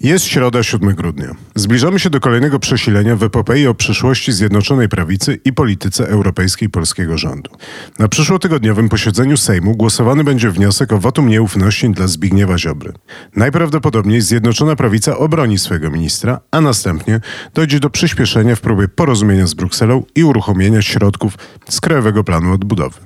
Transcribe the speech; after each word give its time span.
Jest 0.00 0.24
środa 0.24 0.62
7 0.62 0.94
grudnia. 0.94 1.34
Zbliżamy 1.54 1.98
się 1.98 2.10
do 2.10 2.20
kolejnego 2.20 2.58
przesilenia 2.58 3.16
w 3.16 3.22
epopei 3.22 3.66
o 3.66 3.74
przyszłości 3.74 4.32
Zjednoczonej 4.32 4.88
Prawicy 4.88 5.40
i 5.44 5.52
polityce 5.52 6.08
europejskiej 6.08 6.68
polskiego 6.68 7.18
rządu. 7.18 7.50
Na 7.98 8.08
przyszłotygodniowym 8.08 8.88
posiedzeniu 8.88 9.36
Sejmu 9.36 9.76
głosowany 9.76 10.24
będzie 10.24 10.50
wniosek 10.50 10.92
o 10.92 10.98
wotum 10.98 11.28
nieufności 11.28 11.90
dla 11.90 12.06
Zbigniewa 12.06 12.58
Ziobry. 12.58 12.92
Najprawdopodobniej 13.36 14.20
Zjednoczona 14.20 14.76
Prawica 14.76 15.18
obroni 15.18 15.58
swojego 15.58 15.90
ministra, 15.90 16.40
a 16.50 16.60
następnie 16.60 17.20
dojdzie 17.54 17.80
do 17.80 17.90
przyspieszenia 17.90 18.56
w 18.56 18.60
próbie 18.60 18.88
porozumienia 18.88 19.46
z 19.46 19.54
Brukselą 19.54 20.02
i 20.14 20.24
uruchomienia 20.24 20.82
środków 20.82 21.34
z 21.68 21.80
Krajowego 21.80 22.24
Planu 22.24 22.52
Odbudowy. 22.52 23.00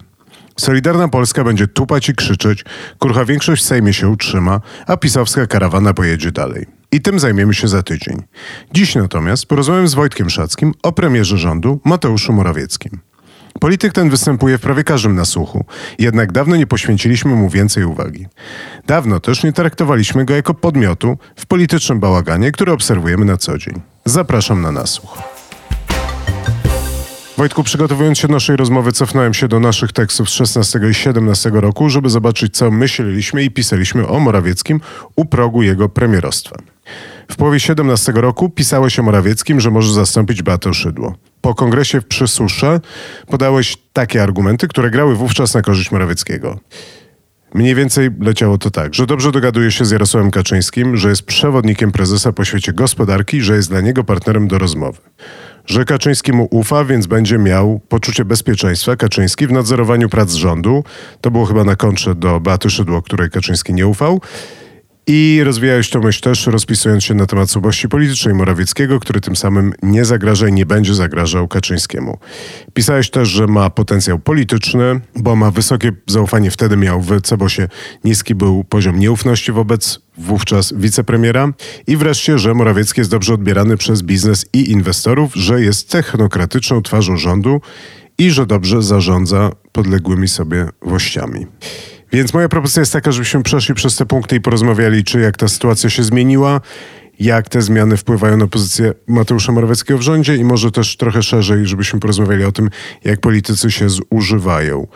Solidarna 0.57 1.09
Polska 1.09 1.45
będzie 1.45 1.67
tupać 1.67 2.09
i 2.09 2.15
krzyczeć, 2.15 2.65
kurcha 2.99 3.25
większość 3.25 3.63
w 3.63 3.67
Sejmie 3.67 3.93
się 3.93 4.09
utrzyma, 4.09 4.61
a 4.87 4.97
pisowska 4.97 5.47
karawana 5.47 5.95
pojedzie 5.95 6.33
dalej. 6.33 6.78
I 6.93 7.01
tym 7.01 7.19
zajmiemy 7.19 7.55
się 7.55 7.69
za 7.69 7.83
tydzień. 7.83 8.23
Dziś 8.73 8.95
natomiast 8.95 9.47
porozmawiam 9.47 9.89
z 9.89 9.95
Wojtkiem 9.95 10.31
Szackim 10.31 10.75
o 10.83 10.93
premierze 10.93 11.39
rządu 11.39 11.81
Mateuszu 11.85 12.33
Morawieckim. 12.33 12.99
Polityk 13.61 13.93
ten 13.93 14.11
występuje 14.11 14.59
w 14.59 14.61
prawie 14.61 14.85
każdym 14.85 15.15
nasłuchu, 15.15 15.65
jednak 15.99 16.33
dawno 16.33 16.57
nie 16.57 16.67
poświęciliśmy 16.67 17.35
mu 17.35 17.49
więcej 17.49 17.85
uwagi. 17.85 18.27
Dawno 18.87 19.21
też 19.21 19.45
nie 19.45 19.53
traktowaliśmy 19.53 20.25
go 20.25 20.35
jako 20.35 20.55
podmiotu 20.55 21.19
w 21.37 21.47
politycznym 21.47 22.01
bałaganie, 22.01 22.53
który 22.53 22.73
obserwujemy 22.73 23.25
na 23.25 23.37
co 23.37 23.59
dzień. 23.59 23.81
Zapraszam 24.05 24.63
na 24.63 24.73
nasłuch. 24.73 25.38
Wojtku, 27.39 27.65
przygotowując 27.65 28.19
się 28.19 28.29
do 28.29 28.35
naszej 28.35 28.57
rozmowy, 28.57 28.93
cofnąłem 28.93 29.35
się 29.35 29.49
do 29.49 29.61
naszych 29.61 29.93
tekstów 29.93 30.31
z 30.31 30.33
16 30.33 30.81
i 30.91 30.95
17 30.95 31.51
roku, 31.53 31.89
żeby 31.89 32.11
zobaczyć, 32.11 32.57
co 32.57 32.71
myśleliśmy 32.71 33.45
i 33.45 33.51
pisaliśmy 33.51 34.09
o 34.09 34.21
Morawieckim 34.21 34.81
u 35.17 35.25
progu 35.25 35.63
jego 35.63 35.89
premierostwa. 35.89 36.57
W 37.31 37.37
połowie 37.37 37.61
17 37.61 38.13
roku 38.13 38.51
pisałeś 38.51 38.99
o 38.99 39.03
Morawieckim, 39.03 39.61
że 39.61 39.71
może 39.71 39.93
zastąpić 39.93 40.43
Beatę 40.43 40.75
Szydło. 40.75 41.15
Po 41.41 41.55
kongresie 41.55 42.01
w 42.01 42.07
Przysusze 42.07 42.81
podałeś 43.27 43.77
takie 43.93 44.23
argumenty, 44.23 44.69
które 44.69 44.91
grały 44.91 45.17
wówczas 45.17 45.55
na 45.55 45.63
korzyść 45.63 45.91
Morawieckiego. 45.91 46.59
Mniej 47.55 47.75
więcej 47.75 48.11
leciało 48.21 48.59
to 48.59 48.71
tak, 48.71 48.95
że 48.95 49.07
dobrze 49.07 49.33
dogaduje 49.33 49.71
się 49.71 49.85
z 49.85 49.91
Jarosławem 49.91 50.31
Kaczyńskim, 50.31 50.97
że 50.97 51.09
jest 51.09 51.23
przewodnikiem 51.23 51.93
prezesa 51.93 52.33
po 52.33 52.45
świecie 52.45 52.73
gospodarki, 52.73 53.41
że 53.41 53.57
jest 53.57 53.71
dla 53.71 53.81
niego 53.81 54.05
partnerem 54.05 54.49
do 54.49 54.59
rozmowy. 54.59 54.99
Że 55.69 55.85
Kaczyński 55.85 56.33
mu 56.33 56.49
ufa, 56.51 56.85
więc 56.85 57.07
będzie 57.07 57.39
miał 57.39 57.81
poczucie 57.89 58.25
bezpieczeństwa. 58.25 58.97
Kaczyński 58.97 59.47
w 59.47 59.53
nadzorowaniu 59.53 60.09
prac 60.09 60.33
rządu, 60.33 60.85
to 61.21 61.31
było 61.31 61.45
chyba 61.45 61.65
na 61.65 61.77
kontrze 61.77 62.15
do 62.15 62.41
Beaty 62.41 62.71
Szydło, 62.71 63.03
której 63.03 63.31
Kaczyński 63.31 63.75
nie 63.75 63.87
ufał. 63.87 64.21
I 65.11 65.41
rozwijałeś 65.45 65.91
to 65.91 66.01
myśl 66.01 66.21
też, 66.21 66.47
rozpisując 66.47 67.05
się 67.05 67.15
na 67.15 67.27
temat 67.27 67.51
słabości 67.51 67.89
politycznej 67.89 68.35
Morawieckiego, 68.35 69.01
który 69.01 69.21
tym 69.21 69.37
samym 69.37 69.73
nie 69.83 70.05
zagraża 70.05 70.49
i 70.49 70.53
nie 70.53 70.67
będzie 70.67 70.95
zagrażał 70.95 71.49
Kaczyńskiemu. 71.49 72.19
Pisałeś 72.75 73.11
też, 73.11 73.29
że 73.29 73.47
ma 73.47 73.71
potencjał 73.71 74.19
polityczny, 74.19 75.01
bo 75.17 75.37
ma 75.37 75.51
wysokie 75.51 75.93
zaufanie, 76.07 76.51
wtedy 76.51 76.77
miał 76.77 77.03
w 77.03 77.21
Cebosie 77.21 77.69
niski 78.05 78.35
był 78.35 78.65
poziom 78.65 78.99
nieufności 78.99 79.53
wobec 79.53 80.01
wówczas 80.19 80.75
wicepremiera 80.77 81.53
i 81.87 81.97
wreszcie, 81.97 82.39
że 82.39 82.55
Morawiecki 82.55 83.01
jest 83.01 83.11
dobrze 83.11 83.35
odbierany 83.35 83.77
przez 83.77 84.03
biznes 84.03 84.47
i 84.53 84.71
inwestorów, 84.71 85.35
że 85.35 85.63
jest 85.63 85.91
technokratyczną 85.91 86.83
twarzą 86.83 87.17
rządu 87.17 87.61
i 88.19 88.31
że 88.31 88.47
dobrze 88.47 88.83
zarządza 88.83 89.51
podległymi 89.73 90.29
sobie 90.29 90.69
włościami. 90.83 91.47
Więc 92.13 92.35
moja 92.35 92.49
propozycja 92.49 92.81
jest 92.81 92.93
taka, 92.93 93.13
żebyśmy 93.13 93.43
przeszli 93.43 93.75
przez 93.75 93.97
te 93.97 94.07
punkty 94.07 94.37
i 94.37 94.41
porozmawiali, 94.41 95.05
czy 95.05 95.21
jak 95.21 95.37
ta 95.37 95.49
sytuacja 95.49 95.91
się 95.91 96.03
zmieniła, 96.03 96.61
jak 97.21 97.49
te 97.49 97.63
zmiany 97.63 97.97
wpływają 97.97 98.37
na 98.37 98.47
pozycję 98.47 98.95
Mateusza 99.07 99.53
Morawieckiego 99.53 99.99
w 99.99 100.03
rządzie 100.03 100.37
i 100.37 100.45
może 100.45 100.71
też 100.71 100.97
trochę 100.97 101.23
szerzej, 101.23 101.67
żebyśmy 101.67 102.01
porozmawiali 102.01 102.45
o 102.45 102.53
tym, 102.53 102.71
jak 103.05 103.21
politycy 103.21 103.71
się 103.71 103.87
zużywają. 103.89 104.87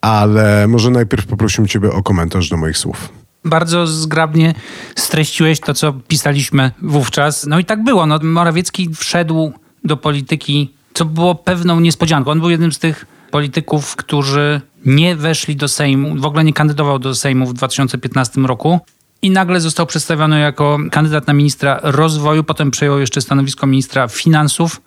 Ale 0.00 0.68
może 0.68 0.90
najpierw 0.90 1.26
poprosimy 1.26 1.68
Ciebie 1.68 1.90
o 1.92 2.02
komentarz 2.02 2.48
do 2.48 2.56
moich 2.56 2.78
słów 2.78 3.08
bardzo 3.46 3.86
zgrabnie 3.86 4.54
streściłeś 4.96 5.60
to, 5.60 5.74
co 5.74 5.92
pisaliśmy 5.92 6.70
wówczas. 6.82 7.46
No 7.46 7.58
i 7.58 7.64
tak 7.64 7.84
było. 7.84 8.06
No, 8.06 8.18
Morawiecki 8.22 8.90
wszedł 8.94 9.52
do 9.84 9.96
polityki, 9.96 10.74
co 10.94 11.04
było 11.04 11.34
pewną 11.34 11.80
niespodzianką. 11.80 12.30
On 12.30 12.40
był 12.40 12.50
jednym 12.50 12.72
z 12.72 12.78
tych 12.78 13.06
polityków, 13.30 13.96
którzy 13.96 14.60
nie 14.86 15.16
weszli 15.16 15.56
do 15.56 15.68
Sejmu, 15.68 16.16
w 16.16 16.24
ogóle 16.24 16.44
nie 16.44 16.52
kandydował 16.52 16.98
do 16.98 17.14
Sejmu 17.14 17.46
w 17.46 17.52
2015 17.52 18.40
roku. 18.40 18.80
I 19.22 19.30
nagle 19.30 19.60
został 19.60 19.86
przedstawiony 19.86 20.40
jako 20.40 20.78
kandydat 20.90 21.26
na 21.26 21.32
ministra 21.32 21.80
rozwoju, 21.82 22.44
potem 22.44 22.70
przejął 22.70 22.98
jeszcze 22.98 23.20
stanowisko 23.20 23.66
ministra 23.66 24.08
finansów 24.08 24.82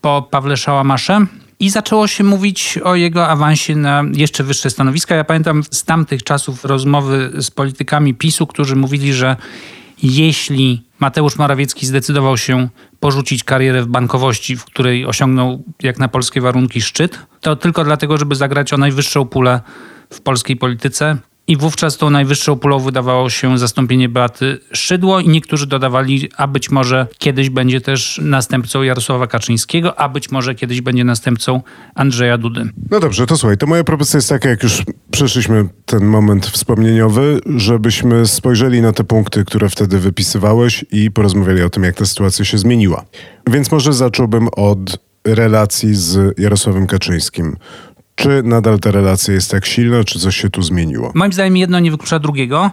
po 0.00 0.28
Pawle 0.30 0.56
Szałamasze. 0.56 1.26
I 1.60 1.70
zaczęło 1.70 2.06
się 2.06 2.24
mówić 2.24 2.78
o 2.84 2.94
jego 2.94 3.28
awansie 3.28 3.76
na 3.76 4.04
jeszcze 4.12 4.44
wyższe 4.44 4.70
stanowiska. 4.70 5.14
Ja 5.14 5.24
pamiętam 5.24 5.62
z 5.70 5.84
tamtych 5.84 6.22
czasów 6.22 6.64
rozmowy 6.64 7.32
z 7.38 7.50
politykami 7.50 8.14
PiSu, 8.14 8.46
którzy 8.46 8.76
mówili, 8.76 9.12
że 9.12 9.36
jeśli 10.04 10.82
Mateusz 11.00 11.36
Morawiecki 11.36 11.86
zdecydował 11.86 12.36
się 12.36 12.68
porzucić 13.00 13.44
karierę 13.44 13.82
w 13.82 13.86
bankowości, 13.86 14.56
w 14.56 14.64
której 14.64 15.06
osiągnął 15.06 15.62
jak 15.82 15.98
na 15.98 16.08
polskie 16.08 16.40
warunki 16.40 16.80
szczyt, 16.80 17.18
to 17.40 17.56
tylko 17.56 17.84
dlatego, 17.84 18.16
żeby 18.18 18.34
zagrać 18.34 18.72
o 18.72 18.76
najwyższą 18.76 19.26
pulę 19.26 19.60
w 20.10 20.20
polskiej 20.20 20.56
polityce. 20.56 21.16
I 21.48 21.56
wówczas 21.56 21.96
tą 21.96 22.10
najwyższą 22.10 22.56
pulą 22.56 22.78
wydawało 22.78 23.30
się 23.30 23.58
zastąpienie 23.58 24.08
Beaty 24.08 24.58
Szydło 24.72 25.20
i 25.20 25.28
niektórzy 25.28 25.66
dodawali, 25.66 26.28
a 26.36 26.46
być 26.46 26.70
może 26.70 27.06
kiedyś 27.18 27.50
będzie 27.50 27.80
też 27.80 28.20
następcą 28.22 28.82
Jarosława 28.82 29.26
Kaczyńskiego, 29.26 29.98
a 29.98 30.08
być 30.08 30.30
może 30.30 30.54
kiedyś 30.54 30.80
będzie 30.80 31.04
następcą 31.04 31.62
Andrzeja 31.94 32.38
Dudy. 32.38 32.68
No 32.90 33.00
dobrze, 33.00 33.26
to 33.26 33.36
słuchaj, 33.36 33.58
to 33.58 33.66
moja 33.66 33.84
propozycja 33.84 34.18
jest 34.18 34.28
taka, 34.28 34.48
jak 34.48 34.62
już 34.62 34.82
przeszliśmy 35.10 35.68
ten 35.86 36.04
moment 36.04 36.46
wspomnieniowy, 36.46 37.40
żebyśmy 37.56 38.26
spojrzeli 38.26 38.82
na 38.82 38.92
te 38.92 39.04
punkty, 39.04 39.44
które 39.44 39.68
wtedy 39.68 39.98
wypisywałeś 39.98 40.84
i 40.92 41.10
porozmawiali 41.10 41.62
o 41.62 41.70
tym, 41.70 41.82
jak 41.82 41.96
ta 41.96 42.06
sytuacja 42.06 42.44
się 42.44 42.58
zmieniła. 42.58 43.04
Więc 43.50 43.72
może 43.72 43.92
zacząłbym 43.92 44.48
od 44.48 44.98
relacji 45.24 45.94
z 45.94 46.38
Jarosławem 46.38 46.86
Kaczyńskim. 46.86 47.56
Czy 48.14 48.42
nadal 48.44 48.78
ta 48.78 48.90
relacja 48.90 49.34
jest 49.34 49.50
tak 49.50 49.66
silna, 49.66 50.04
czy 50.04 50.18
coś 50.18 50.36
się 50.36 50.50
tu 50.50 50.62
zmieniło? 50.62 51.12
Moim 51.14 51.32
zdaniem 51.32 51.56
jedno 51.56 51.80
nie 51.80 51.90
wyklucza 51.90 52.18
drugiego. 52.18 52.70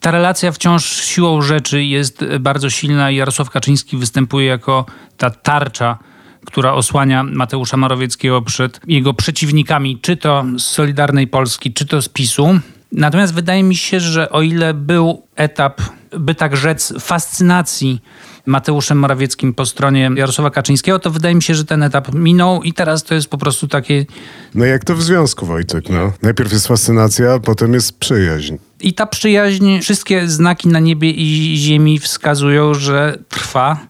Ta 0.00 0.10
relacja 0.10 0.52
wciąż 0.52 0.84
siłą 0.84 1.42
rzeczy 1.42 1.84
jest 1.84 2.24
bardzo 2.40 2.70
silna 2.70 3.10
i 3.10 3.16
Jarosław 3.16 3.50
Kaczyński 3.50 3.96
występuje 3.96 4.46
jako 4.46 4.86
ta 5.16 5.30
tarcza, 5.30 5.98
która 6.46 6.72
osłania 6.72 7.22
Mateusza 7.22 7.76
Morawieckiego 7.76 8.42
przed 8.42 8.80
jego 8.86 9.14
przeciwnikami, 9.14 9.98
czy 10.00 10.16
to 10.16 10.44
z 10.58 10.62
Solidarnej 10.62 11.26
Polski, 11.26 11.72
czy 11.72 11.86
to 11.86 12.02
z 12.02 12.08
PiSu. 12.08 12.48
Natomiast 12.92 13.34
wydaje 13.34 13.62
mi 13.62 13.76
się, 13.76 14.00
że 14.00 14.30
o 14.30 14.42
ile 14.42 14.74
był 14.74 15.22
etap, 15.36 15.82
by 16.18 16.34
tak 16.34 16.56
rzec, 16.56 16.92
fascynacji 17.00 18.02
Mateuszem 18.48 18.98
Morawieckim 18.98 19.54
po 19.54 19.66
stronie 19.66 20.10
Jarosława 20.16 20.50
Kaczyńskiego, 20.50 20.98
to 20.98 21.10
wydaje 21.10 21.34
mi 21.34 21.42
się, 21.42 21.54
że 21.54 21.64
ten 21.64 21.82
etap 21.82 22.14
minął 22.14 22.62
i 22.62 22.72
teraz 22.72 23.04
to 23.04 23.14
jest 23.14 23.28
po 23.28 23.38
prostu 23.38 23.68
takie... 23.68 24.06
No 24.54 24.64
jak 24.64 24.84
to 24.84 24.94
w 24.94 25.02
związku, 25.02 25.46
Wojtek, 25.46 25.88
no. 25.90 26.12
Najpierw 26.22 26.52
jest 26.52 26.66
fascynacja, 26.66 27.38
potem 27.38 27.74
jest 27.74 27.98
przyjaźń. 27.98 28.56
I 28.80 28.94
ta 28.94 29.06
przyjaźń, 29.06 29.80
wszystkie 29.80 30.28
znaki 30.28 30.68
na 30.68 30.80
niebie 30.80 31.10
i 31.10 31.56
ziemi 31.56 31.98
wskazują, 31.98 32.74
że 32.74 33.18
trwa, 33.28 33.86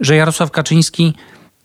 że 0.00 0.16
Jarosław 0.16 0.50
Kaczyński 0.50 1.14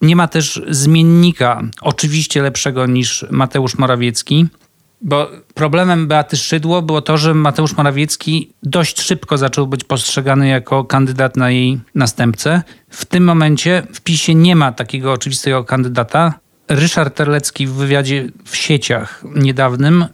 nie 0.01 0.15
ma 0.15 0.27
też 0.27 0.61
zmiennika, 0.69 1.61
oczywiście 1.81 2.41
lepszego 2.41 2.85
niż 2.85 3.25
Mateusz 3.29 3.77
Morawiecki, 3.77 4.47
bo 5.01 5.29
problemem 5.53 6.07
Beaty 6.07 6.37
Szydło 6.37 6.81
było 6.81 7.01
to, 7.01 7.17
że 7.17 7.33
Mateusz 7.33 7.77
Morawiecki 7.77 8.53
dość 8.63 9.01
szybko 9.01 9.37
zaczął 9.37 9.67
być 9.67 9.83
postrzegany 9.83 10.47
jako 10.47 10.83
kandydat 10.83 11.37
na 11.37 11.51
jej 11.51 11.79
następcę. 11.95 12.61
W 12.89 13.05
tym 13.05 13.23
momencie 13.23 13.83
w 13.93 14.01
PiSie 14.01 14.35
nie 14.35 14.55
ma 14.55 14.71
takiego 14.71 15.11
oczywistego 15.13 15.63
kandydata. 15.63 16.33
Ryszard 16.67 17.15
Terlecki 17.15 17.67
w 17.67 17.73
wywiadzie 17.73 18.29
w 18.45 18.55
sieciach 18.55 19.23
niedawnym 19.35 20.05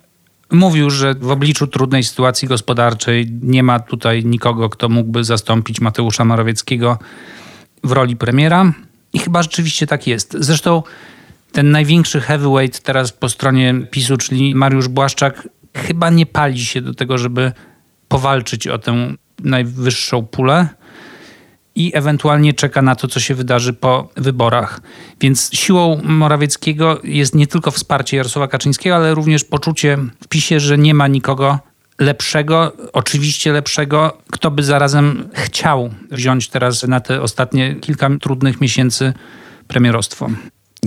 mówił, 0.52 0.90
że 0.90 1.14
w 1.14 1.32
obliczu 1.32 1.68
trudnej 1.68 2.04
sytuacji 2.04 2.48
gospodarczej 2.48 3.28
nie 3.42 3.64
ma 3.64 3.80
tutaj 3.80 4.26
nikogo, 4.26 4.70
kto 4.70 4.90
mógłby 4.90 5.24
zastąpić 5.24 5.82
Mateusza 5.82 6.26
Morawieckiego 6.26 6.98
w 7.84 7.92
roli 7.92 8.16
premiera 8.16 8.74
i 9.14 9.20
chyba 9.20 9.44
rzeczywiście 9.44 9.88
tak 9.88 10.08
jest. 10.08 10.38
Zresztą 10.40 10.84
ten 11.52 11.72
największy 11.72 12.22
heavyweight 12.22 12.80
teraz 12.80 13.12
po 13.12 13.30
stronie 13.30 13.74
PiSu, 13.92 14.18
czyli 14.18 14.56
Mariusz 14.56 14.88
Błaszczak, 14.88 15.50
chyba 15.76 16.10
nie 16.10 16.26
pali 16.26 16.66
się 16.66 16.82
do 16.82 16.94
tego, 16.94 17.18
żeby 17.18 17.52
powalczyć 18.08 18.68
o 18.68 18.78
tę 18.78 19.14
najwyższą 19.44 20.26
pulę 20.26 20.68
i 21.76 21.92
ewentualnie 21.96 22.54
czeka 22.54 22.82
na 22.82 22.96
to, 22.96 23.08
co 23.08 23.20
się 23.20 23.36
wydarzy 23.36 23.74
po 23.74 24.10
wyborach. 24.16 24.82
Więc 25.22 25.50
siłą 25.54 26.02
Morawieckiego 26.04 27.00
jest 27.04 27.36
nie 27.36 27.48
tylko 27.48 27.72
wsparcie 27.72 28.18
Jarosława 28.18 28.48
Kaczyńskiego, 28.48 28.96
ale 28.96 29.14
również 29.14 29.44
poczucie 29.44 29.98
w 30.24 30.28
PiSie, 30.28 30.60
że 30.60 30.78
nie 30.78 30.94
ma 30.94 31.08
nikogo 31.08 31.60
lepszego, 32.00 32.72
oczywiście 32.94 33.52
lepszego, 33.52 34.18
kto 34.32 34.52
by 34.52 34.64
zarazem 34.64 35.30
chciał 35.34 35.90
wziąć 36.12 36.50
teraz 36.50 36.84
na 36.84 37.00
te 37.00 37.22
ostatnie 37.22 37.76
kilka 37.76 38.10
trudnych 38.22 38.62
miesięcy 38.62 39.14
premierostwo. 39.68 40.30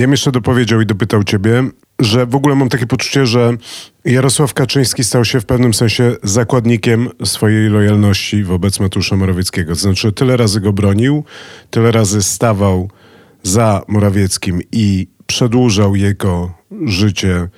Ja 0.01 0.07
bym 0.07 0.11
jeszcze 0.11 0.33
dopowiedział 0.33 0.81
i 0.81 0.87
dopytał 0.87 1.25
ciebie, 1.25 1.65
że 1.99 2.27
w 2.27 2.35
ogóle 2.35 2.55
mam 2.55 2.69
takie 2.69 2.87
poczucie, 2.87 3.27
że 3.27 3.57
Jarosław 4.05 4.55
Kaczyński 4.55 5.05
stał 5.05 5.25
się 5.25 5.41
w 5.41 5.47
pewnym 5.47 5.75
sensie 5.75 6.17
zakładnikiem 6.23 7.09
swojej 7.25 7.69
lojalności 7.69 8.45
wobec 8.45 8.81
Mateusza 8.81 9.17
Morawieckiego. 9.17 9.73
To 9.73 9.81
znaczy 9.81 10.13
tyle 10.13 10.37
razy 10.37 10.61
go 10.61 10.73
bronił, 10.73 11.25
tyle 11.71 11.93
razy 11.93 12.23
stawał 12.23 12.91
za 13.43 13.83
Morawieckim 13.89 14.61
i 14.73 15.07
przedłużał 15.27 15.97
jego 15.97 16.55
życie 16.85 17.49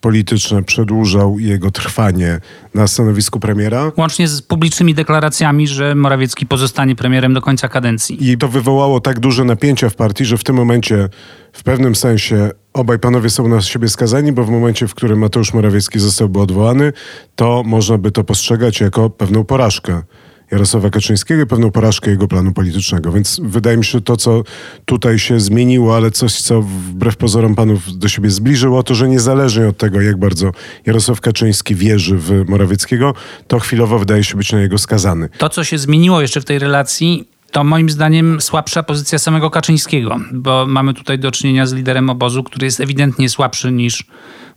polityczne 0.00 0.62
przedłużał 0.62 1.38
jego 1.38 1.70
trwanie 1.70 2.40
na 2.74 2.88
stanowisku 2.88 3.40
premiera. 3.40 3.92
Łącznie 3.96 4.28
z 4.28 4.42
publicznymi 4.42 4.94
deklaracjami, 4.94 5.68
że 5.68 5.94
Morawiecki 5.94 6.46
pozostanie 6.46 6.96
premierem 6.96 7.34
do 7.34 7.40
końca 7.40 7.68
kadencji. 7.68 8.30
I 8.30 8.38
to 8.38 8.48
wywołało 8.48 9.00
tak 9.00 9.20
duże 9.20 9.44
napięcia 9.44 9.90
w 9.90 9.94
partii, 9.94 10.24
że 10.24 10.38
w 10.38 10.44
tym 10.44 10.56
momencie 10.56 11.08
w 11.52 11.62
pewnym 11.62 11.94
sensie 11.94 12.50
obaj 12.72 12.98
panowie 12.98 13.30
są 13.30 13.48
na 13.48 13.60
siebie 13.60 13.88
skazani, 13.88 14.32
bo 14.32 14.44
w 14.44 14.50
momencie, 14.50 14.88
w 14.88 14.94
którym 14.94 15.18
Mateusz 15.18 15.54
Morawiecki 15.54 15.98
zostałby 15.98 16.40
odwołany, 16.40 16.92
to 17.36 17.62
można 17.66 17.98
by 17.98 18.10
to 18.10 18.24
postrzegać 18.24 18.80
jako 18.80 19.10
pewną 19.10 19.44
porażkę. 19.44 20.02
Jarosława 20.50 20.90
Kaczyńskiego 20.90 21.42
i 21.42 21.46
pewną 21.46 21.70
porażkę 21.70 22.10
jego 22.10 22.28
planu 22.28 22.52
politycznego. 22.52 23.12
Więc 23.12 23.40
wydaje 23.44 23.76
mi 23.76 23.84
się, 23.84 23.90
że 23.90 24.00
to, 24.00 24.16
co 24.16 24.42
tutaj 24.84 25.18
się 25.18 25.40
zmieniło, 25.40 25.96
ale 25.96 26.10
coś, 26.10 26.40
co 26.40 26.62
wbrew 26.62 27.16
pozorom 27.16 27.54
panów 27.54 27.98
do 27.98 28.08
siebie 28.08 28.30
zbliżyło, 28.30 28.82
to, 28.82 28.94
że 28.94 29.08
niezależnie 29.08 29.68
od 29.68 29.76
tego, 29.76 30.00
jak 30.00 30.16
bardzo 30.16 30.52
Jarosław 30.86 31.20
Kaczyński 31.20 31.74
wierzy 31.74 32.16
w 32.16 32.48
Morawieckiego, 32.48 33.14
to 33.46 33.58
chwilowo 33.58 33.98
wydaje 33.98 34.24
się 34.24 34.36
być 34.36 34.52
na 34.52 34.60
jego 34.60 34.78
skazany. 34.78 35.28
To, 35.38 35.48
co 35.48 35.64
się 35.64 35.78
zmieniło 35.78 36.20
jeszcze 36.20 36.40
w 36.40 36.44
tej 36.44 36.58
relacji, 36.58 37.28
to 37.50 37.64
moim 37.64 37.90
zdaniem 37.90 38.40
słabsza 38.40 38.82
pozycja 38.82 39.18
samego 39.18 39.50
Kaczyńskiego, 39.50 40.16
bo 40.32 40.66
mamy 40.66 40.94
tutaj 40.94 41.18
do 41.18 41.30
czynienia 41.30 41.66
z 41.66 41.72
liderem 41.72 42.10
obozu, 42.10 42.42
który 42.42 42.64
jest 42.64 42.80
ewidentnie 42.80 43.28
słabszy 43.28 43.72
niż 43.72 44.04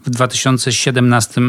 w 0.06 0.10
2017 0.10 1.42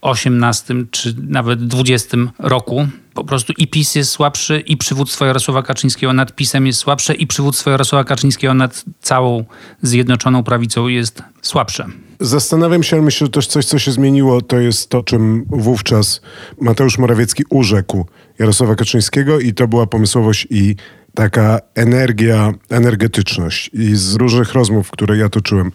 18 0.00 0.74
czy 0.90 1.14
nawet 1.28 1.66
20 1.66 2.16
roku. 2.38 2.86
Po 3.14 3.24
prostu 3.24 3.52
i 3.58 3.66
PiS 3.68 3.94
jest 3.94 4.10
słabszy, 4.10 4.60
i 4.60 4.76
przywództwo 4.76 5.26
Jarosława 5.26 5.62
Kaczyńskiego 5.62 6.12
nad 6.12 6.36
PiSem 6.36 6.66
jest 6.66 6.78
słabsze, 6.78 7.14
i 7.14 7.26
przywództwo 7.26 7.70
Jarosława 7.70 8.04
Kaczyńskiego 8.04 8.54
nad 8.54 8.84
całą 9.00 9.44
Zjednoczoną 9.82 10.42
Prawicą 10.44 10.88
jest 10.88 11.22
słabsze. 11.42 11.86
Zastanawiam 12.20 12.82
się, 12.82 12.96
ale 12.96 13.04
myślę, 13.04 13.26
że 13.26 13.30
też 13.30 13.46
coś, 13.46 13.66
co 13.66 13.78
się 13.78 13.92
zmieniło, 13.92 14.42
to 14.42 14.58
jest 14.58 14.88
to, 14.88 15.02
czym 15.02 15.44
wówczas 15.48 16.20
Mateusz 16.60 16.98
Morawiecki 16.98 17.44
urzekł 17.50 18.06
Jarosława 18.38 18.74
Kaczyńskiego 18.74 19.40
i 19.40 19.54
to 19.54 19.68
była 19.68 19.86
pomysłowość 19.86 20.46
i 20.50 20.76
taka 21.14 21.58
energia, 21.74 22.52
energetyczność. 22.68 23.70
I 23.72 23.96
z 23.96 24.14
różnych 24.14 24.52
rozmów, 24.52 24.90
które 24.90 25.16
ja 25.16 25.28
toczyłem 25.28 25.72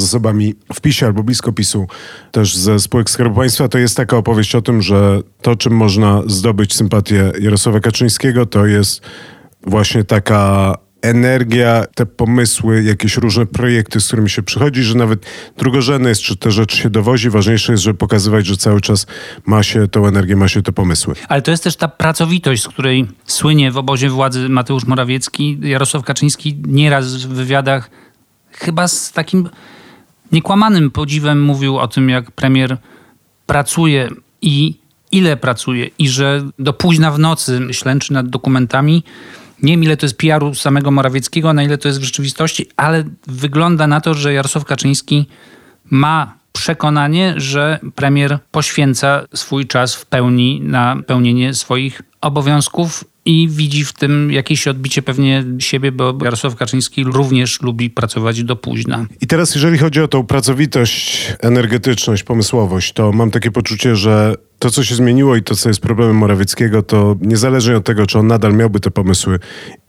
z 0.00 0.04
osobami 0.04 0.54
w 0.74 0.80
PiSie 0.80 1.06
albo 1.06 1.22
blisko 1.22 1.52
PiSu, 1.52 1.86
też 2.30 2.56
ze 2.56 2.78
spółek 2.78 3.10
Skarbu 3.10 3.36
Państwa, 3.36 3.68
to 3.68 3.78
jest 3.78 3.96
taka 3.96 4.16
opowieść 4.16 4.54
o 4.54 4.62
tym, 4.62 4.82
że 4.82 5.20
to, 5.42 5.56
czym 5.56 5.72
można 5.72 6.22
zdobyć 6.26 6.74
sympatię 6.74 7.32
Jarosława 7.40 7.80
Kaczyńskiego, 7.80 8.46
to 8.46 8.66
jest 8.66 9.02
właśnie 9.66 10.04
taka 10.04 10.74
energia, 11.02 11.84
te 11.94 12.06
pomysły, 12.06 12.82
jakieś 12.82 13.16
różne 13.16 13.46
projekty, 13.46 14.00
z 14.00 14.06
którymi 14.06 14.30
się 14.30 14.42
przychodzi, 14.42 14.82
że 14.82 14.94
nawet 14.94 15.26
drugorzędne 15.58 16.08
jest, 16.08 16.22
czy 16.22 16.36
te 16.36 16.50
rzeczy 16.50 16.76
się 16.76 16.90
dowozi. 16.90 17.30
Ważniejsze 17.30 17.72
jest, 17.72 17.84
żeby 17.84 17.98
pokazywać, 17.98 18.46
że 18.46 18.56
cały 18.56 18.80
czas 18.80 19.06
ma 19.46 19.62
się 19.62 19.88
tą 19.88 20.06
energię, 20.06 20.36
ma 20.36 20.48
się 20.48 20.62
te 20.62 20.72
pomysły. 20.72 21.14
Ale 21.28 21.42
to 21.42 21.50
jest 21.50 21.64
też 21.64 21.76
ta 21.76 21.88
pracowitość, 21.88 22.62
z 22.62 22.68
której 22.68 23.06
słynie 23.26 23.70
w 23.70 23.76
obozie 23.76 24.10
władzy 24.10 24.48
Mateusz 24.48 24.84
Morawiecki. 24.84 25.58
Jarosław 25.62 26.04
Kaczyński 26.04 26.62
nieraz 26.66 27.14
w 27.14 27.28
wywiadach 27.28 27.90
chyba 28.52 28.88
z 28.88 29.12
takim 29.12 29.48
niekłamanym 30.32 30.90
podziwem 30.90 31.42
mówił 31.42 31.78
o 31.78 31.88
tym, 31.88 32.08
jak 32.08 32.30
premier 32.30 32.76
pracuje 33.46 34.08
i 34.42 34.74
ile 35.12 35.36
pracuje 35.36 35.90
i 35.98 36.08
że 36.08 36.42
do 36.58 36.72
późna 36.72 37.10
w 37.10 37.18
nocy 37.18 37.60
ślęczy 37.70 38.12
nad 38.12 38.28
dokumentami. 38.28 39.04
Nie 39.62 39.72
wiem, 39.72 39.84
ile 39.84 39.96
to 39.96 40.06
jest 40.06 40.18
PR-u 40.18 40.54
samego 40.54 40.90
Morawieckiego, 40.90 41.52
na 41.52 41.62
ile 41.62 41.78
to 41.78 41.88
jest 41.88 42.00
w 42.00 42.04
rzeczywistości, 42.04 42.68
ale 42.76 43.04
wygląda 43.26 43.86
na 43.86 44.00
to, 44.00 44.14
że 44.14 44.32
Jarosław 44.32 44.64
Kaczyński 44.64 45.26
ma 45.90 46.34
przekonanie, 46.52 47.34
że 47.36 47.78
premier 47.94 48.38
poświęca 48.50 49.22
swój 49.34 49.66
czas 49.66 49.94
w 49.94 50.06
pełni 50.06 50.60
na 50.60 50.96
pełnienie 51.06 51.54
swoich 51.54 52.02
obowiązków 52.20 53.04
i 53.24 53.48
widzi 53.48 53.84
w 53.84 53.92
tym 53.92 54.32
jakieś 54.32 54.68
odbicie 54.68 55.02
pewnie 55.02 55.44
siebie, 55.58 55.92
bo 55.92 56.18
Jarosław 56.24 56.56
Kaczyński 56.56 57.04
również 57.04 57.62
lubi 57.62 57.90
pracować 57.90 58.44
do 58.44 58.56
późna. 58.56 59.06
I 59.20 59.26
teraz, 59.26 59.54
jeżeli 59.54 59.78
chodzi 59.78 60.00
o 60.00 60.08
tą 60.08 60.26
pracowitość, 60.26 61.32
energetyczność, 61.40 62.22
pomysłowość, 62.22 62.92
to 62.92 63.12
mam 63.12 63.30
takie 63.30 63.50
poczucie, 63.50 63.96
że 63.96 64.34
to, 64.58 64.70
co 64.70 64.84
się 64.84 64.94
zmieniło 64.94 65.36
i 65.36 65.42
to, 65.42 65.56
co 65.56 65.68
jest 65.68 65.80
problemem 65.80 66.16
Morawieckiego, 66.16 66.82
to 66.82 67.16
niezależnie 67.20 67.76
od 67.76 67.84
tego, 67.84 68.06
czy 68.06 68.18
on 68.18 68.26
nadal 68.26 68.54
miałby 68.54 68.80
te 68.80 68.90
pomysły 68.90 69.38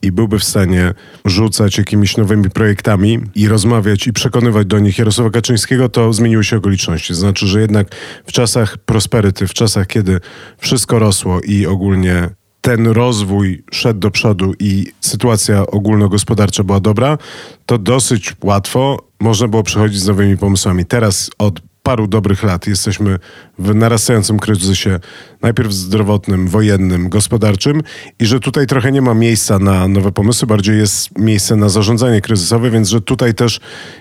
i 0.01 0.11
byłby 0.11 0.39
w 0.39 0.43
stanie 0.43 0.93
rzucać 1.25 1.77
jakimiś 1.77 2.17
nowymi 2.17 2.49
projektami 2.49 3.19
i 3.35 3.47
rozmawiać 3.47 4.07
i 4.07 4.13
przekonywać 4.13 4.67
do 4.67 4.79
nich 4.79 4.97
Jarosława 4.97 5.29
Kaczyńskiego, 5.29 5.89
to 5.89 6.13
zmieniły 6.13 6.43
się 6.43 6.57
okoliczności. 6.57 7.13
Znaczy, 7.13 7.47
że 7.47 7.61
jednak 7.61 7.95
w 8.25 8.31
czasach 8.31 8.77
prosperity, 8.77 9.47
w 9.47 9.53
czasach, 9.53 9.87
kiedy 9.87 10.19
wszystko 10.57 10.99
rosło 10.99 11.41
i 11.41 11.65
ogólnie 11.65 12.20
ten 12.61 12.87
rozwój 12.87 13.63
szedł 13.71 13.99
do 13.99 14.11
przodu 14.11 14.53
i 14.59 14.85
sytuacja 15.01 15.67
ogólnogospodarcza 15.67 16.63
była 16.63 16.79
dobra, 16.79 17.17
to 17.65 17.77
dosyć 17.77 18.35
łatwo 18.43 18.97
można 19.19 19.47
było 19.47 19.63
przechodzić 19.63 19.99
z 19.99 20.07
nowymi 20.07 20.37
pomysłami. 20.37 20.85
Teraz 20.85 21.29
od 21.37 21.61
paru 21.83 22.07
dobrych 22.07 22.43
lat 22.43 22.67
jesteśmy 22.67 23.19
w 23.59 23.75
narastającym 23.75 24.39
kryzysie, 24.39 24.99
najpierw 25.41 25.73
zdrowotnym, 25.73 26.47
wojennym, 26.47 27.09
gospodarczym 27.09 27.81
i 28.19 28.25
że 28.25 28.39
tutaj 28.39 28.67
trochę 28.67 28.91
nie 28.91 29.01
ma 29.01 29.13
miejsca 29.13 29.59
na 29.59 29.87
nowe 29.87 30.11
pomysły, 30.11 30.47
bardziej 30.47 30.77
jest 30.77 31.19
miejsce 31.19 31.55
na 31.55 31.69
zarządzanie 31.69 32.21
kryzysowe, 32.21 32.71
więc 32.71 32.89
że 32.89 33.01
tutaj 33.01 33.33
też 33.33 33.59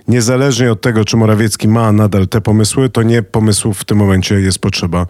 niezależnie 0.08 0.72
od 0.72 0.80
tego, 0.80 1.04
czy 1.04 1.16
Morawiecki 1.16 1.68
ma 1.68 1.92
nadal 1.92 2.28
te 2.28 2.40
pomysły, 2.40 2.88
to 2.88 3.02
nie 3.02 3.22
pomysłów 3.22 3.78
w 3.78 3.84
tym 3.84 3.98
momencie 3.98 4.34
jest 4.34 4.58
potrzeba 4.58 5.06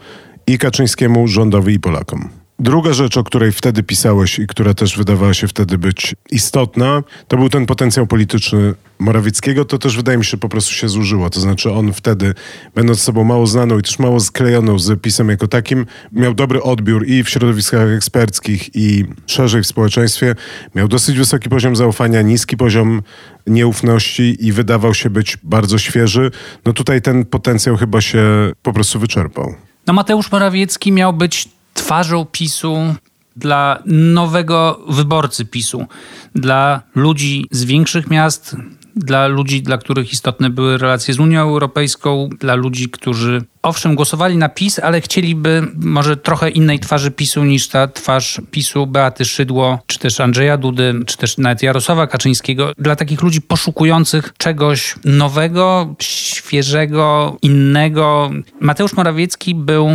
i 0.46 0.58
Kaczyńskiemu, 0.58 1.28
rządowi 1.28 1.74
i 1.74 1.80
Polakom. 1.80 2.39
Druga 2.60 2.92
rzecz, 2.92 3.16
o 3.16 3.24
której 3.24 3.52
wtedy 3.52 3.82
pisałeś 3.82 4.38
i 4.38 4.46
która 4.46 4.74
też 4.74 4.96
wydawała 4.98 5.34
się 5.34 5.48
wtedy 5.48 5.78
być 5.78 6.14
istotna, 6.30 7.02
to 7.28 7.36
był 7.36 7.48
ten 7.48 7.66
potencjał 7.66 8.06
polityczny 8.06 8.74
Morawieckiego. 8.98 9.64
To 9.64 9.78
też 9.78 9.96
wydaje 9.96 10.18
mi 10.18 10.24
się 10.24 10.36
po 10.36 10.48
prostu 10.48 10.72
się 10.72 10.88
zużyło. 10.88 11.30
To 11.30 11.40
znaczy 11.40 11.72
on 11.72 11.92
wtedy, 11.92 12.34
będąc 12.74 13.02
sobą 13.02 13.24
mało 13.24 13.46
znaną 13.46 13.78
i 13.78 13.82
też 13.82 13.98
mało 13.98 14.20
sklejoną 14.20 14.78
z 14.78 15.02
pisem 15.02 15.28
jako 15.28 15.48
takim, 15.48 15.86
miał 16.12 16.34
dobry 16.34 16.62
odbiór 16.62 17.06
i 17.06 17.24
w 17.24 17.28
środowiskach 17.28 17.88
eksperckich 17.88 18.76
i 18.76 19.04
szerzej 19.26 19.62
w 19.62 19.66
społeczeństwie. 19.66 20.34
Miał 20.74 20.88
dosyć 20.88 21.18
wysoki 21.18 21.48
poziom 21.48 21.76
zaufania, 21.76 22.22
niski 22.22 22.56
poziom 22.56 23.02
nieufności 23.46 24.46
i 24.46 24.52
wydawał 24.52 24.94
się 24.94 25.10
być 25.10 25.36
bardzo 25.42 25.78
świeży. 25.78 26.30
No 26.64 26.72
tutaj 26.72 27.02
ten 27.02 27.24
potencjał 27.24 27.76
chyba 27.76 28.00
się 28.00 28.52
po 28.62 28.72
prostu 28.72 28.98
wyczerpał. 28.98 29.54
No 29.86 29.92
Mateusz 29.92 30.32
Morawiecki 30.32 30.92
miał 30.92 31.12
być 31.12 31.59
twarzą 31.80 32.24
PiSu 32.24 32.94
dla 33.36 33.82
nowego 33.86 34.80
wyborcy 34.88 35.44
PiSu, 35.44 35.86
dla 36.34 36.82
ludzi 36.94 37.46
z 37.50 37.64
większych 37.64 38.10
miast, 38.10 38.56
dla 38.96 39.26
ludzi, 39.26 39.62
dla 39.62 39.78
których 39.78 40.12
istotne 40.12 40.50
były 40.50 40.78
relacje 40.78 41.14
z 41.14 41.20
Unią 41.20 41.40
Europejską, 41.40 42.28
dla 42.40 42.54
ludzi, 42.54 42.88
którzy 42.88 43.42
owszem 43.62 43.94
głosowali 43.94 44.36
na 44.36 44.48
PiS, 44.48 44.78
ale 44.78 45.00
chcieliby 45.00 45.62
może 45.76 46.16
trochę 46.16 46.50
innej 46.50 46.78
twarzy 46.78 47.10
PiSu 47.10 47.44
niż 47.44 47.68
ta 47.68 47.88
twarz 47.88 48.40
PiSu 48.50 48.86
Beaty 48.86 49.24
Szydło, 49.24 49.78
czy 49.86 49.98
też 49.98 50.20
Andrzeja 50.20 50.56
Dudy, 50.56 50.94
czy 51.06 51.16
też 51.16 51.38
nawet 51.38 51.62
Jarosława 51.62 52.06
Kaczyńskiego. 52.06 52.72
Dla 52.78 52.96
takich 52.96 53.22
ludzi 53.22 53.40
poszukujących 53.40 54.34
czegoś 54.38 54.94
nowego, 55.04 55.94
świeżego, 56.00 57.36
innego. 57.42 58.30
Mateusz 58.60 58.92
Morawiecki 58.92 59.54
był 59.54 59.88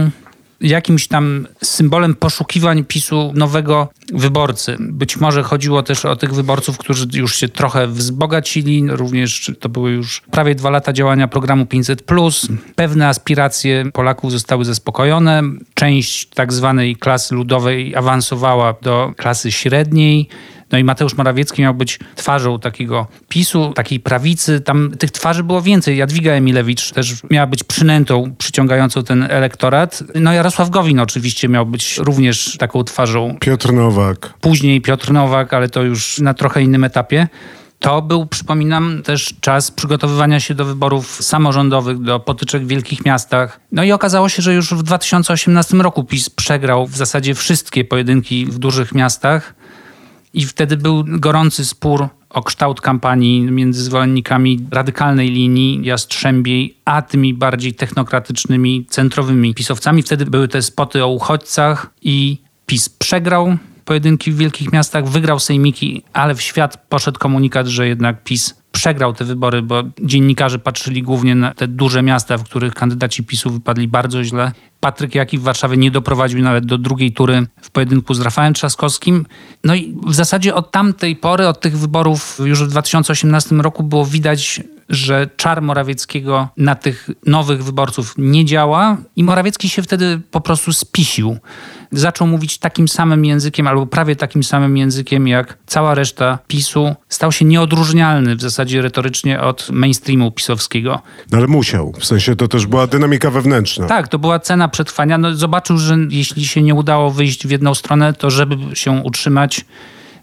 jakimś 0.66 1.08
tam 1.08 1.48
symbolem 1.64 2.16
poszukiwań 2.16 2.84
PiSu 2.84 3.32
nowego 3.36 3.88
wyborcy. 4.14 4.76
Być 4.80 5.18
może 5.18 5.44
chodziło 5.44 5.84
też 5.84 6.06
o 6.06 6.16
tych 6.16 6.34
wyborców, 6.34 6.78
którzy 6.78 7.08
już 7.14 7.36
się 7.36 7.50
trochę 7.50 7.88
wzbogacili, 7.88 8.84
również 8.88 9.52
to 9.60 9.70
były 9.70 9.92
już 9.92 10.22
prawie 10.32 10.56
dwa 10.56 10.70
lata 10.70 10.94
działania 10.94 11.28
programu 11.28 11.64
500+. 11.66 12.58
Pewne 12.76 13.08
aspiracje 13.08 13.86
Polaków 13.94 14.32
zostały 14.32 14.66
zaspokojone. 14.66 15.42
Część 15.74 16.30
tak 16.30 16.54
zwanej 16.54 16.96
klasy 16.96 17.36
ludowej 17.36 17.96
awansowała 17.96 18.76
do 18.82 19.14
klasy 19.18 19.52
średniej. 19.52 20.30
No 20.72 20.78
i 20.78 20.84
Mateusz 20.84 21.14
Morawiecki 21.14 21.62
miał 21.62 21.74
być 21.74 22.00
twarzą 22.16 22.60
takiego 22.60 23.08
PiSu, 23.30 23.74
takiej 23.76 24.00
prawicy. 24.00 24.62
Tam 24.62 24.92
tych 25.00 25.12
twarzy 25.12 25.44
było 25.44 25.62
więcej. 25.62 25.98
Jadwiga 25.98 26.32
Emilewicz 26.32 26.92
też 26.92 27.14
miała 27.32 27.48
być 27.48 27.64
przynętą, 27.64 28.36
przyciągającą 28.38 29.04
ten 29.04 29.28
elektorat. 29.30 30.04
No 30.16 30.34
Jarosław 30.34 30.70
Gowin 30.70 31.00
oczywiście 31.00 31.50
miał 31.50 31.66
być 31.66 31.98
również 31.98 32.58
taką 32.58 32.84
twarzą. 32.84 33.38
Piotr 33.40 33.74
Nowak. 33.74 34.34
Później 34.42 34.82
Piotr 34.82 35.12
Nowak, 35.12 35.54
ale 35.54 35.70
to 35.70 35.84
już 35.84 36.20
na 36.20 36.34
trochę 36.34 36.62
innym 36.62 36.84
etapie. 36.84 37.28
To 37.80 38.02
był, 38.02 38.26
przypominam, 38.26 39.02
też 39.04 39.34
czas 39.42 39.72
przygotowywania 39.72 40.40
się 40.40 40.54
do 40.54 40.66
wyborów 40.66 41.24
samorządowych, 41.24 42.02
do 42.02 42.20
potyczek 42.20 42.64
w 42.64 42.68
wielkich 42.68 43.06
miastach. 43.06 43.60
No 43.72 43.84
i 43.84 43.92
okazało 43.92 44.30
się, 44.30 44.42
że 44.42 44.54
już 44.54 44.74
w 44.74 44.84
2018 44.84 45.78
roku 45.78 46.04
PiS 46.04 46.30
przegrał 46.30 46.88
w 46.88 46.96
zasadzie 46.96 47.36
wszystkie 47.36 47.86
pojedynki 47.86 48.46
w 48.46 48.60
dużych 48.60 48.96
miastach. 48.96 49.56
I 50.36 50.46
wtedy 50.46 50.78
był 50.78 51.04
gorący 51.08 51.66
spór 51.66 52.08
o 52.30 52.44
kształt 52.44 52.82
kampanii 52.82 53.42
między 53.42 53.84
zwolennikami 53.84 54.60
radykalnej 54.72 55.30
linii 55.30 55.86
Jastrzębiej, 55.86 56.78
a 56.86 57.02
tymi 57.02 57.34
bardziej 57.34 57.74
technokratycznymi, 57.74 58.86
centrowymi 58.90 59.54
pisowcami. 59.54 60.04
Wtedy 60.04 60.26
były 60.26 60.48
te 60.48 60.62
spoty 60.62 61.04
o 61.04 61.08
uchodźcach 61.08 61.90
i 62.02 62.38
PiS 62.66 62.90
przegrał 62.90 63.58
pojedynki 63.86 64.32
w 64.32 64.38
wielkich 64.38 64.72
miastach, 64.72 65.08
wygrał 65.08 65.40
sejmiki, 65.40 66.04
ale 66.14 66.36
w 66.36 66.42
świat 66.42 66.88
poszedł 66.90 67.20
komunikat, 67.20 67.68
że 67.68 67.88
jednak 67.88 68.24
PiS 68.24 68.56
przegrał 68.72 69.14
te 69.14 69.26
wybory, 69.26 69.62
bo 69.62 69.84
dziennikarze 70.02 70.60
patrzyli 70.60 71.04
głównie 71.04 71.36
na 71.36 71.54
te 71.54 71.68
duże 71.68 72.02
miasta, 72.02 72.38
w 72.38 72.44
których 72.44 72.74
kandydaci 72.74 73.24
PiSu 73.24 73.50
wypadli 73.50 73.88
bardzo 73.88 74.24
źle. 74.24 74.52
Patryk 74.86 75.16
Jaki 75.16 75.38
w 75.38 75.42
Warszawie 75.42 75.78
nie 75.78 75.92
doprowadził 75.92 76.42
nawet 76.42 76.66
do 76.66 76.78
drugiej 76.78 77.12
tury 77.12 77.48
w 77.62 77.72
pojedynku 77.72 78.14
z 78.14 78.22
Rafałem 78.22 78.54
Trzaskowskim. 78.54 79.26
No 79.64 79.76
i 79.76 79.96
w 80.08 80.14
zasadzie 80.14 80.56
od 80.56 80.72
tamtej 80.72 81.16
pory, 81.16 81.48
od 81.48 81.62
tych 81.62 81.78
wyborów 81.78 82.40
już 82.44 82.64
w 82.64 82.68
2018 82.68 83.56
roku 83.56 83.84
było 83.84 84.06
widać, 84.06 84.62
że 84.90 85.30
czar 85.38 85.62
Morawieckiego 85.62 86.48
na 86.58 86.76
tych 86.76 87.10
nowych 87.26 87.64
wyborców 87.64 88.14
nie 88.18 88.46
działa 88.46 88.98
i 89.16 89.24
Morawiecki 89.24 89.70
się 89.70 89.84
wtedy 89.84 90.22
po 90.32 90.42
prostu 90.42 90.74
spisił 90.74 91.38
zaczął 91.92 92.28
mówić 92.28 92.58
takim 92.58 92.88
samym 92.88 93.26
językiem, 93.26 93.68
albo 93.68 93.86
prawie 93.86 94.16
takim 94.16 94.44
samym 94.44 94.78
językiem 94.78 95.28
jak 95.28 95.58
cała 95.66 95.96
reszta 95.96 96.40
PiSu. 96.48 96.96
Stał 97.10 97.32
się 97.32 97.46
nieodróżnialny 97.46 98.36
w 98.36 98.42
zasadzie 98.42 98.82
retorycznie 98.82 99.42
od 99.42 99.70
mainstreamu 99.72 100.32
pisowskiego. 100.32 101.02
No 101.32 101.38
ale 101.38 101.48
musiał. 101.48 101.94
W 102.00 102.06
sensie 102.06 102.36
to 102.36 102.48
też 102.48 102.66
była 102.66 102.88
dynamika 102.88 103.32
wewnętrzna. 103.32 103.88
Tak, 103.88 104.08
to 104.08 104.20
była 104.20 104.40
cena 104.40 104.68
przetrwania. 104.76 105.18
No, 105.18 105.36
zobaczył, 105.36 105.78
że 105.78 105.98
jeśli 106.10 106.46
się 106.46 106.62
nie 106.62 106.76
udało 106.76 107.12
wyjść 107.12 107.48
w 107.48 107.52
jedną 107.52 107.76
stronę, 107.76 108.14
to 108.14 108.30
żeby 108.30 108.76
się 108.76 108.92
utrzymać, 108.92 109.66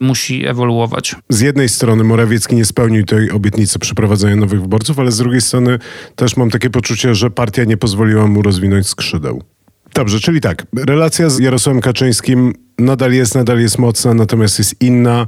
musi 0.00 0.46
ewoluować. 0.46 1.16
Z 1.28 1.40
jednej 1.40 1.68
strony 1.68 2.04
Morawiecki 2.04 2.56
nie 2.56 2.64
spełnił 2.64 3.04
tej 3.04 3.30
obietnicy 3.30 3.78
przeprowadzenia 3.78 4.36
nowych 4.36 4.60
wyborców, 4.60 4.98
ale 4.98 5.12
z 5.12 5.18
drugiej 5.18 5.40
strony 5.40 5.78
też 6.16 6.36
mam 6.36 6.50
takie 6.50 6.70
poczucie, 6.70 7.14
że 7.14 7.30
partia 7.30 7.64
nie 7.64 7.76
pozwoliła 7.76 8.26
mu 8.26 8.42
rozwinąć 8.42 8.86
skrzydeł. 8.86 9.42
Dobrze, 9.94 10.20
czyli 10.20 10.40
tak, 10.40 10.66
relacja 10.76 11.30
z 11.30 11.38
Jarosławem 11.38 11.82
Kaczyńskim 11.82 12.52
nadal 12.78 13.12
jest, 13.12 13.34
nadal 13.34 13.60
jest 13.60 13.78
mocna, 13.78 14.14
natomiast 14.14 14.58
jest 14.58 14.80
inna. 14.80 15.26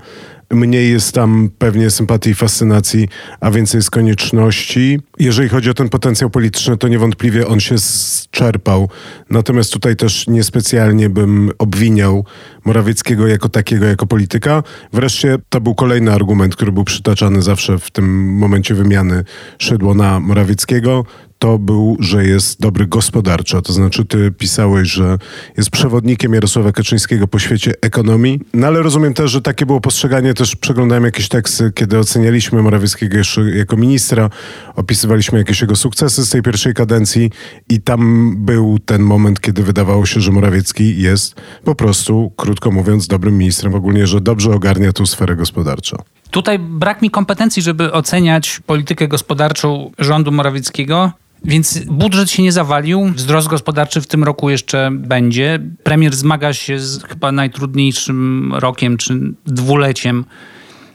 Mniej 0.51 0.91
jest 0.91 1.13
tam 1.13 1.51
pewnie 1.59 1.91
sympatii 1.91 2.31
i 2.31 2.35
fascynacji, 2.35 3.09
a 3.41 3.51
więcej 3.51 3.79
jest 3.79 3.91
konieczności. 3.91 5.01
Jeżeli 5.19 5.49
chodzi 5.49 5.71
o 5.71 5.75
ten 5.75 5.89
potencjał 5.89 6.31
polityczny, 6.31 6.77
to 6.77 6.89
niewątpliwie 6.89 7.47
on 7.47 7.61
się 7.61 7.79
zczerpał. 7.79 8.89
Natomiast 9.31 9.73
tutaj 9.73 9.97
też 9.97 10.27
niespecjalnie 10.27 11.11
bym 11.11 11.51
obwiniał 11.59 12.25
Morawieckiego 12.65 13.27
jako 13.27 13.49
takiego, 13.49 13.87
jako 13.87 14.07
polityka. 14.07 14.63
Wreszcie 14.93 15.39
to 15.49 15.61
był 15.61 15.75
kolejny 15.75 16.13
argument, 16.13 16.57
który 16.57 16.73
był 16.73 16.85
przytaczany 16.85 17.43
zawsze 17.43 17.79
w 17.79 17.91
tym 17.91 18.37
momencie 18.37 18.75
wymiany 18.75 19.25
Szydło 19.59 19.95
na 19.95 20.21
Morawieckiego 20.21 21.05
to 21.45 21.59
był, 21.59 21.97
że 22.01 22.27
jest 22.27 22.61
dobry 22.61 22.87
gospodarczo. 22.87 23.63
To 23.63 23.73
znaczy, 23.73 24.05
ty 24.05 24.31
pisałeś, 24.31 24.89
że 24.89 25.19
jest 25.57 25.71
przewodnikiem 25.71 26.35
Jarosława 26.35 26.73
Kaczyńskiego 26.73 27.29
po 27.29 27.39
świecie 27.39 27.73
ekonomii. 27.81 28.41
No 28.55 28.67
ale 28.67 28.83
rozumiem 28.83 29.15
też, 29.15 29.31
że 29.31 29.43
takie 29.43 29.67
było 29.67 29.81
postrzeganie. 29.81 30.35
Też 30.35 30.57
przeglądałem 30.57 31.05
jakieś 31.05 31.29
teksty, 31.29 31.73
kiedy 31.75 31.99
ocenialiśmy 31.99 32.63
Morawieckiego 32.63 33.17
jako 33.55 33.77
ministra. 33.77 34.31
Opisywaliśmy 34.77 35.39
jakieś 35.39 35.61
jego 35.61 35.77
sukcesy 35.77 36.27
z 36.27 36.31
tej 36.31 36.43
pierwszej 36.43 36.75
kadencji 36.75 37.31
i 37.69 37.81
tam 37.81 38.33
był 38.39 38.79
ten 38.79 39.03
moment, 39.03 39.41
kiedy 39.41 39.63
wydawało 39.63 40.07
się, 40.07 40.21
że 40.21 40.33
Morawiecki 40.33 41.03
jest 41.03 41.35
po 41.65 41.75
prostu, 41.75 42.33
krótko 42.37 42.71
mówiąc, 42.71 43.07
dobrym 43.07 43.39
ministrem. 43.39 43.75
Ogólnie, 43.75 44.07
że 44.07 44.21
dobrze 44.21 44.51
ogarnia 44.51 44.93
tę 44.93 45.07
sferę 45.07 45.37
gospodarczą. 45.37 45.97
Tutaj 46.31 46.59
brak 46.59 47.03
mi 47.03 47.11
kompetencji, 47.11 47.63
żeby 47.63 47.93
oceniać 47.93 48.61
politykę 48.67 49.09
gospodarczą 49.09 49.91
rządu 49.99 50.33
Morawieckiego. 50.33 51.13
Więc 51.45 51.79
budżet 51.79 52.31
się 52.31 52.43
nie 52.43 52.53
zawalił, 52.53 53.13
wzrost 53.17 53.49
gospodarczy 53.49 54.01
w 54.01 54.07
tym 54.07 54.25
roku 54.25 54.51
jeszcze 54.51 54.91
będzie. 54.93 55.61
Premier 55.83 56.15
zmaga 56.15 56.53
się 56.53 56.79
z 56.79 57.05
chyba 57.05 57.33
najtrudniejszym 57.33 58.53
rokiem 58.55 58.97
czy 58.97 59.21
dwuleciem 59.47 60.25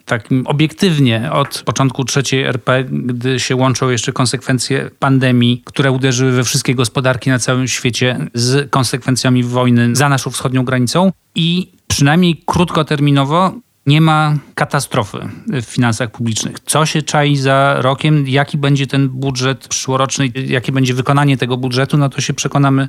takim 0.06 0.48
obiektywnie 0.48 1.32
od 1.32 1.64
początku 1.66 2.06
trzeciej 2.06 2.44
RP, 2.44 2.84
gdy 2.84 3.40
się 3.40 3.56
łączą 3.56 3.90
jeszcze 3.90 4.12
konsekwencje 4.12 4.92
pandemii, 5.00 5.62
które 5.66 5.92
uderzyły 5.92 6.32
we 6.32 6.44
wszystkie 6.44 6.76
gospodarki 6.76 7.30
na 7.30 7.40
całym 7.40 7.68
świecie 7.68 8.28
z 8.34 8.70
konsekwencjami 8.70 9.44
wojny 9.44 9.96
za 9.96 10.10
naszą 10.10 10.32
wschodnią 10.32 10.66
granicą. 10.66 11.12
I 11.36 11.72
przynajmniej 11.88 12.44
krótkoterminowo 12.46 13.54
nie 13.90 14.02
ma 14.02 14.36
katastrofy 14.56 15.18
w 15.48 15.66
finansach 15.66 16.12
publicznych. 16.12 16.60
Co 16.66 16.86
się 16.86 17.02
czai 17.02 17.36
za 17.36 17.76
rokiem, 17.82 18.28
jaki 18.28 18.58
będzie 18.58 18.88
ten 18.88 19.10
budżet 19.10 19.68
przyszłoroczny, 19.68 20.28
jakie 20.48 20.72
będzie 20.72 20.94
wykonanie 20.94 21.38
tego 21.38 21.58
budżetu, 21.58 21.98
no 21.98 22.10
to 22.10 22.22
się 22.22 22.34
przekonamy 22.34 22.88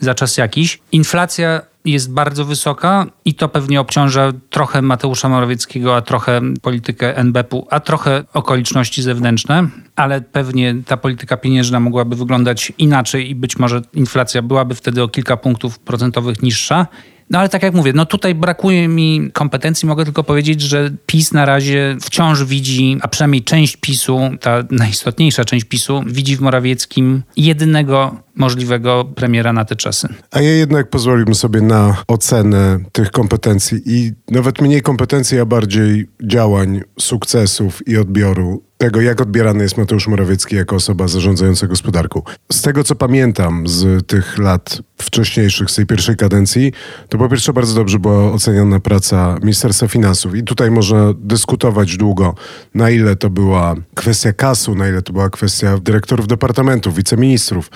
za 0.00 0.14
czas 0.14 0.36
jakiś. 0.36 0.78
Inflacja 0.92 1.60
jest 1.84 2.12
bardzo 2.12 2.44
wysoka 2.44 3.06
i 3.24 3.34
to 3.34 3.48
pewnie 3.48 3.80
obciąża 3.80 4.32
trochę 4.50 4.82
Mateusza 4.82 5.28
Morawieckiego, 5.28 5.96
a 5.96 6.02
trochę 6.02 6.40
politykę 6.62 7.16
NBP-u, 7.16 7.66
a 7.70 7.80
trochę 7.80 8.24
okoliczności 8.34 9.02
zewnętrzne, 9.02 9.68
ale 9.96 10.20
pewnie 10.20 10.74
ta 10.86 10.96
polityka 10.96 11.36
pieniężna 11.36 11.80
mogłaby 11.80 12.16
wyglądać 12.16 12.72
inaczej 12.78 13.30
i 13.30 13.34
być 13.34 13.58
może 13.58 13.82
inflacja 13.94 14.42
byłaby 14.42 14.74
wtedy 14.74 15.02
o 15.02 15.08
kilka 15.08 15.36
punktów 15.36 15.78
procentowych 15.78 16.42
niższa. 16.42 16.86
No 17.30 17.38
ale 17.38 17.48
tak 17.48 17.62
jak 17.62 17.74
mówię, 17.74 17.92
no 17.92 18.06
tutaj 18.06 18.34
brakuje 18.34 18.88
mi 18.88 19.30
kompetencji. 19.32 19.88
Mogę 19.88 20.04
tylko 20.04 20.24
powiedzieć, 20.24 20.60
że 20.60 20.90
PiS 21.06 21.32
na 21.32 21.44
razie 21.44 21.96
wciąż 22.00 22.44
widzi, 22.44 22.98
a 23.02 23.08
przynajmniej 23.08 23.42
część 23.42 23.76
PiSu, 23.76 24.20
ta 24.40 24.64
najistotniejsza 24.70 25.44
część 25.44 25.64
PiSu, 25.64 26.02
widzi 26.06 26.36
w 26.36 26.40
Morawieckim 26.40 27.22
jedynego 27.36 28.16
możliwego 28.34 29.04
premiera 29.04 29.52
na 29.52 29.64
te 29.64 29.76
czasy. 29.76 30.08
A 30.30 30.40
ja 30.40 30.50
jednak 30.50 30.90
pozwoliłbym 30.90 31.34
sobie 31.34 31.60
na 31.60 31.96
ocenę 32.08 32.78
tych 32.92 33.10
kompetencji 33.10 33.82
i 33.86 34.12
nawet 34.30 34.60
mniej 34.60 34.82
kompetencji, 34.82 35.40
a 35.40 35.44
bardziej 35.44 36.08
działań, 36.22 36.80
sukcesów 36.98 37.88
i 37.88 37.96
odbioru 37.96 38.69
tego, 38.80 39.00
jak 39.00 39.20
odbierany 39.20 39.62
jest 39.62 39.76
Mateusz 39.76 40.08
Morawiecki 40.08 40.56
jako 40.56 40.76
osoba 40.76 41.08
zarządzająca 41.08 41.66
gospodarką. 41.66 42.22
Z 42.52 42.62
tego, 42.62 42.84
co 42.84 42.94
pamiętam 42.94 43.68
z 43.68 44.06
tych 44.06 44.38
lat 44.38 44.82
wcześniejszych, 44.98 45.70
z 45.70 45.74
tej 45.74 45.86
pierwszej 45.86 46.16
kadencji, 46.16 46.72
to 47.08 47.18
po 47.18 47.28
pierwsze 47.28 47.52
bardzo 47.52 47.74
dobrze 47.74 47.98
była 47.98 48.32
oceniana 48.32 48.80
praca 48.80 49.36
Ministerstwa 49.42 49.88
Finansów 49.88 50.34
i 50.34 50.42
tutaj 50.42 50.70
można 50.70 51.12
dyskutować 51.18 51.96
długo, 51.96 52.34
na 52.74 52.90
ile 52.90 53.16
to 53.16 53.30
była 53.30 53.74
kwestia 53.94 54.32
kasu, 54.32 54.74
na 54.74 54.88
ile 54.88 55.02
to 55.02 55.12
była 55.12 55.30
kwestia 55.30 55.78
dyrektorów 55.78 56.26
departamentów, 56.26 56.94
wiceministrów, 56.94 57.70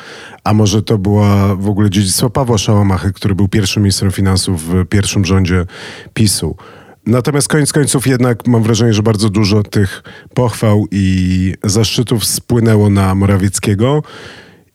a 0.44 0.54
może 0.54 0.82
to 0.82 0.99
była 0.99 1.56
w 1.56 1.68
ogóle 1.68 1.90
dziedzictwo 1.90 2.30
Pawła 2.30 2.58
Szałamachy, 2.58 3.12
który 3.12 3.34
był 3.34 3.49
pierwszym 3.49 3.82
ministrem 3.82 4.11
finansów 4.11 4.68
w 4.68 4.87
pierwszym 4.87 5.25
rządzie 5.25 5.66
PiSu. 6.14 6.56
Natomiast 7.06 7.49
koniec 7.49 7.73
końców 7.73 8.06
jednak 8.06 8.46
mam 8.46 8.62
wrażenie, 8.62 8.92
że 8.92 9.02
bardzo 9.02 9.30
dużo 9.30 9.62
tych 9.62 10.02
pochwał 10.34 10.87
i 10.90 11.54
zaszczytów 11.64 12.25
spłynęło 12.25 12.90
na 12.90 13.14
Morawieckiego. 13.14 14.02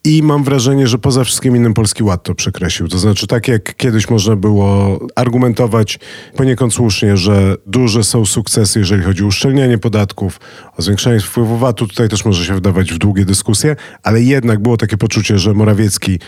I 0.03 0.23
mam 0.23 0.43
wrażenie, 0.43 0.87
że 0.87 0.97
poza 0.97 1.23
wszystkim 1.23 1.55
innym 1.55 1.73
Polski 1.73 2.03
Ład 2.03 2.23
to 2.23 2.35
przekreślił. 2.35 2.87
To 2.87 2.97
znaczy, 2.97 3.27
tak 3.27 3.47
jak 3.47 3.75
kiedyś 3.75 4.09
można 4.09 4.35
było 4.35 4.99
argumentować 5.15 5.99
poniekąd 6.35 6.73
słusznie, 6.73 7.17
że 7.17 7.55
duże 7.67 8.03
są 8.03 8.25
sukcesy, 8.25 8.79
jeżeli 8.79 9.03
chodzi 9.03 9.23
o 9.23 9.27
uszczelnianie 9.27 9.77
podatków, 9.77 10.39
o 10.77 10.81
zwiększanie 10.81 11.19
wpływu 11.19 11.57
VAT-u, 11.57 11.87
tutaj 11.87 12.09
też 12.09 12.25
może 12.25 12.45
się 12.45 12.55
wdawać 12.55 12.93
w 12.93 12.97
długie 12.97 13.25
dyskusje, 13.25 13.75
ale 14.03 14.21
jednak 14.21 14.59
było 14.59 14.77
takie 14.77 14.97
poczucie, 14.97 15.39
że 15.39 15.53
Morawiecki 15.53 16.19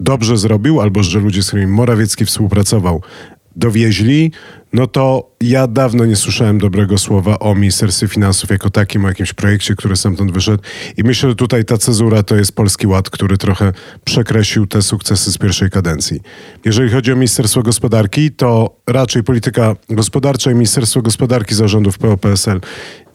dobrze 0.00 0.36
zrobił, 0.36 0.80
albo 0.80 1.02
że 1.02 1.20
ludzie, 1.20 1.42
z 1.42 1.46
którymi 1.46 1.72
Morawiecki 1.72 2.24
współpracował, 2.24 3.02
dowieźli, 3.56 4.32
no 4.72 4.86
to 4.86 5.30
ja 5.40 5.66
dawno 5.66 6.04
nie 6.04 6.16
słyszałem 6.16 6.58
dobrego 6.58 6.98
słowa 6.98 7.38
o 7.38 7.54
Ministerstwie 7.54 8.08
Finansów 8.08 8.50
jako 8.50 8.70
takim, 8.70 9.04
o 9.04 9.08
jakimś 9.08 9.32
projekcie, 9.32 9.76
który 9.76 9.96
stamtąd 9.96 10.32
wyszedł. 10.32 10.62
I 10.96 11.02
myślę, 11.04 11.28
że 11.28 11.34
tutaj 11.34 11.64
ta 11.64 11.78
cezura 11.78 12.22
to 12.22 12.36
jest 12.36 12.52
Polski 12.52 12.86
Ład, 12.86 13.10
który 13.10 13.38
trochę 13.38 13.72
przekreślił 14.04 14.66
te 14.66 14.82
sukcesy 14.82 15.32
z 15.32 15.38
pierwszej 15.38 15.70
kadencji. 15.70 16.20
Jeżeli 16.64 16.90
chodzi 16.90 17.12
o 17.12 17.14
Ministerstwo 17.14 17.62
Gospodarki, 17.62 18.30
to 18.30 18.76
raczej 18.86 19.22
polityka 19.22 19.76
gospodarcza 19.88 20.50
i 20.50 20.54
Ministerstwo 20.54 21.02
Gospodarki 21.02 21.54
zarządów 21.54 21.98
PO-PSL 21.98 22.60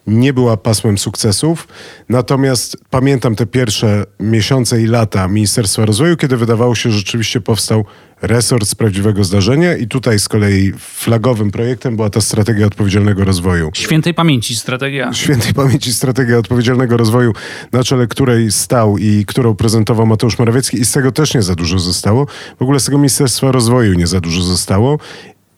nie 0.07 0.33
była 0.33 0.57
pasmem 0.57 0.97
sukcesów. 0.97 1.67
Natomiast 2.09 2.77
pamiętam 2.89 3.35
te 3.35 3.45
pierwsze 3.45 4.05
miesiące 4.19 4.81
i 4.81 4.85
lata 4.85 5.27
Ministerstwa 5.27 5.85
Rozwoju, 5.85 6.17
kiedy 6.17 6.37
wydawało 6.37 6.75
się, 6.75 6.91
że 6.91 6.97
rzeczywiście 6.97 7.41
powstał 7.41 7.85
resort 8.21 8.67
z 8.67 8.75
prawdziwego 8.75 9.23
zdarzenia 9.23 9.77
i 9.77 9.87
tutaj 9.87 10.19
z 10.19 10.27
kolei 10.27 10.73
flagowym 10.77 11.51
projektem 11.51 11.95
była 11.95 12.09
ta 12.09 12.21
strategia 12.21 12.65
odpowiedzialnego 12.65 13.25
rozwoju. 13.25 13.71
Świętej 13.73 14.13
pamięci 14.13 14.55
strategia. 14.55 15.13
Świętej 15.13 15.53
pamięci 15.53 15.93
strategia 15.93 16.37
odpowiedzialnego 16.37 16.97
rozwoju, 16.97 17.33
na 17.71 17.83
czele 17.83 18.07
której 18.07 18.51
stał 18.51 18.97
i 18.97 19.25
którą 19.25 19.55
prezentował 19.55 20.05
Mateusz 20.05 20.39
Morawiecki 20.39 20.77
i 20.77 20.85
z 20.85 20.91
tego 20.91 21.11
też 21.11 21.33
nie 21.33 21.41
za 21.41 21.55
dużo 21.55 21.79
zostało. 21.79 22.27
W 22.59 22.61
ogóle 22.61 22.79
z 22.79 22.85
tego 22.85 22.97
Ministerstwa 22.97 23.51
Rozwoju 23.51 23.93
nie 23.93 24.07
za 24.07 24.19
dużo 24.19 24.41
zostało 24.41 24.99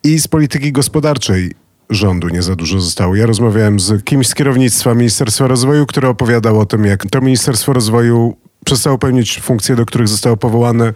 i 0.04 0.20
z 0.20 0.28
polityki 0.28 0.72
gospodarczej 0.72 1.52
rządu 1.90 2.30
nie 2.30 2.42
za 2.42 2.56
dużo 2.56 2.80
zostało. 2.80 3.16
Ja 3.16 3.26
rozmawiałem 3.26 3.80
z 3.80 4.04
kimś 4.04 4.28
z 4.28 4.36
kierownictwa 4.36 4.94
Ministerstwa 4.94 5.48
Rozwoju, 5.48 5.86
który 5.86 6.08
opowiadał 6.08 6.60
o 6.60 6.66
tym, 6.66 6.86
jak 6.86 7.06
to 7.12 7.22
Ministerstwo 7.22 7.74
Rozwoju 7.74 8.38
przestało 8.66 8.98
pełnić 8.98 9.40
funkcje, 9.40 9.76
do 9.76 9.86
których 9.86 10.08
zostało 10.08 10.38
powołane. 10.38 10.94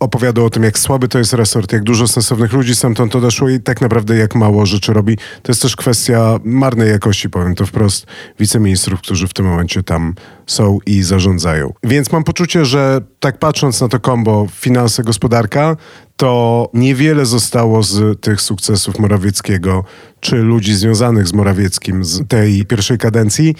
Opowiadał 0.00 0.44
o 0.44 0.50
tym, 0.50 0.62
jak 0.62 0.78
słaby 0.78 1.08
to 1.08 1.18
jest 1.18 1.32
resort, 1.32 1.72
jak 1.72 1.82
dużo 1.82 2.08
sensownych 2.08 2.52
ludzi 2.52 2.74
stamtąd 2.74 3.16
odeszło 3.16 3.48
i 3.48 3.60
tak 3.60 3.80
naprawdę 3.80 4.16
jak 4.16 4.34
mało 4.34 4.66
rzeczy 4.66 4.92
robi. 4.92 5.16
To 5.16 5.52
jest 5.52 5.62
też 5.62 5.76
kwestia 5.76 6.38
marnej 6.44 6.90
jakości, 6.90 7.30
powiem 7.30 7.54
to 7.54 7.66
wprost, 7.66 8.06
wiceministrów, 8.38 9.00
którzy 9.00 9.28
w 9.28 9.34
tym 9.34 9.46
momencie 9.46 9.82
tam 9.82 10.14
są 10.46 10.78
i 10.86 11.02
zarządzają. 11.02 11.72
Więc 11.82 12.12
mam 12.12 12.24
poczucie, 12.24 12.64
że 12.64 13.00
tak 13.20 13.38
patrząc 13.38 13.80
na 13.80 13.88
to 13.88 14.00
kombo 14.00 14.46
finanse, 14.52 15.02
gospodarka, 15.02 15.76
to 16.16 16.70
niewiele 16.74 17.26
zostało 17.26 17.82
z 17.82 18.20
tych 18.20 18.40
sukcesów 18.40 18.98
Morawieckiego, 18.98 19.84
czy 20.20 20.36
ludzi 20.36 20.74
związanych 20.74 21.28
z 21.28 21.32
Morawieckim 21.32 22.04
z 22.04 22.28
tej 22.28 22.64
pierwszej 22.66 22.98
kadencji. 22.98 23.54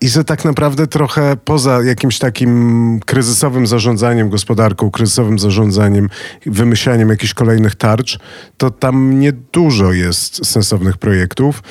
I 0.00 0.08
że 0.08 0.24
tak 0.24 0.44
naprawdę 0.44 0.86
trochę 0.86 1.36
poza 1.44 1.82
jakimś 1.82 2.18
takim 2.18 3.00
kryzysowym 3.06 3.66
zarządzaniem 3.66 4.30
gospodarką, 4.30 4.90
kryzysowym 4.90 5.38
zarządzaniem, 5.38 6.08
wymyślaniem 6.46 7.08
jakichś 7.08 7.34
kolejnych 7.34 7.74
tarcz, 7.74 8.18
to 8.56 8.70
tam 8.70 9.20
niedużo 9.20 9.92
jest 9.92 10.46
sensownych 10.46 10.96
projektów. 10.96 11.62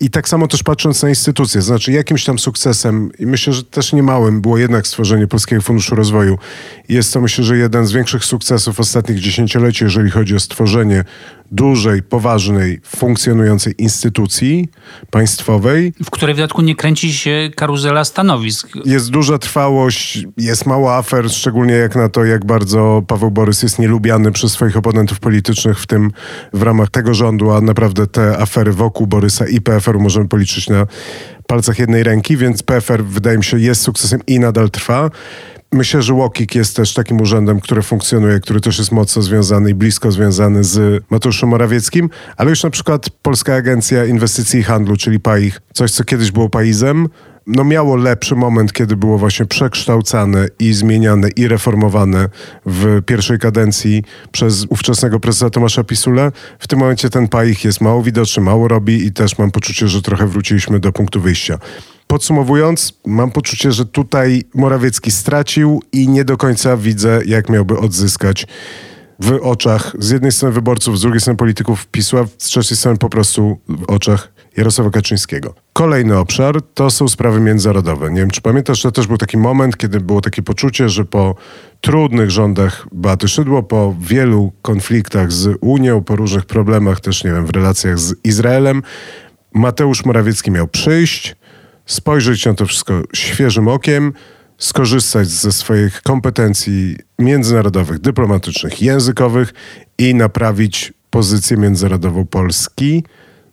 I 0.00 0.10
tak 0.10 0.28
samo 0.28 0.48
też 0.48 0.62
patrząc 0.62 1.02
na 1.02 1.08
instytucje, 1.08 1.62
znaczy 1.62 1.92
jakimś 1.92 2.24
tam 2.24 2.38
sukcesem, 2.38 3.10
i 3.18 3.26
myślę, 3.26 3.52
że 3.52 3.64
też 3.64 3.92
niemałym, 3.92 4.40
było 4.40 4.58
jednak 4.58 4.86
stworzenie 4.86 5.26
Polskiego 5.26 5.62
Funduszu 5.62 5.94
Rozwoju. 5.94 6.38
Jest 6.88 7.12
to 7.12 7.20
myślę, 7.20 7.44
że 7.44 7.56
jeden 7.56 7.86
z 7.86 7.92
większych 7.92 8.24
sukcesów 8.24 8.80
ostatnich 8.80 9.18
dziesięcioleci, 9.18 9.84
jeżeli 9.84 10.10
chodzi 10.10 10.34
o 10.34 10.40
stworzenie 10.40 11.04
dużej, 11.52 12.02
poważnej, 12.02 12.80
funkcjonującej 12.86 13.74
instytucji 13.78 14.68
państwowej. 15.10 15.92
W 16.04 16.10
której 16.10 16.34
w 16.34 16.38
dodatku 16.38 16.62
nie 16.62 16.76
kręci 16.76 17.12
się 17.12 17.50
karuzela 17.56 18.04
stanowisk. 18.04 18.68
Jest 18.84 19.10
duża 19.10 19.38
trwałość, 19.38 20.24
jest 20.36 20.66
mało 20.66 20.96
afer, 20.96 21.30
szczególnie 21.30 21.74
jak 21.74 21.96
na 21.96 22.08
to, 22.08 22.24
jak 22.24 22.44
bardzo 22.44 23.02
Paweł 23.06 23.30
Borys 23.30 23.62
jest 23.62 23.78
nielubiany 23.78 24.32
przez 24.32 24.52
swoich 24.52 24.76
oponentów 24.76 25.20
politycznych, 25.20 25.80
w 25.80 25.86
tym 25.86 26.10
w 26.52 26.62
ramach 26.62 26.90
tego 26.90 27.14
rządu, 27.14 27.50
a 27.50 27.60
naprawdę 27.60 28.06
te 28.06 28.38
afery 28.38 28.72
wokół 28.72 29.06
Borysa 29.06 29.46
i 29.46 29.60
PFR-u 29.60 30.00
możemy 30.00 30.28
policzyć 30.28 30.68
na 30.68 30.86
palcach 31.46 31.78
jednej 31.78 32.02
ręki, 32.02 32.36
więc 32.36 32.62
PFR 32.62 33.04
wydaje 33.04 33.38
mi 33.38 33.44
się 33.44 33.58
jest 33.58 33.82
sukcesem 33.82 34.20
i 34.26 34.40
nadal 34.40 34.70
trwa. 34.70 35.10
Myślę, 35.74 36.02
że 36.02 36.14
Łokik 36.14 36.54
jest 36.54 36.76
też 36.76 36.94
takim 36.94 37.20
urzędem, 37.20 37.60
który 37.60 37.82
funkcjonuje, 37.82 38.40
który 38.40 38.60
też 38.60 38.78
jest 38.78 38.92
mocno 38.92 39.22
związany 39.22 39.70
i 39.70 39.74
blisko 39.74 40.12
związany 40.12 40.64
z 40.64 41.04
Mateuszem 41.10 41.48
Morawieckim, 41.48 42.10
ale 42.36 42.50
już 42.50 42.62
na 42.62 42.70
przykład 42.70 43.10
Polska 43.10 43.54
Agencja 43.54 44.04
Inwestycji 44.04 44.60
i 44.60 44.62
Handlu, 44.62 44.96
czyli 44.96 45.20
PAIH, 45.20 45.60
coś 45.72 45.90
co 45.90 46.04
kiedyś 46.04 46.30
było 46.30 46.48
PAIZem, 46.48 47.08
no 47.46 47.64
miało 47.64 47.96
lepszy 47.96 48.34
moment, 48.34 48.72
kiedy 48.72 48.96
było 48.96 49.18
właśnie 49.18 49.46
przekształcane 49.46 50.48
i 50.58 50.72
zmieniane 50.72 51.28
i 51.36 51.48
reformowane 51.48 52.28
w 52.66 53.02
pierwszej 53.06 53.38
kadencji 53.38 54.04
przez 54.32 54.66
ówczesnego 54.68 55.20
prezesa 55.20 55.50
Tomasza 55.50 55.84
Pisule. 55.84 56.32
W 56.58 56.68
tym 56.68 56.78
momencie 56.78 57.10
ten 57.10 57.28
PAIH 57.28 57.64
jest 57.64 57.80
mało 57.80 58.02
widoczny, 58.02 58.42
mało 58.42 58.68
robi 58.68 59.06
i 59.06 59.12
też 59.12 59.38
mam 59.38 59.50
poczucie, 59.50 59.88
że 59.88 60.02
trochę 60.02 60.26
wróciliśmy 60.26 60.80
do 60.80 60.92
punktu 60.92 61.20
wyjścia. 61.20 61.58
Podsumowując, 62.06 62.92
mam 63.06 63.30
poczucie, 63.30 63.72
że 63.72 63.86
tutaj 63.86 64.42
Morawiecki 64.54 65.10
stracił 65.10 65.82
i 65.92 66.08
nie 66.08 66.24
do 66.24 66.36
końca 66.36 66.76
widzę, 66.76 67.20
jak 67.26 67.48
miałby 67.48 67.78
odzyskać 67.78 68.46
w 69.20 69.38
oczach 69.42 69.92
z 69.98 70.10
jednej 70.10 70.32
strony 70.32 70.54
wyborców, 70.54 70.98
z 70.98 71.00
drugiej 71.00 71.20
strony 71.20 71.36
polityków 71.36 71.86
PiSu, 71.86 72.18
a 72.18 72.26
z 72.38 72.44
trzeciej 72.44 72.76
strony 72.76 72.98
po 72.98 73.08
prostu 73.08 73.58
w 73.68 73.84
oczach 73.84 74.32
Jarosława 74.56 74.90
Kaczyńskiego. 74.90 75.54
Kolejny 75.72 76.18
obszar 76.18 76.62
to 76.74 76.90
są 76.90 77.08
sprawy 77.08 77.40
międzynarodowe. 77.40 78.10
Nie 78.10 78.20
wiem, 78.20 78.30
czy 78.30 78.40
pamiętasz, 78.40 78.82
że 78.82 78.92
też 78.92 79.06
był 79.06 79.18
taki 79.18 79.36
moment, 79.36 79.76
kiedy 79.76 80.00
było 80.00 80.20
takie 80.20 80.42
poczucie, 80.42 80.88
że 80.88 81.04
po 81.04 81.34
trudnych 81.80 82.30
rządach 82.30 82.86
Beaty 82.92 83.28
Szydło, 83.28 83.62
po 83.62 83.94
wielu 84.00 84.52
konfliktach 84.62 85.32
z 85.32 85.58
Unią, 85.60 86.04
po 86.04 86.16
różnych 86.16 86.44
problemach 86.44 87.00
też, 87.00 87.24
nie 87.24 87.32
wiem, 87.32 87.46
w 87.46 87.50
relacjach 87.50 87.98
z 87.98 88.14
Izraelem, 88.24 88.82
Mateusz 89.54 90.04
Morawiecki 90.04 90.50
miał 90.50 90.68
przyjść, 90.68 91.36
spojrzeć 91.86 92.46
na 92.46 92.54
to 92.54 92.66
wszystko 92.66 93.02
świeżym 93.12 93.68
okiem, 93.68 94.12
skorzystać 94.58 95.28
ze 95.28 95.52
swoich 95.52 96.02
kompetencji 96.02 96.96
międzynarodowych, 97.18 97.98
dyplomatycznych, 97.98 98.82
językowych 98.82 99.54
i 99.98 100.14
naprawić 100.14 100.92
pozycję 101.10 101.56
międzynarodową 101.56 102.26
Polski. 102.26 103.04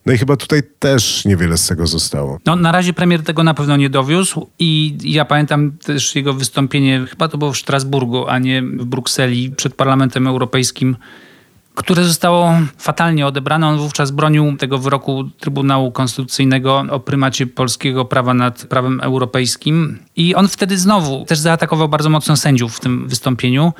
No 0.05 0.13
i 0.13 0.17
chyba 0.17 0.35
tutaj 0.35 0.61
też 0.79 1.25
niewiele 1.25 1.57
z 1.57 1.67
tego 1.67 1.87
zostało. 1.87 2.39
No, 2.45 2.55
na 2.55 2.71
razie 2.71 2.93
premier 2.93 3.23
tego 3.23 3.43
na 3.43 3.53
pewno 3.53 3.77
nie 3.77 3.89
dowiózł 3.89 4.47
i 4.59 4.97
ja 5.03 5.25
pamiętam 5.25 5.71
też 5.71 6.15
jego 6.15 6.33
wystąpienie, 6.33 7.05
chyba 7.09 7.27
to 7.27 7.37
było 7.37 7.51
w 7.51 7.57
Strasburgu, 7.57 8.27
a 8.27 8.39
nie 8.39 8.61
w 8.61 8.85
Brukseli 8.85 9.51
przed 9.51 9.75
Parlamentem 9.75 10.27
Europejskim 10.27 10.95
które 11.79 12.03
zostało 12.03 12.53
fatalnie 12.77 13.27
odebrane. 13.27 13.67
On 13.67 13.77
wówczas 13.77 14.11
bronił 14.11 14.57
tego 14.57 14.77
wyroku 14.77 15.29
Trybunału 15.39 15.91
Konstytucyjnego 15.91 16.85
o 16.89 16.99
prymacie 16.99 17.47
polskiego 17.47 18.05
prawa 18.05 18.33
nad 18.33 18.65
prawem 18.65 19.01
europejskim. 19.01 19.99
I 20.15 20.35
on 20.35 20.47
wtedy 20.47 20.77
znowu 20.77 21.25
też 21.25 21.39
zaatakował 21.39 21.89
bardzo 21.89 22.09
mocno 22.09 22.37
sędziów 22.37 22.77
w 22.77 22.79
tym 22.79 23.07
wystąpieniu. 23.07 23.73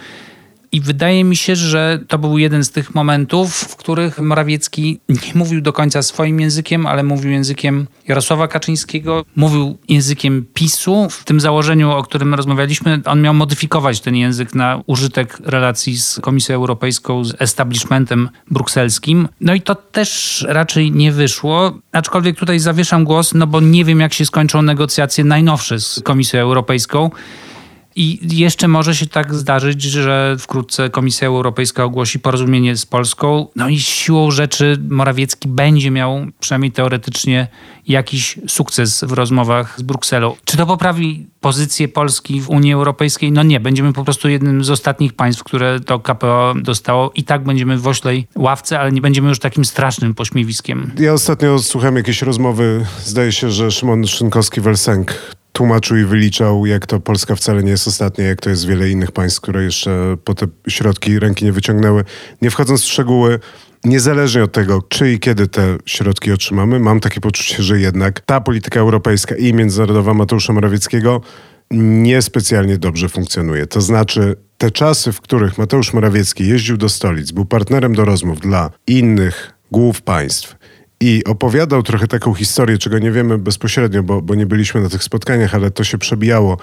I 0.71 0.82
wydaje 0.82 1.23
mi 1.23 1.36
się, 1.36 1.55
że 1.55 1.99
to 2.08 2.17
był 2.17 2.38
jeden 2.38 2.63
z 2.63 2.71
tych 2.71 2.95
momentów, 2.95 3.55
w 3.55 3.75
których 3.75 4.19
Morawiecki 4.19 4.99
nie 5.10 5.32
mówił 5.36 5.62
do 5.62 5.73
końca 5.73 6.01
swoim 6.01 6.39
językiem, 6.39 6.86
ale 6.86 7.03
mówił 7.03 7.32
językiem 7.32 7.88
Jarosława 8.08 8.47
Kaczyńskiego, 8.47 9.25
mówił 9.36 9.77
językiem 9.88 10.45
PiSu. 10.53 11.08
W 11.10 11.23
tym 11.23 11.39
założeniu, 11.39 11.91
o 11.91 12.03
którym 12.03 12.34
rozmawialiśmy, 12.34 13.01
on 13.05 13.21
miał 13.21 13.34
modyfikować 13.34 14.01
ten 14.01 14.15
język 14.15 14.55
na 14.55 14.82
użytek 14.88 15.39
relacji 15.43 15.97
z 15.97 16.19
Komisją 16.19 16.55
Europejską, 16.55 17.25
z 17.25 17.41
establishmentem 17.41 18.29
brukselskim. 18.51 19.27
No 19.41 19.53
i 19.53 19.62
to 19.62 19.75
też 19.75 20.45
raczej 20.49 20.91
nie 20.91 21.12
wyszło, 21.12 21.77
aczkolwiek 21.91 22.38
tutaj 22.39 22.60
zawieszam 22.60 23.03
głos, 23.03 23.34
no 23.34 23.47
bo 23.47 23.62
nie 23.62 23.86
wiem, 23.86 23.99
jak 23.99 24.13
się 24.13 24.25
skończą 24.25 24.62
negocjacje 24.62 25.23
najnowsze 25.23 25.79
z 25.79 26.01
Komisją 26.03 26.39
Europejską. 26.39 27.10
I 28.01 28.38
jeszcze 28.38 28.67
może 28.67 28.95
się 28.95 29.07
tak 29.07 29.33
zdarzyć, 29.33 29.81
że 29.81 30.35
wkrótce 30.39 30.89
Komisja 30.89 31.27
Europejska 31.27 31.83
ogłosi 31.83 32.19
porozumienie 32.19 32.75
z 32.75 32.85
Polską. 32.85 33.47
No 33.55 33.69
i 33.69 33.79
siłą 33.79 34.31
rzeczy 34.31 34.77
Morawiecki 34.89 35.47
będzie 35.47 35.91
miał, 35.91 36.25
przynajmniej 36.39 36.71
teoretycznie, 36.71 37.47
jakiś 37.88 38.39
sukces 38.47 39.03
w 39.03 39.12
rozmowach 39.12 39.79
z 39.79 39.81
Brukselą. 39.81 40.35
Czy 40.45 40.57
to 40.57 40.65
poprawi 40.65 41.27
pozycję 41.41 41.88
Polski 41.88 42.41
w 42.41 42.49
Unii 42.49 42.73
Europejskiej? 42.73 43.31
No 43.31 43.43
nie. 43.43 43.59
Będziemy 43.59 43.93
po 43.93 44.03
prostu 44.03 44.29
jednym 44.29 44.63
z 44.63 44.69
ostatnich 44.69 45.13
państw, 45.13 45.43
które 45.43 45.79
to 45.79 45.99
KPO 45.99 46.53
dostało. 46.62 47.12
I 47.15 47.23
tak 47.23 47.43
będziemy 47.43 47.77
w 47.77 47.88
oślej 47.88 48.27
ławce, 48.35 48.79
ale 48.79 48.91
nie 48.91 49.01
będziemy 49.01 49.29
już 49.29 49.39
takim 49.39 49.65
strasznym 49.65 50.13
pośmiewiskiem. 50.13 50.91
Ja 50.99 51.13
ostatnio 51.13 51.59
słuchałem 51.59 51.95
jakieś 51.95 52.21
rozmowy. 52.21 52.85
Zdaje 53.03 53.31
się, 53.31 53.51
że 53.51 53.71
Szymon 53.71 54.01
Szynkowski-Welsenk 54.01 55.05
tłumaczył 55.59 55.97
i 55.97 56.03
wyliczał, 56.03 56.65
jak 56.65 56.85
to 56.85 56.99
Polska 56.99 57.35
wcale 57.35 57.63
nie 57.63 57.71
jest 57.71 57.87
ostatnia, 57.87 58.25
jak 58.25 58.41
to 58.41 58.49
jest 58.49 58.67
wiele 58.67 58.89
innych 58.89 59.11
państw, 59.11 59.41
które 59.41 59.63
jeszcze 59.63 60.17
po 60.23 60.33
te 60.33 60.47
środki 60.67 61.19
ręki 61.19 61.45
nie 61.45 61.51
wyciągnęły. 61.51 62.03
Nie 62.41 62.51
wchodząc 62.51 62.81
w 62.81 62.85
szczegóły, 62.85 63.39
niezależnie 63.83 64.43
od 64.43 64.51
tego, 64.51 64.81
czy 64.81 65.11
i 65.11 65.19
kiedy 65.19 65.47
te 65.47 65.77
środki 65.85 66.31
otrzymamy, 66.31 66.79
mam 66.79 66.99
takie 66.99 67.21
poczucie, 67.21 67.63
że 67.63 67.79
jednak 67.79 68.19
ta 68.19 68.41
polityka 68.41 68.79
europejska 68.79 69.35
i 69.35 69.53
międzynarodowa 69.53 70.13
Mateusza 70.13 70.53
Morawieckiego 70.53 71.21
niespecjalnie 71.71 72.77
dobrze 72.77 73.09
funkcjonuje. 73.09 73.67
To 73.67 73.81
znaczy, 73.81 74.35
te 74.57 74.71
czasy, 74.71 75.11
w 75.11 75.21
których 75.21 75.57
Mateusz 75.57 75.93
Morawiecki 75.93 76.47
jeździł 76.47 76.77
do 76.77 76.89
stolic, 76.89 77.31
był 77.31 77.45
partnerem 77.45 77.95
do 77.95 78.05
rozmów 78.05 78.39
dla 78.39 78.69
innych 78.87 79.53
głów 79.71 80.01
państw 80.01 80.58
i 81.01 81.23
opowiadał 81.23 81.83
trochę 81.83 82.07
taką 82.07 82.33
historię, 82.33 82.77
czego 82.77 82.99
nie 82.99 83.12
wiemy 83.12 83.38
bezpośrednio, 83.38 84.03
bo, 84.03 84.21
bo 84.21 84.35
nie 84.35 84.45
byliśmy 84.45 84.81
na 84.81 84.89
tych 84.89 85.03
spotkaniach, 85.03 85.55
ale 85.55 85.71
to 85.71 85.83
się 85.83 85.97
przebijało 85.97 86.57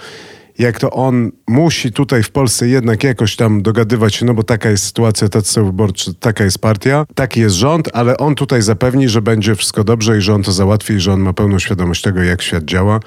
jak 0.59 0.79
to 0.79 0.91
on 0.91 1.31
musi 1.47 1.91
tutaj 1.91 2.23
w 2.23 2.31
Polsce 2.31 2.67
jednak 2.67 3.03
jakoś 3.03 3.35
tam 3.35 3.61
dogadywać 3.61 4.15
się, 4.15 4.25
no 4.25 4.33
bo 4.33 4.43
taka 4.43 4.69
jest 4.69 4.83
sytuacja, 4.83 5.29
tacy 5.29 5.53
są 5.53 5.65
wyborczy, 5.65 6.13
taka 6.13 6.43
jest 6.43 6.59
partia, 6.59 7.05
taki 7.15 7.39
jest 7.39 7.55
rząd, 7.55 7.89
ale 7.93 8.17
on 8.17 8.35
tutaj 8.35 8.61
zapewni, 8.61 9.09
że 9.09 9.21
będzie 9.21 9.55
wszystko 9.55 9.83
dobrze 9.83 10.17
i 10.17 10.21
że 10.21 10.33
on 10.33 10.43
to 10.43 10.51
załatwi 10.51 10.93
i 10.93 10.99
że 10.99 11.13
on 11.13 11.19
ma 11.19 11.33
pełną 11.33 11.59
świadomość 11.59 12.01
tego, 12.01 12.23
jak 12.23 12.41
świat 12.41 12.65
działa 12.65 12.99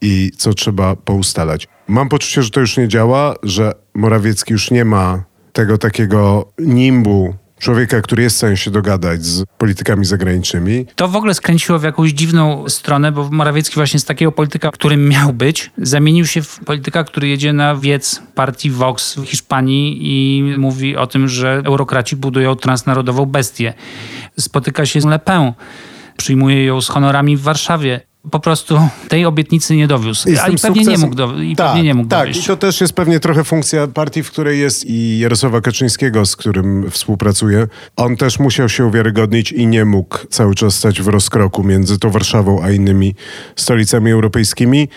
i 0.00 0.30
co 0.36 0.54
trzeba 0.54 0.96
poustalać. 0.96 1.68
Mam 1.88 2.08
poczucie, 2.08 2.42
że 2.42 2.50
to 2.50 2.60
już 2.60 2.76
nie 2.76 2.88
działa, 2.88 3.34
że 3.42 3.72
Morawiecki 3.94 4.52
już 4.52 4.70
nie 4.70 4.84
ma 4.84 5.24
tego 5.52 5.78
takiego 5.78 6.52
nimbu 6.58 7.34
człowieka, 7.58 8.00
który 8.00 8.22
jest 8.22 8.36
w 8.36 8.38
stanie 8.38 8.56
się 8.56 8.70
dogadać 8.70 9.24
z 9.24 9.44
politykami 9.58 10.04
zagranicznymi. 10.04 10.86
To 10.96 11.08
w 11.08 11.16
ogóle 11.16 11.34
skręciło 11.34 11.78
w 11.78 11.82
jakąś 11.82 12.10
dziwną 12.10 12.68
stronę, 12.68 13.12
bo 13.12 13.28
Morawiecki 13.30 13.74
właśnie 13.74 14.00
z 14.00 14.04
takiego 14.04 14.32
polityka, 14.32 14.70
którym 14.70 15.08
miał 15.08 15.32
być, 15.32 15.70
zamienił 15.78 16.26
się 16.26 16.42
w 16.42 16.60
polityka, 16.64 17.04
który 17.04 17.28
jedzie 17.28 17.52
na 17.52 17.76
wiec 17.76 18.22
partii 18.34 18.70
Vox 18.70 19.14
w 19.14 19.24
Hiszpanii 19.24 19.98
i 20.00 20.42
mówi 20.58 20.96
o 20.96 21.06
tym, 21.06 21.28
że 21.28 21.62
eurokraci 21.64 22.16
budują 22.16 22.56
transnarodową 22.56 23.26
bestię. 23.26 23.74
Spotyka 24.38 24.86
się 24.86 25.00
z 25.00 25.04
Le 25.04 25.18
Pen 25.18 25.52
przyjmuje 26.16 26.64
ją 26.64 26.80
z 26.80 26.88
honorami 26.88 27.36
w 27.36 27.40
Warszawie 27.40 28.00
po 28.30 28.40
prostu 28.40 28.80
tej 29.08 29.24
obietnicy 29.24 29.76
nie 29.76 29.88
dowiózł. 29.88 30.28
I, 30.28 30.32
i 30.32 30.58
pewnie 30.62 30.84
nie 30.84 30.98
mógł, 30.98 31.14
do, 31.14 31.42
i 31.42 31.56
tak, 31.56 31.66
pewnie 31.66 31.82
nie 31.82 31.94
mógł 31.94 32.08
tak. 32.08 32.20
dowieść. 32.20 32.44
I 32.44 32.46
to 32.46 32.56
też 32.56 32.80
jest 32.80 32.92
pewnie 32.92 33.20
trochę 33.20 33.44
funkcja 33.44 33.86
partii, 33.86 34.22
w 34.22 34.30
której 34.30 34.60
jest 34.60 34.84
i 34.86 35.18
Jarosława 35.18 35.60
Kaczyńskiego, 35.60 36.26
z 36.26 36.36
którym 36.36 36.90
współpracuje. 36.90 37.66
On 37.96 38.16
też 38.16 38.38
musiał 38.38 38.68
się 38.68 38.86
uwiarygodnić 38.86 39.52
i 39.52 39.66
nie 39.66 39.84
mógł 39.84 40.18
cały 40.30 40.54
czas 40.54 40.74
stać 40.74 41.02
w 41.02 41.08
rozkroku 41.08 41.64
między 41.64 41.98
tą 41.98 42.10
Warszawą 42.10 42.62
a 42.62 42.70
innymi 42.70 43.14
stolicami 43.56 44.10
europejskimi 44.10 44.88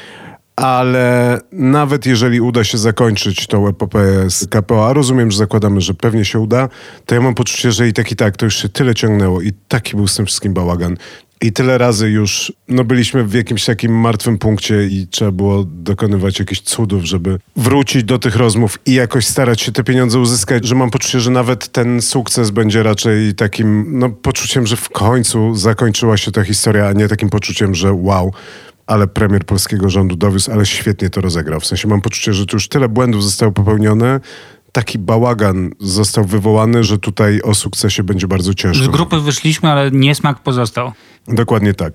ale 0.55 1.39
nawet 1.51 2.05
jeżeli 2.05 2.41
uda 2.41 2.63
się 2.63 2.77
zakończyć 2.77 3.47
tą 3.47 3.67
epopeję 3.67 4.29
z 4.29 4.47
KPO, 4.47 4.89
a 4.89 4.93
rozumiem, 4.93 5.31
że 5.31 5.37
zakładamy, 5.37 5.81
że 5.81 5.93
pewnie 5.93 6.25
się 6.25 6.39
uda, 6.39 6.69
to 7.05 7.15
ja 7.15 7.21
mam 7.21 7.35
poczucie, 7.35 7.71
że 7.71 7.87
i 7.87 7.93
tak 7.93 8.11
i 8.11 8.15
tak 8.15 8.37
to 8.37 8.45
już 8.45 8.55
się 8.55 8.69
tyle 8.69 8.95
ciągnęło 8.95 9.41
i 9.41 9.51
taki 9.67 9.95
był 9.95 10.07
z 10.07 10.15
tym 10.15 10.25
wszystkim 10.25 10.53
bałagan. 10.53 10.97
I 11.41 11.51
tyle 11.51 11.77
razy 11.77 12.09
już 12.09 12.53
no, 12.67 12.83
byliśmy 12.83 13.23
w 13.23 13.33
jakimś 13.33 13.65
takim 13.65 13.99
martwym 13.99 14.37
punkcie 14.37 14.87
i 14.87 15.07
trzeba 15.07 15.31
było 15.31 15.63
dokonywać 15.63 16.39
jakichś 16.39 16.61
cudów, 16.61 17.03
żeby 17.03 17.39
wrócić 17.55 18.03
do 18.03 18.19
tych 18.19 18.35
rozmów 18.35 18.79
i 18.85 18.93
jakoś 18.93 19.27
starać 19.27 19.61
się 19.61 19.71
te 19.71 19.83
pieniądze 19.83 20.19
uzyskać, 20.19 20.67
że 20.67 20.75
mam 20.75 20.91
poczucie, 20.91 21.19
że 21.19 21.31
nawet 21.31 21.67
ten 21.67 22.01
sukces 22.01 22.49
będzie 22.49 22.83
raczej 22.83 23.35
takim 23.35 23.99
no, 23.99 24.09
poczuciem, 24.09 24.67
że 24.67 24.75
w 24.75 24.89
końcu 24.89 25.55
zakończyła 25.55 26.17
się 26.17 26.31
ta 26.31 26.43
historia, 26.43 26.87
a 26.87 26.93
nie 26.93 27.07
takim 27.07 27.29
poczuciem, 27.29 27.75
że 27.75 27.93
wow, 27.93 28.33
ale 28.87 29.07
premier 29.07 29.45
polskiego 29.45 29.89
rządu 29.89 30.15
dowiózł, 30.15 30.51
ale 30.51 30.65
świetnie 30.65 31.09
to 31.09 31.21
rozegrał. 31.21 31.59
W 31.59 31.65
sensie 31.65 31.87
mam 31.87 32.01
poczucie, 32.01 32.33
że 32.33 32.45
tu 32.45 32.55
już 32.55 32.67
tyle 32.67 32.89
błędów 32.89 33.23
zostało 33.23 33.51
popełnione, 33.51 34.19
taki 34.71 34.99
bałagan 34.99 35.71
został 35.79 36.25
wywołany, 36.25 36.83
że 36.83 36.99
tutaj 36.99 37.41
o 37.41 37.55
sukcesie 37.55 38.03
będzie 38.03 38.27
bardzo 38.27 38.53
ciężko. 38.53 38.85
Z 38.85 38.87
grupy 38.87 39.19
wyszliśmy, 39.19 39.69
ale 39.69 39.91
niesmak 39.91 40.39
pozostał. 40.39 40.91
Dokładnie 41.27 41.73
tak. 41.73 41.93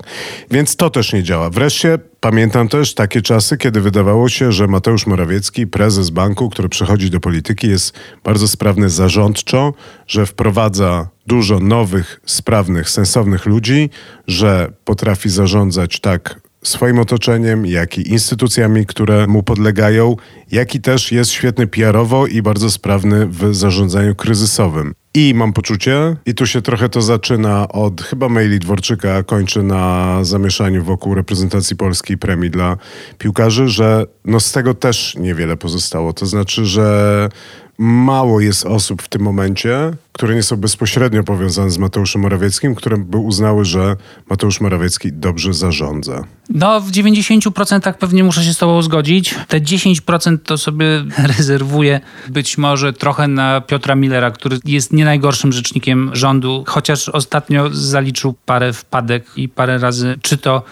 Więc 0.51 0.77
to 0.77 0.91
też 0.91 1.13
nie 1.13 1.23
działa. 1.23 1.51
Wreszcie 1.51 1.99
pamiętam 2.21 2.69
też 2.69 2.95
takie 2.95 3.23
czasy, 3.23 3.57
kiedy 3.57 3.81
wydawało 3.81 4.29
się, 4.29 4.53
że 4.53 4.67
Mateusz 4.67 5.07
Morawiecki, 5.07 5.67
prezes 5.67 6.11
banku, 6.11 6.51
który 6.51 6.69
przechodzi 6.69 7.11
do 7.11 7.21
polityki, 7.21 7.69
jest 7.69 7.99
bardzo 8.25 8.49
sprawny 8.49 8.89
zarządczo, 8.89 9.75
że 10.07 10.27
wprowadza 10.27 11.09
dużo 11.27 11.61
nowych, 11.61 12.21
sprawnych, 12.27 12.91
sensownych 12.91 13.47
ludzi, 13.47 13.91
że 14.27 14.73
potrafi 14.85 15.29
zarządzać 15.29 16.01
tak 16.01 16.41
swoim 16.69 16.99
otoczeniem, 16.99 17.67
jak 17.67 17.99
i 17.99 18.11
instytucjami, 18.11 18.87
które 18.87 19.27
mu 19.27 19.43
podlegają, 19.43 20.17
jak 20.53 20.75
i 20.75 20.81
też 20.81 21.13
jest 21.13 21.31
świetny 21.31 21.67
PR-owo 21.67 22.27
i 22.27 22.43
bardzo 22.43 22.71
sprawny 22.71 23.27
w 23.27 23.55
zarządzaniu 23.55 24.15
kryzysowym. 24.15 24.95
I 25.15 25.35
mam 25.35 25.53
poczucie, 25.53 26.17
i 26.27 26.35
tu 26.35 26.47
się 26.47 26.63
trochę 26.63 26.89
to 26.89 27.03
zaczyna 27.03 27.69
od 27.69 28.03
chyba 28.03 28.29
maili 28.29 28.59
Dworczyka, 28.59 29.15
a 29.15 29.23
kończy 29.23 29.63
na 29.63 30.19
zamieszaniu 30.25 30.85
wokół 30.85 31.15
reprezentacji 31.15 31.77
polskiej 31.77 32.19
premii 32.19 32.51
dla 32.51 32.77
piłkarzy, 33.19 33.69
że 33.69 34.07
no 34.25 34.41
z 34.41 34.53
tego 34.53 34.75
też 34.75 35.17
niewiele 35.19 35.57
pozostało. 35.57 36.13
To 36.13 36.27
znaczy, 36.27 36.67
że 36.67 37.29
mało 37.79 38.41
jest 38.41 38.67
osób 38.67 39.03
w 39.03 39.09
tym 39.09 39.23
momencie, 39.23 39.93
które 40.13 40.35
nie 40.35 40.43
są 40.43 40.57
bezpośrednio 40.57 41.25
powiązane 41.25 41.71
z 41.71 41.79
Mateuszem 41.79 42.23
Morawieckim, 42.23 42.75
które 42.75 42.97
by 42.97 43.17
uznały, 43.17 43.65
że 43.65 43.97
Mateusz 44.31 44.61
Morawiecki 44.61 45.13
dobrze 45.13 45.55
zarządza. 45.55 46.25
No, 46.51 46.81
w 46.81 46.91
90% 46.91 47.93
pewnie 47.93 48.25
muszę 48.25 48.45
się 48.45 48.55
z 48.55 48.59
Tobą 48.59 48.83
zgodzić. 48.83 49.35
Te 49.49 49.61
10% 49.61 50.39
to 50.39 50.59
sobie 50.59 50.87
rezerwuję 51.37 52.01
być 52.29 52.59
może 52.59 52.93
trochę 52.93 53.29
na 53.29 53.61
Piotra 53.61 53.95
Millera, 53.95 54.31
który 54.31 54.59
jest 54.65 54.93
nie 54.93 55.05
najgorszym 55.05 55.53
rzecznikiem 55.53 56.11
rządu, 56.13 56.65
chociaż 56.67 57.09
ostatnio 57.09 57.71
zaliczył 57.73 58.35
parę 58.47 58.73
wpadek 58.73 59.27
i 59.37 59.49
parę 59.49 59.79
razy, 59.79 60.19
czy 60.23 60.39
to 60.39 60.63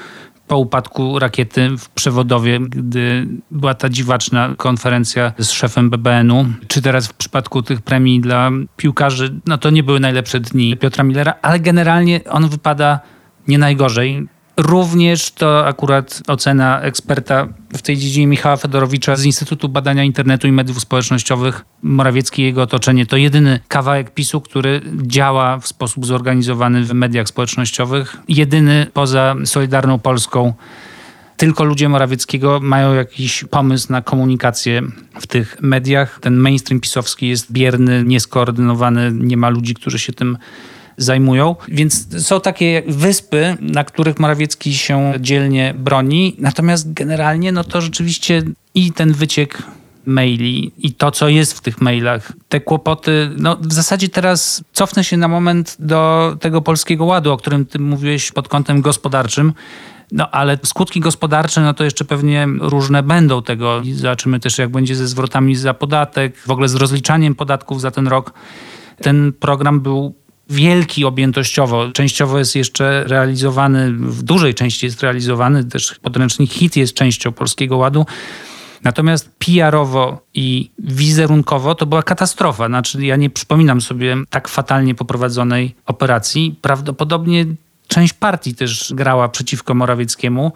po 0.47 0.59
upadku 0.59 1.19
rakiety 1.19 1.71
w 1.79 1.89
Przewodowie, 1.89 2.61
gdy 2.61 3.27
była 3.51 3.75
ta 3.75 3.89
dziwaczna 3.89 4.55
konferencja 4.57 5.33
z 5.39 5.51
szefem 5.51 5.91
BBN-u, 5.91 6.47
czy 6.69 6.83
teraz 6.83 7.07
w 7.07 7.15
przypadku 7.15 7.63
tych 7.63 7.83
premii 7.83 8.21
dla 8.21 8.51
piłkarzy, 8.77 9.41
no 9.47 9.59
to 9.59 9.71
nie 9.71 9.83
były 9.83 10.01
najlepsze 10.01 10.41
dni 10.41 10.77
Piotra 10.77 11.05
Millera, 11.05 11.35
ale 11.43 11.61
generalnie 11.61 12.21
on 12.31 12.49
wypada 12.49 13.01
nie 13.49 13.59
najgorzej. 13.59 14.29
Również 14.57 15.31
to 15.31 15.67
akurat 15.67 16.23
ocena 16.27 16.81
eksperta 16.81 17.49
w 17.77 17.83
tej 17.83 17.97
dziedzinie 17.97 18.27
Michała 18.27 18.57
Fedorowicza 18.57 19.17
z 19.17 19.25
Instytutu 19.25 19.69
Badania 19.69 20.05
Internetu 20.05 20.47
i 20.47 20.53
Mediów 20.53 20.81
Społecznościowych. 20.81 21.65
Morawiecki 21.83 22.43
i 22.43 22.45
jego 22.45 22.63
otoczenie 22.63 23.07
to 23.07 23.17
jedyny 23.17 23.61
kawałek 23.69 24.15
PiSu, 24.15 24.41
który 24.41 24.81
działa 25.03 25.59
w 25.59 25.69
sposób 25.69 26.07
zorganizowany 26.07 26.85
w 26.85 26.95
mediach 26.95 27.29
społecznościowych. 27.29 28.17
Jedyny 28.29 28.87
poza 28.93 29.35
Solidarną 29.45 29.99
Polską 29.99 30.55
tylko 31.37 31.65
ludzie 31.65 31.89
Morawieckiego 31.89 32.61
mają 32.63 32.95
jakiś 32.95 33.45
pomysł 33.51 33.93
na 33.93 34.03
komunikację 34.03 34.83
w 35.21 35.27
tych 35.27 35.57
mediach. 35.63 36.19
Ten 36.21 36.37
mainstream 36.37 36.81
pisowski 36.81 37.29
jest 37.29 37.53
bierny, 37.53 38.05
nieskoordynowany, 38.05 39.13
nie 39.13 39.37
ma 39.37 39.49
ludzi, 39.49 39.75
którzy 39.75 39.99
się 39.99 40.13
tym 40.13 40.39
zajmują. 40.97 41.57
Więc 41.69 42.25
są 42.27 42.41
takie 42.41 42.83
wyspy, 42.87 43.57
na 43.61 43.85
których 43.85 44.19
Morawiecki 44.19 44.75
się 44.75 45.13
dzielnie 45.21 45.75
broni. 45.79 46.37
Natomiast 46.39 46.93
generalnie 46.93 47.53
no 47.53 47.65
to 47.65 47.81
rzeczywiście 47.81 48.43
i 48.75 48.93
ten 48.93 49.13
wyciek 49.13 49.63
maili 50.07 50.73
i 50.79 50.93
to, 50.93 51.11
co 51.11 51.29
jest 51.29 51.53
w 51.53 51.61
tych 51.61 51.81
mailach, 51.81 52.33
te 52.49 52.61
kłopoty, 52.61 53.31
no 53.37 53.57
w 53.61 53.73
zasadzie 53.73 54.09
teraz 54.09 54.65
cofnę 54.73 55.05
się 55.05 55.17
na 55.17 55.29
moment 55.29 55.77
do 55.79 56.37
tego 56.41 56.63
polskiego 56.63 57.05
ładu, 57.05 57.33
o 57.33 57.37
którym 57.37 57.67
ty 57.67 57.79
mówiłeś 57.79 58.33
pod 58.33 58.49
kątem 58.49 58.81
gospodarczym. 58.81 59.53
No 60.13 60.31
ale 60.31 60.59
skutki 60.65 61.01
gospodarcze, 61.01 61.61
no 61.61 61.75
to 61.75 61.85
jeszcze 61.85 62.05
pewnie 62.05 62.47
różne 62.61 63.03
będą 63.03 63.43
tego. 63.43 63.81
I 63.83 63.93
zobaczymy 63.93 64.41
też, 64.41 64.59
jak 64.59 64.71
będzie 64.71 64.97
ze 64.97 65.09
zwrotami 65.09 65.57
za 65.57 65.75
podatek, 65.75 66.37
w 66.39 66.51
ogóle 66.51 66.69
z 66.69 66.75
rozliczaniem 66.75 67.35
podatków 67.35 67.81
za 67.81 67.91
ten 67.91 68.09
rok. 68.09 68.33
Ten 69.03 69.33
program 69.33 69.81
był 69.81 70.15
wielki 70.51 71.05
objętościowo. 71.05 71.93
Częściowo 71.93 72.39
jest 72.39 72.57
jeszcze 72.57 73.05
realizowany, 73.05 73.93
w 73.93 74.23
dużej 74.23 74.55
części 74.55 74.87
jest 74.87 75.03
realizowany, 75.03 75.65
też 75.65 75.95
podręcznik 76.03 76.53
HIT 76.53 76.77
jest 76.77 76.95
częścią 76.95 77.33
Polskiego 77.33 77.77
Ładu. 77.77 78.07
Natomiast 78.85 79.31
PR-owo 79.39 80.21
i 80.35 80.71
wizerunkowo 80.79 81.75
to 81.75 81.87
była 81.87 82.03
katastrofa. 82.03 82.67
Znaczy, 82.67 83.05
ja 83.07 83.17
nie 83.17 83.31
przypominam 83.31 83.81
sobie 83.81 84.17
tak 84.31 84.49
fatalnie 84.49 84.95
poprowadzonej 84.95 85.75
operacji. 85.87 86.59
Prawdopodobnie 86.63 87.47
część 87.89 88.13
partii 88.13 88.55
też 88.55 88.93
grała 88.95 89.29
przeciwko 89.29 89.75
Morawieckiemu. 89.75 90.53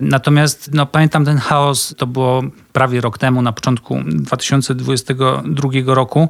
Natomiast 0.00 0.70
no, 0.74 0.86
pamiętam 0.86 1.24
ten 1.24 1.38
chaos, 1.38 1.94
to 1.98 2.06
było 2.06 2.42
prawie 2.72 3.00
rok 3.00 3.18
temu, 3.18 3.42
na 3.42 3.52
początku 3.52 4.00
2022 4.06 5.94
roku. 5.94 6.28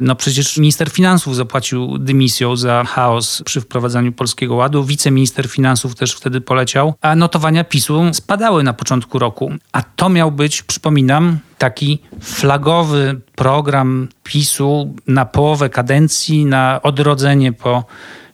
No 0.00 0.14
przecież 0.14 0.56
minister 0.58 0.90
finansów 0.90 1.36
zapłacił 1.36 1.98
dymisją 1.98 2.56
za 2.56 2.84
chaos 2.84 3.42
przy 3.44 3.60
wprowadzaniu 3.60 4.12
Polskiego 4.12 4.54
Ładu. 4.54 4.84
Wiceminister 4.84 5.48
finansów 5.48 5.94
też 5.94 6.12
wtedy 6.12 6.40
poleciał, 6.40 6.94
a 7.00 7.16
notowania 7.16 7.64
PiSu 7.64 8.02
spadały 8.12 8.62
na 8.62 8.72
początku 8.72 9.18
roku. 9.18 9.52
A 9.72 9.82
to 9.82 10.08
miał 10.08 10.32
być, 10.32 10.62
przypominam, 10.62 11.38
taki 11.58 11.98
flagowy 12.20 13.20
program 13.36 14.08
PiSu 14.24 14.94
na 15.06 15.24
połowę 15.24 15.70
kadencji, 15.70 16.44
na 16.44 16.80
odrodzenie 16.82 17.52
po 17.52 17.84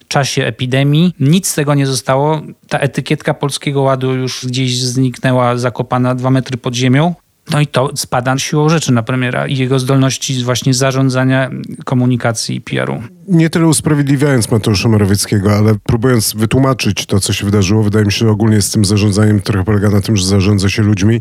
czasie 0.08 0.44
epidemii. 0.44 1.14
Nic 1.20 1.48
z 1.48 1.54
tego 1.54 1.74
nie 1.74 1.86
zostało. 1.86 2.42
Ta 2.68 2.78
etykietka 2.78 3.34
Polskiego 3.34 3.82
Ładu 3.82 4.14
już 4.14 4.46
gdzieś 4.46 4.80
zniknęła, 4.80 5.56
zakopana 5.56 6.14
dwa 6.14 6.30
metry 6.30 6.56
pod 6.56 6.74
ziemią. 6.74 7.14
No 7.50 7.60
i 7.60 7.66
to 7.66 7.90
spada 7.94 8.38
siłą 8.38 8.68
rzeczy 8.68 8.92
na 8.92 9.02
premiera 9.02 9.46
i 9.46 9.56
jego 9.56 9.78
zdolności 9.78 10.44
właśnie 10.44 10.74
zarządzania 10.74 11.50
komunikacji 11.84 12.56
i 12.56 12.60
PR-u. 12.60 13.02
Nie 13.28 13.50
tyle 13.50 13.66
usprawiedliwiając 13.66 14.50
Mateusza 14.50 14.88
Morawieckiego, 14.88 15.52
ale 15.56 15.74
próbując 15.82 16.34
wytłumaczyć 16.36 17.06
to, 17.06 17.20
co 17.20 17.32
się 17.32 17.44
wydarzyło, 17.44 17.82
wydaje 17.82 18.04
mi 18.04 18.12
się, 18.12 18.18
że 18.18 18.30
ogólnie 18.30 18.62
z 18.62 18.70
tym 18.70 18.84
zarządzaniem 18.84 19.40
trochę 19.40 19.64
polega 19.64 19.90
na 19.90 20.00
tym, 20.00 20.16
że 20.16 20.26
zarządza 20.26 20.68
się 20.68 20.82
ludźmi 20.82 21.20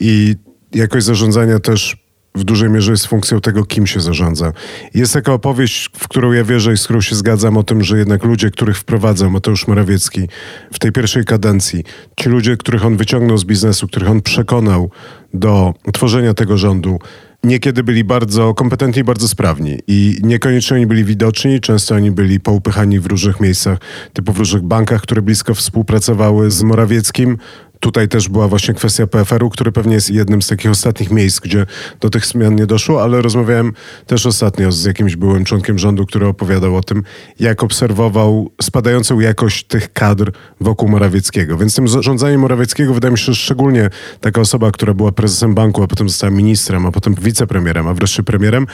i 0.00 0.34
jakość 0.74 1.06
zarządzania 1.06 1.58
też 1.58 2.03
w 2.34 2.44
dużej 2.44 2.70
mierze 2.70 2.90
jest 2.90 3.06
funkcją 3.06 3.40
tego, 3.40 3.64
kim 3.64 3.86
się 3.86 4.00
zarządza. 4.00 4.52
Jest 4.94 5.12
taka 5.12 5.32
opowieść, 5.32 5.90
w 5.96 6.08
którą 6.08 6.32
ja 6.32 6.44
wierzę 6.44 6.72
i 6.72 6.76
z 6.76 6.84
którą 6.84 7.00
się 7.00 7.14
zgadzam, 7.14 7.56
o 7.56 7.62
tym, 7.62 7.82
że 7.82 7.98
jednak 7.98 8.24
ludzie, 8.24 8.50
których 8.50 8.78
wprowadzał 8.78 9.30
Mateusz 9.30 9.68
Morawiecki 9.68 10.28
w 10.72 10.78
tej 10.78 10.92
pierwszej 10.92 11.24
kadencji, 11.24 11.84
ci 12.20 12.28
ludzie, 12.28 12.56
których 12.56 12.84
on 12.84 12.96
wyciągnął 12.96 13.38
z 13.38 13.44
biznesu, 13.44 13.86
których 13.88 14.10
on 14.10 14.22
przekonał 14.22 14.90
do 15.34 15.74
tworzenia 15.92 16.34
tego 16.34 16.58
rządu, 16.58 16.98
niekiedy 17.44 17.82
byli 17.82 18.04
bardzo 18.04 18.54
kompetentni 18.54 19.00
i 19.00 19.04
bardzo 19.04 19.28
sprawni. 19.28 19.78
I 19.86 20.18
niekoniecznie 20.22 20.76
oni 20.76 20.86
byli 20.86 21.04
widoczni, 21.04 21.60
często 21.60 21.94
oni 21.94 22.10
byli 22.10 22.40
poupychani 22.40 23.00
w 23.00 23.06
różnych 23.06 23.40
miejscach, 23.40 23.78
typu 24.12 24.32
w 24.32 24.38
różnych 24.38 24.62
bankach, 24.62 25.02
które 25.02 25.22
blisko 25.22 25.54
współpracowały 25.54 26.50
z 26.50 26.62
Morawieckim. 26.62 27.38
Tutaj 27.84 28.08
też 28.08 28.28
była 28.28 28.48
właśnie 28.48 28.74
kwestia 28.74 29.06
PFR-u, 29.06 29.50
który 29.50 29.72
pewnie 29.72 29.94
jest 29.94 30.10
jednym 30.10 30.42
z 30.42 30.46
takich 30.46 30.70
ostatnich 30.70 31.10
miejsc, 31.10 31.40
gdzie 31.40 31.66
do 32.00 32.10
tych 32.10 32.26
zmian 32.26 32.54
nie 32.54 32.66
doszło, 32.66 33.02
ale 33.02 33.22
rozmawiałem 33.22 33.72
też 34.06 34.26
ostatnio 34.26 34.72
z 34.72 34.84
jakimś 34.84 35.16
byłym 35.16 35.44
członkiem 35.44 35.78
rządu, 35.78 36.06
który 36.06 36.26
opowiadał 36.26 36.76
o 36.76 36.82
tym, 36.82 37.02
jak 37.40 37.62
obserwował 37.62 38.50
spadającą 38.62 39.20
jakość 39.20 39.66
tych 39.66 39.92
kadr 39.92 40.32
wokół 40.60 40.88
Morawieckiego. 40.88 41.56
Więc 41.58 41.74
tym 41.74 41.88
zarządzaniem 41.88 42.40
Morawieckiego 42.40 42.94
wydaje 42.94 43.12
mi 43.12 43.18
się, 43.18 43.24
że 43.24 43.34
szczególnie 43.34 43.90
taka 44.20 44.40
osoba, 44.40 44.70
która 44.70 44.94
była 44.94 45.12
prezesem 45.12 45.54
banku, 45.54 45.82
a 45.82 45.86
potem 45.86 46.08
została 46.08 46.30
ministrem, 46.30 46.86
a 46.86 46.92
potem 46.92 47.14
wicepremierem, 47.14 47.88
a 47.88 47.94
wreszcie 47.94 48.22
premierem, 48.22 48.66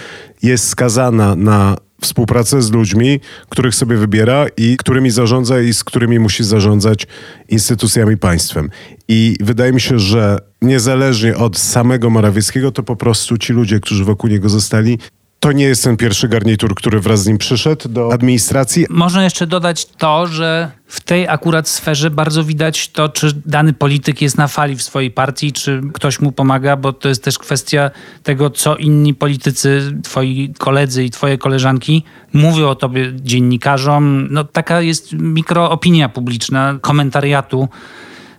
jest 0.42 0.68
skazana 0.68 1.34
na 1.34 1.76
współpracę 2.00 2.62
z 2.62 2.70
ludźmi, 2.70 3.20
których 3.48 3.74
sobie 3.74 3.96
wybiera 3.96 4.46
i 4.56 4.76
którymi 4.76 5.10
zarządza 5.10 5.60
i 5.60 5.74
z 5.74 5.84
którymi 5.84 6.18
musi 6.18 6.44
zarządzać 6.44 7.06
instytucjami 7.48 8.16
państwem. 8.16 8.70
I 9.08 9.36
wydaje 9.40 9.72
mi 9.72 9.80
się, 9.80 9.98
że 9.98 10.38
niezależnie 10.62 11.36
od 11.36 11.58
samego 11.58 12.10
Morawieckiego, 12.10 12.72
to 12.72 12.82
po 12.82 12.96
prostu 12.96 13.38
ci 13.38 13.52
ludzie, 13.52 13.80
którzy 13.80 14.04
wokół 14.04 14.30
niego 14.30 14.48
zostali, 14.48 14.98
to 15.40 15.52
nie 15.52 15.64
jest 15.64 15.84
ten 15.84 15.96
pierwszy 15.96 16.28
garnitur, 16.28 16.74
który 16.74 17.00
wraz 17.00 17.22
z 17.22 17.26
nim 17.26 17.38
przyszedł 17.38 17.88
do 17.88 18.12
administracji. 18.12 18.86
Można 18.90 19.24
jeszcze 19.24 19.46
dodać 19.46 19.86
to, 19.86 20.26
że 20.26 20.70
w 20.86 21.00
tej 21.00 21.28
akurat 21.28 21.68
sferze 21.68 22.10
bardzo 22.10 22.44
widać 22.44 22.88
to, 22.88 23.08
czy 23.08 23.32
dany 23.46 23.72
polityk 23.72 24.22
jest 24.22 24.38
na 24.38 24.48
fali 24.48 24.76
w 24.76 24.82
swojej 24.82 25.10
partii, 25.10 25.52
czy 25.52 25.80
ktoś 25.94 26.20
mu 26.20 26.32
pomaga, 26.32 26.76
bo 26.76 26.92
to 26.92 27.08
jest 27.08 27.24
też 27.24 27.38
kwestia 27.38 27.90
tego, 28.22 28.50
co 28.50 28.76
inni 28.76 29.14
politycy, 29.14 29.98
twoi 30.02 30.54
koledzy 30.58 31.04
i 31.04 31.10
twoje 31.10 31.38
koleżanki 31.38 32.04
mówią 32.32 32.68
o 32.68 32.74
tobie 32.74 33.12
dziennikarzom. 33.14 34.28
No 34.30 34.44
taka 34.44 34.80
jest 34.80 35.12
mikroopinia 35.12 36.08
publiczna, 36.08 36.78
komentariatu 36.80 37.68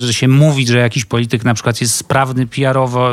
że 0.02 0.14
się 0.14 0.28
mówi, 0.28 0.68
że 0.68 0.78
jakiś 0.78 1.06
polityk 1.06 1.44
na 1.44 1.54
przykład 1.54 1.82
jest 1.82 1.96
sprawny 1.96 2.48
PR-owo 2.48 3.10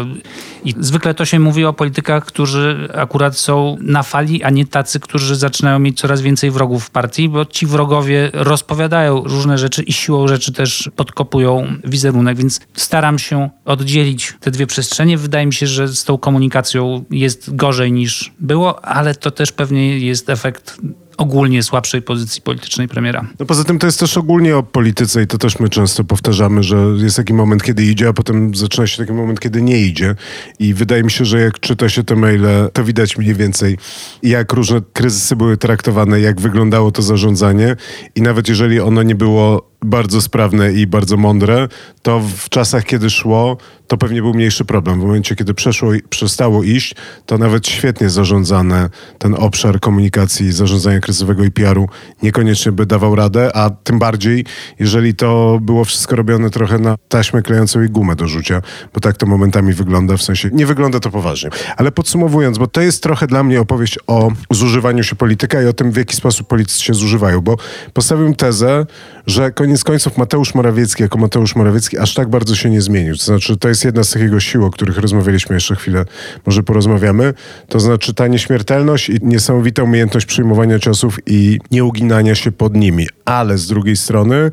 i 0.65 0.75
zwykle 0.81 1.15
to 1.15 1.25
się 1.25 1.39
mówi 1.39 1.65
o 1.65 1.73
politykach, 1.73 2.25
którzy 2.25 2.89
akurat 2.95 3.39
są 3.39 3.77
na 3.81 4.03
fali, 4.03 4.43
a 4.43 4.51
nie 4.51 4.67
tacy, 4.67 5.01
którzy 5.01 5.37
zaczynają 5.37 5.79
mieć 5.79 5.99
coraz 5.99 6.21
więcej 6.21 6.51
wrogów 6.51 6.85
w 6.85 6.91
partii, 6.91 7.29
bo 7.29 7.45
ci 7.45 7.67
wrogowie 7.67 8.31
rozpowiadają 8.33 9.23
różne 9.25 9.59
rzeczy 9.59 9.83
i 9.83 9.93
siłą 9.93 10.29
rzeczy 10.29 10.53
też 10.53 10.91
podkopują 10.97 11.67
wizerunek, 11.85 12.37
więc 12.37 12.61
staram 12.75 13.19
się 13.19 13.51
oddzielić 13.65 14.35
te 14.41 14.51
dwie 14.51 14.67
przestrzenie. 14.67 15.19
Wydaje 15.19 15.47
mi 15.47 15.55
się, 15.55 15.67
że 15.67 15.89
z 15.89 16.05
tą 16.05 16.19
komunikacją 16.19 17.05
jest 17.11 17.57
gorzej 17.57 17.93
niż 17.93 18.33
było, 18.41 18.85
ale 18.85 19.15
to 19.15 19.31
też 19.31 19.53
pewnie 19.53 19.99
jest 19.99 20.31
efekt 20.31 20.79
ogólnie 21.19 21.63
słabszej 21.63 22.03
pozycji 22.03 22.43
politycznej 22.43 22.89
premiera. 22.89 23.27
No 23.39 23.47
poza 23.47 23.65
tym 23.65 23.79
to 23.79 23.87
jest 23.87 24.01
też 24.01 24.17
ogólnie 24.17 24.57
o 24.57 24.63
polityce 24.63 25.23
i 25.23 25.27
to 25.27 25.39
też 25.39 25.59
my 25.59 25.69
często 25.69 26.05
powtarzamy, 26.05 26.63
że 26.63 26.77
jest 26.97 27.17
taki 27.17 27.35
moment, 27.35 27.63
kiedy 27.63 27.85
idzie, 27.85 28.09
a 28.09 28.13
potem 28.13 28.55
zaczyna 28.55 28.87
się 28.87 28.99
taki 28.99 29.13
moment, 29.13 29.41
kiedy 29.41 29.63
nie 29.63 29.81
idzie. 29.81 30.15
I 30.59 30.75
wydaje 30.75 31.03
mi 31.03 31.11
się, 31.11 31.25
że 31.25 31.41
jak 31.41 31.61
czyta 31.61 31.89
się 31.89 32.05
te 32.05 32.17
maile, 32.17 32.71
to 32.73 32.85
widać 32.85 33.19
mniej 33.19 33.35
więcej, 33.35 33.79
jak 34.23 34.53
różne 34.53 34.81
kryzysy 34.93 35.37
były 35.37 35.57
traktowane, 35.57 36.21
jak 36.21 36.41
wyglądało 36.41 36.91
to 36.91 37.03
zarządzanie 37.03 37.77
i 38.15 38.23
nawet 38.23 38.49
jeżeli 38.49 38.81
ono 38.81 39.03
nie 39.03 39.15
było 39.15 39.69
bardzo 39.83 40.21
sprawne 40.21 40.73
i 40.73 40.87
bardzo 40.87 41.17
mądre, 41.17 41.69
to 42.03 42.21
w 42.21 42.49
czasach, 42.49 42.85
kiedy 42.85 43.11
szło, 43.11 43.57
to 43.87 43.97
pewnie 43.97 44.23
był 44.23 44.35
mniejszy 44.35 44.65
problem. 44.65 45.01
W 45.01 45.05
momencie, 45.05 45.37
kiedy 45.37 45.55
przeszło, 45.55 45.93
przestało 46.11 46.63
iść, 46.63 46.95
to 47.27 47.39
nawet 47.39 47.69
świetnie 47.69 48.11
zarządzane 48.11 48.91
ten 49.19 49.35
obszar 49.35 49.81
komunikacji, 49.81 50.53
zarządzania 50.53 51.01
kryzysowego 51.01 51.45
i 51.45 51.51
PR-u 51.51 51.89
niekoniecznie 52.23 52.73
by 52.73 52.87
dawał 52.87 53.15
radę, 53.15 53.57
a 53.57 53.71
tym 53.71 53.99
bardziej, 53.99 54.45
jeżeli 54.79 55.15
to 55.15 55.59
było 55.63 55.85
wszystko 55.85 56.17
robione 56.17 56.51
trochę 56.51 56.79
na 56.79 56.97
taśmę 57.09 57.43
klejącą 57.43 57.83
i 57.83 57.89
gumę 57.89 58.17
do 58.17 58.29
rzucia, 58.29 58.63
bo 58.95 59.01
tak 59.01 59.17
to 59.17 59.27
momentami 59.27 59.73
wygląda, 59.73 60.17
w 60.17 60.23
sensie 60.23 60.51
nie 60.53 60.67
wygląda 60.67 61.01
to 61.01 61.11
poważnie. 61.11 61.51
Ale 61.77 61.93
podsumowując, 61.93 62.59
bo 62.59 62.67
to 62.67 62.81
jest 62.81 63.03
trochę 63.03 63.27
dla 63.27 63.45
mnie 63.45 63.61
opowieść 63.61 63.99
o 64.07 64.33
zużywaniu 64.51 65.05
się 65.05 65.17
polityka 65.17 65.63
i 65.63 65.67
o 65.67 65.73
tym, 65.73 65.93
w 65.93 65.97
jaki 65.97 66.17
sposób 66.17 66.49
politycy 66.49 66.83
się 66.83 66.95
zużywają, 66.95 67.41
bo 67.41 67.57
postawiłem 67.93 68.35
tezę, 68.35 68.87
że 69.27 69.51
koniec 69.69 69.85
końców 69.85 70.19
Mateusz 70.19 70.55
Morawiecki 70.55 71.03
jako 71.03 71.19
Mateusz 71.19 71.57
Morawiecki 71.57 71.99
aż 71.99 72.15
tak 72.15 72.29
bardzo 72.29 72.55
się 72.55 72.71
nie 72.71 72.81
zmienił. 72.81 73.17
To 73.17 73.25
znaczy, 73.25 73.57
to 73.57 73.69
jest 73.69 73.85
jedna 73.85 74.05
z 74.05 74.11
takiego 74.11 74.41
sił, 74.41 74.65
o 74.65 74.71
których 74.71 74.99
rozmawialiśmy 74.99 75.57
jeszcze 75.57 75.77
chwilę, 75.77 76.05
może 76.47 76.63
porozmawiamy. 76.63 77.35
To 77.69 77.81
znaczy 77.81 78.15
ta 78.15 78.27
nieśmiertelność 78.27 79.09
i 79.09 79.19
niesamowita 79.23 79.83
umiejętność 79.83 80.27
przyjmowania 80.27 80.79
ciosów 80.79 81.19
i 81.27 81.59
nieuginania 81.71 82.35
się 82.35 82.53
pod 82.53 82.77
nimi. 82.77 83.07
Ale 83.25 83.59
z 83.59 83.67
drugiej 83.67 83.97
strony 83.97 84.51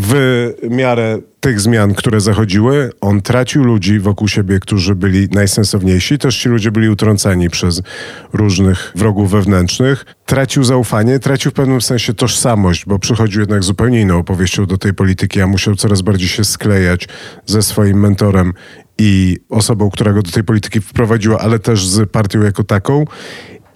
w 0.00 0.14
miarę 0.70 1.18
tych 1.40 1.60
zmian, 1.60 1.94
które 1.94 2.20
zachodziły, 2.20 2.90
on 3.00 3.20
tracił 3.20 3.64
ludzi 3.64 3.98
wokół 3.98 4.28
siebie, 4.28 4.60
którzy 4.60 4.94
byli 4.94 5.28
najsensowniejsi. 5.28 6.18
Też 6.18 6.38
ci 6.38 6.48
ludzie 6.48 6.70
byli 6.70 6.88
utrącani 6.88 7.50
przez 7.50 7.82
różnych 8.32 8.92
wrogów 8.94 9.30
wewnętrznych. 9.30 10.04
Tracił 10.26 10.64
zaufanie, 10.64 11.18
tracił 11.18 11.50
w 11.50 11.54
pewnym 11.54 11.80
sensie 11.80 12.14
tożsamość, 12.14 12.86
bo 12.86 12.98
przychodził 12.98 13.40
jednak 13.40 13.64
zupełnie 13.64 14.00
inną 14.00 14.18
opowieścią 14.18 14.66
do 14.66 14.78
tej 14.78 14.94
polityki, 14.94 15.40
a 15.40 15.46
musiał 15.46 15.74
coraz 15.74 16.02
bardziej 16.02 16.28
się 16.28 16.44
sklejać 16.44 17.08
ze 17.46 17.62
swoim 17.62 18.00
mentorem 18.00 18.52
i 18.98 19.36
osobą, 19.48 19.90
która 19.90 20.12
go 20.12 20.22
do 20.22 20.30
tej 20.30 20.44
polityki 20.44 20.80
wprowadziła, 20.80 21.38
ale 21.38 21.58
też 21.58 21.86
z 21.86 22.10
partią 22.10 22.42
jako 22.42 22.64
taką 22.64 23.04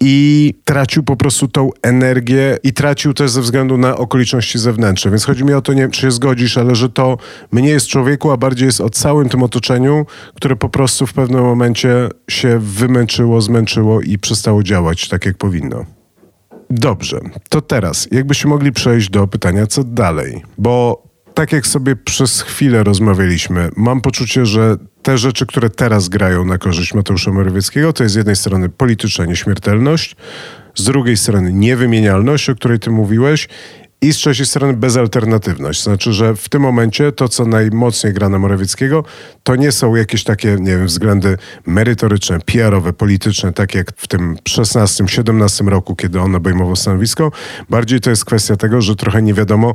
i 0.05 0.55
tracił 0.65 1.03
po 1.03 1.17
prostu 1.17 1.49
tą 1.49 1.71
energię 1.83 2.59
i 2.63 2.73
tracił 2.73 3.15
też 3.15 3.31
ze 3.31 3.41
względu 3.41 3.79
na 3.79 3.97
okoliczności 3.97 4.59
zewnętrzne. 4.59 5.11
Więc 5.11 5.25
chodzi 5.25 5.45
mi 5.45 5.55
o 5.55 5.63
to, 5.63 5.73
nie 5.73 5.83
wiem, 5.83 5.91
czy 5.91 6.01
się 6.01 6.11
zgodzisz, 6.11 6.59
ale 6.59 6.75
że 6.75 6.89
to 6.89 7.19
mnie 7.53 7.69
jest 7.69 7.87
człowieku, 7.87 8.31
a 8.31 8.37
bardziej 8.37 8.67
jest 8.67 8.81
o 8.81 8.91
całym 8.91 9.29
tym 9.29 9.43
otoczeniu, 9.43 10.07
które 10.35 10.57
po 10.57 10.69
prostu 10.69 11.07
w 11.07 11.13
pewnym 11.13 11.45
momencie 11.45 12.09
się 12.31 12.59
wymęczyło, 12.59 13.41
zmęczyło 13.41 14.01
i 14.01 14.19
przestało 14.19 14.63
działać 14.63 15.09
tak, 15.09 15.27
jak 15.27 15.37
powinno. 15.37 15.85
Dobrze, 16.71 17.21
to 17.49 17.61
teraz 17.61 18.09
jakbyśmy 18.11 18.51
mogli 18.51 18.73
przejść 18.73 19.11
do 19.11 19.27
pytania, 19.27 19.67
co 19.67 19.85
dalej? 19.85 20.43
Bo 20.59 21.03
tak 21.35 21.53
jak 21.53 21.67
sobie 21.67 21.97
przez 21.97 22.43
chwilę 22.43 22.85
rozmawialiśmy, 22.85 23.71
mam 23.77 24.01
poczucie, 24.01 24.47
że 24.47 24.77
te 25.03 25.19
rzeczy, 25.19 25.47
które 25.47 25.71
teraz 25.71 26.09
grają 26.09 26.45
na 26.45 26.59
korzyść 26.59 26.95
Mateusza 26.95 27.33
Morawieckiego, 27.33 27.93
to 27.93 28.03
jest 28.03 28.13
z 28.13 28.17
jednej 28.17 28.37
strony 28.37 28.69
polityczna 28.69 29.25
nieśmiertelność, 29.25 30.17
z 30.75 30.85
drugiej 30.85 31.17
strony 31.17 31.53
niewymienialność, 31.53 32.51
o 32.51 32.55
której 32.55 32.79
ty 32.79 32.91
mówiłeś, 32.91 33.49
i 34.03 34.13
z 34.13 34.17
trzeciej 34.17 34.47
strony 34.47 34.73
bezalternatywność. 34.73 35.83
Znaczy, 35.83 36.13
że 36.13 36.37
w 36.37 36.49
tym 36.49 36.63
momencie 36.63 37.13
to, 37.13 37.29
co 37.29 37.45
najmocniej 37.45 38.13
gra 38.13 38.29
na 38.29 38.39
Morawieckiego, 38.39 39.05
to 39.43 39.57
nie 39.57 39.73
są 39.73 39.95
jakieś 39.95 40.25
takie, 40.25 40.57
nie 40.61 40.77
wiem, 40.77 40.87
względy 40.87 41.39
merytoryczne, 41.67 42.39
PR-owe, 42.41 42.93
polityczne, 42.93 43.53
tak 43.53 43.75
jak 43.75 43.93
w 43.97 44.09
tym 44.09 44.37
16-17 44.49 45.69
roku, 45.69 45.97
kiedy 45.97 46.21
on 46.21 46.35
obejmował 46.35 46.77
stanowisko. 46.77 47.33
Bardziej 47.71 48.01
to 48.01 48.11
jest 48.11 48.25
kwestia 48.25 48.57
tego, 48.57 48.83
że 48.83 48.97
trochę 48.97 49.23
nie 49.23 49.35
wiadomo, 49.35 49.75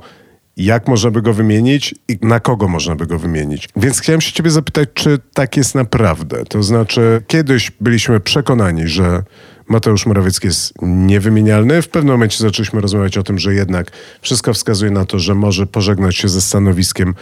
jak 0.57 0.87
można 0.87 1.11
by 1.11 1.21
go 1.21 1.33
wymienić 1.33 1.95
i 2.07 2.17
na 2.21 2.39
kogo 2.39 2.67
można 2.67 2.95
by 2.95 3.07
go 3.07 3.19
wymienić. 3.19 3.69
Więc 3.75 3.99
chciałem 3.99 4.21
się 4.21 4.31
ciebie 4.31 4.49
zapytać, 4.49 4.89
czy 4.93 5.19
tak 5.33 5.57
jest 5.57 5.75
naprawdę? 5.75 6.45
To 6.45 6.63
znaczy, 6.63 7.21
kiedyś 7.27 7.71
byliśmy 7.81 8.19
przekonani, 8.19 8.87
że 8.87 9.23
Mateusz 9.69 10.05
Morawiecki 10.05 10.47
jest 10.47 10.73
niewymienialny. 10.81 11.81
W 11.81 11.89
pewnym 11.89 12.13
momencie 12.13 12.37
zaczęliśmy 12.37 12.81
rozmawiać 12.81 13.17
o 13.17 13.23
tym, 13.23 13.39
że 13.39 13.53
jednak 13.53 13.91
wszystko 14.21 14.53
wskazuje 14.53 14.91
na 14.91 15.05
to, 15.05 15.19
że 15.19 15.35
może 15.35 15.67
pożegnać 15.67 16.15
się 16.15 16.29
ze 16.29 16.41
stanowiskiem 16.41 17.15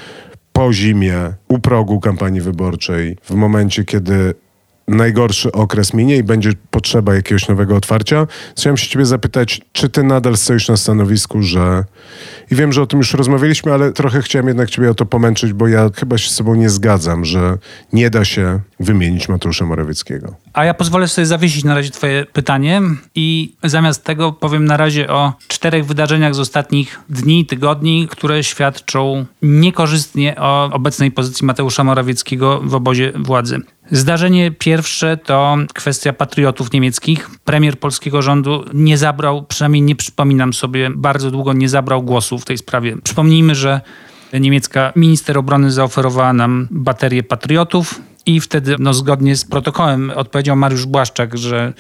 po 0.54 0.74
zimie, 0.74 1.34
u 1.48 1.60
progu 1.60 2.00
kampanii 2.00 2.42
wyborczej, 2.42 3.18
w 3.24 3.32
momencie, 3.32 3.84
kiedy 3.84 4.34
najgorszy 4.88 5.52
okres 5.52 5.94
minie 5.94 6.18
i 6.18 6.24
będzie 6.24 6.52
potrzeba 6.72 7.16
jakiegoś 7.16 7.48
nowego 7.48 7.76
otwarcia. 7.76 8.28
Chciałem 8.58 8.78
się 8.78 8.90
ciebie 8.90 9.06
zapytać, 9.06 9.62
czy 9.72 9.90
ty 9.90 10.04
nadal 10.04 10.38
stoisz 10.38 10.68
na 10.68 10.78
stanowisku, 10.78 11.42
że 11.42 11.84
I 12.52 12.56
wiem, 12.56 12.74
że 12.74 12.82
o 12.82 12.88
tym 12.88 13.00
już 13.00 13.14
rozmawialiśmy, 13.14 13.74
ale 13.74 13.92
trochę 13.92 14.22
chciałem 14.22 14.48
jednak 14.48 14.70
ciebie 14.70 14.90
o 14.90 14.94
to 14.94 15.06
pomęczyć, 15.06 15.54
bo 15.54 15.68
ja 15.68 15.90
chyba 15.96 16.18
się 16.18 16.30
z 16.30 16.36
sobą 16.36 16.56
nie 16.56 16.70
zgadzam, 16.70 17.26
że 17.26 17.58
nie 17.94 18.10
da 18.10 18.26
się 18.26 18.60
wymienić 18.80 19.30
Mateusza 19.30 19.66
Morawieckiego. 19.66 20.45
A 20.56 20.66
ja 20.66 20.74
pozwolę 20.74 21.08
sobie 21.08 21.26
zawiesić 21.26 21.64
na 21.64 21.76
razie 21.76 21.92
twoje 21.92 22.26
pytanie 22.26 22.82
i 23.16 23.54
zamiast 23.64 24.04
tego 24.04 24.32
powiem 24.32 24.66
na 24.66 24.78
razie 24.78 25.10
o 25.10 25.34
czterech 25.48 25.86
wydarzeniach 25.86 26.36
z 26.36 26.40
ostatnich 26.40 27.00
dni, 27.10 27.46
tygodni, 27.46 28.08
które 28.12 28.44
świadczą 28.44 29.26
niekorzystnie 29.42 30.36
o 30.40 30.70
obecnej 30.72 31.12
pozycji 31.12 31.46
Mateusza 31.46 31.84
Morawieckiego 31.84 32.62
w 32.64 32.76
obozie 32.76 33.14
władzy. 33.16 33.62
Zdarzenie 33.92 34.52
pierwsze 34.52 35.18
to 35.18 35.58
kwestia 35.74 36.14
patriotów 36.14 36.74
niemieckich. 36.74 37.30
Premier 37.46 37.80
polskiego 37.80 38.22
rządu 38.22 38.66
nie 38.74 38.98
zabrał, 38.98 39.44
przynajmniej 39.44 39.82
nie 39.82 39.96
przypominam 39.96 40.54
sobie, 40.54 40.90
bardzo 40.96 41.32
długo 41.32 41.54
nie 41.54 41.70
zabrał 41.70 42.04
głosu 42.04 42.40
w 42.40 42.46
tej 42.46 42.58
sprawie. 42.58 42.98
Przypomnijmy, 43.04 43.56
że 43.56 43.82
niemiecka 44.34 44.94
minister 44.96 45.38
obrony 45.38 45.72
zaoferowała 45.72 46.34
nam 46.34 46.68
baterię 46.72 47.24
patriotów 47.24 48.02
i 48.26 48.42
wtedy, 48.42 48.76
no, 48.80 48.94
zgodnie 48.94 49.36
z 49.36 49.46
protokołem, 49.46 50.12
odpowiedział 50.16 50.56
Mariusz 50.56 50.86
Błaszczak, 50.86 51.38
że 51.38 51.74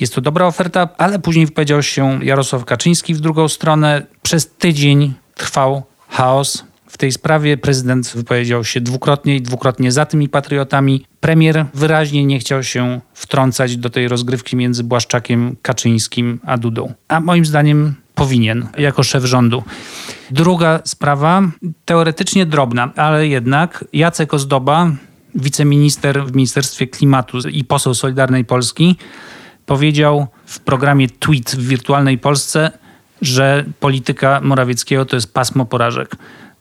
jest 0.00 0.14
to 0.14 0.20
dobra 0.20 0.46
oferta, 0.46 0.88
ale 0.98 1.18
później 1.18 1.46
wypowiedział 1.46 1.82
się 1.82 2.24
Jarosław 2.24 2.64
Kaczyński 2.64 3.14
w 3.14 3.20
drugą 3.20 3.48
stronę. 3.48 4.06
Przez 4.22 4.50
tydzień 4.50 5.14
trwał 5.34 5.82
chaos, 6.08 6.64
w 6.86 6.98
tej 6.98 7.12
sprawie 7.12 7.56
prezydent 7.56 8.12
wypowiedział 8.14 8.64
się 8.64 8.80
dwukrotnie 8.80 9.36
i 9.36 9.42
dwukrotnie 9.42 9.92
za 9.92 10.06
tymi 10.06 10.28
patriotami. 10.28 11.06
Premier 11.20 11.66
wyraźnie 11.74 12.24
nie 12.24 12.38
chciał 12.38 12.62
się 12.62 13.00
wtrącać 13.14 13.76
do 13.76 13.90
tej 13.90 14.08
rozgrywki 14.08 14.56
między 14.56 14.84
Błaszczakiem, 14.84 15.56
Kaczyńskim 15.62 16.40
a 16.46 16.58
Dudą. 16.58 16.92
A 17.08 17.20
moim 17.20 17.46
zdaniem 17.46 17.94
powinien, 18.14 18.68
jako 18.78 19.02
szef 19.02 19.24
rządu. 19.24 19.62
Druga 20.30 20.80
sprawa, 20.84 21.42
teoretycznie 21.84 22.46
drobna, 22.46 22.92
ale 22.96 23.28
jednak 23.28 23.84
Jacek 23.92 24.34
Ozdoba, 24.34 24.90
wiceminister 25.38 26.24
w 26.26 26.34
Ministerstwie 26.34 26.86
Klimatu 26.86 27.38
i 27.48 27.64
poseł 27.64 27.94
Solidarnej 27.94 28.44
Polski, 28.44 28.96
powiedział 29.66 30.26
w 30.46 30.60
programie 30.60 31.08
Tweet 31.08 31.50
w 31.50 31.68
Wirtualnej 31.68 32.18
Polsce, 32.18 32.70
że 33.22 33.64
polityka 33.80 34.40
Morawieckiego 34.42 35.04
to 35.04 35.16
jest 35.16 35.34
pasmo 35.34 35.64
porażek. 35.64 36.16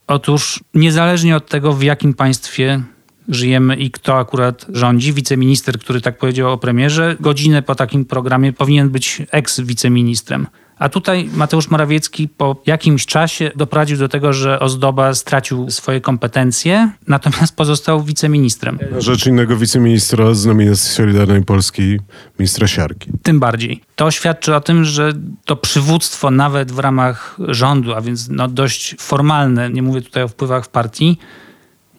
Otóż 0.08 0.64
niezależnie 0.74 1.36
od 1.36 1.50
tego, 1.50 1.74
w 1.74 1.84
jakim 1.84 2.14
państwie 2.14 2.84
żyjemy 3.28 3.76
i 3.76 3.92
kto 3.92 4.18
akurat 4.18 4.66
rządzi, 4.70 5.14
wiceminister, 5.14 5.80
który 5.80 6.02
tak 6.02 6.18
powiedział 6.18 6.52
o 6.52 6.58
premierze, 6.58 7.16
godzinę 7.20 7.62
po 7.62 7.76
takim 7.76 8.06
programie 8.06 8.54
powinien 8.54 8.90
być 8.90 9.22
eks-wiceministrem. 9.32 10.48
A 10.80 10.90
tutaj 10.90 11.30
Mateusz 11.34 11.70
Morawiecki 11.70 12.28
po 12.28 12.62
jakimś 12.66 13.06
czasie 13.06 13.52
doprowadził 13.56 13.98
do 13.98 14.10
tego, 14.10 14.34
że 14.34 14.60
Ozdoba 14.60 15.14
stracił 15.14 15.72
swoje 15.72 16.02
kompetencje, 16.02 16.92
natomiast 17.08 17.56
pozostał 17.56 18.04
wiceministrem. 18.04 18.80
Na 18.92 19.02
rzecz 19.02 19.26
innego 19.26 19.58
wiceministra 19.58 20.34
z 20.34 20.46
nominacji 20.46 20.92
Solidarnej 20.92 21.44
Polski, 21.44 22.00
ministra 22.40 22.68
Siarki. 22.68 23.12
Tym 23.24 23.40
bardziej. 23.40 23.82
To 23.96 24.12
świadczy 24.12 24.56
o 24.56 24.62
tym, 24.62 24.86
że 24.86 25.14
to 25.46 25.56
przywództwo 25.56 26.32
nawet 26.32 26.72
w 26.72 26.80
ramach 26.80 27.38
rządu, 27.40 27.94
a 27.94 28.02
więc 28.02 28.30
no 28.30 28.48
dość 28.48 28.96
formalne, 29.00 29.70
nie 29.70 29.82
mówię 29.82 30.02
tutaj 30.02 30.24
o 30.24 30.28
wpływach 30.28 30.66
w 30.66 30.70
partii, 30.70 31.18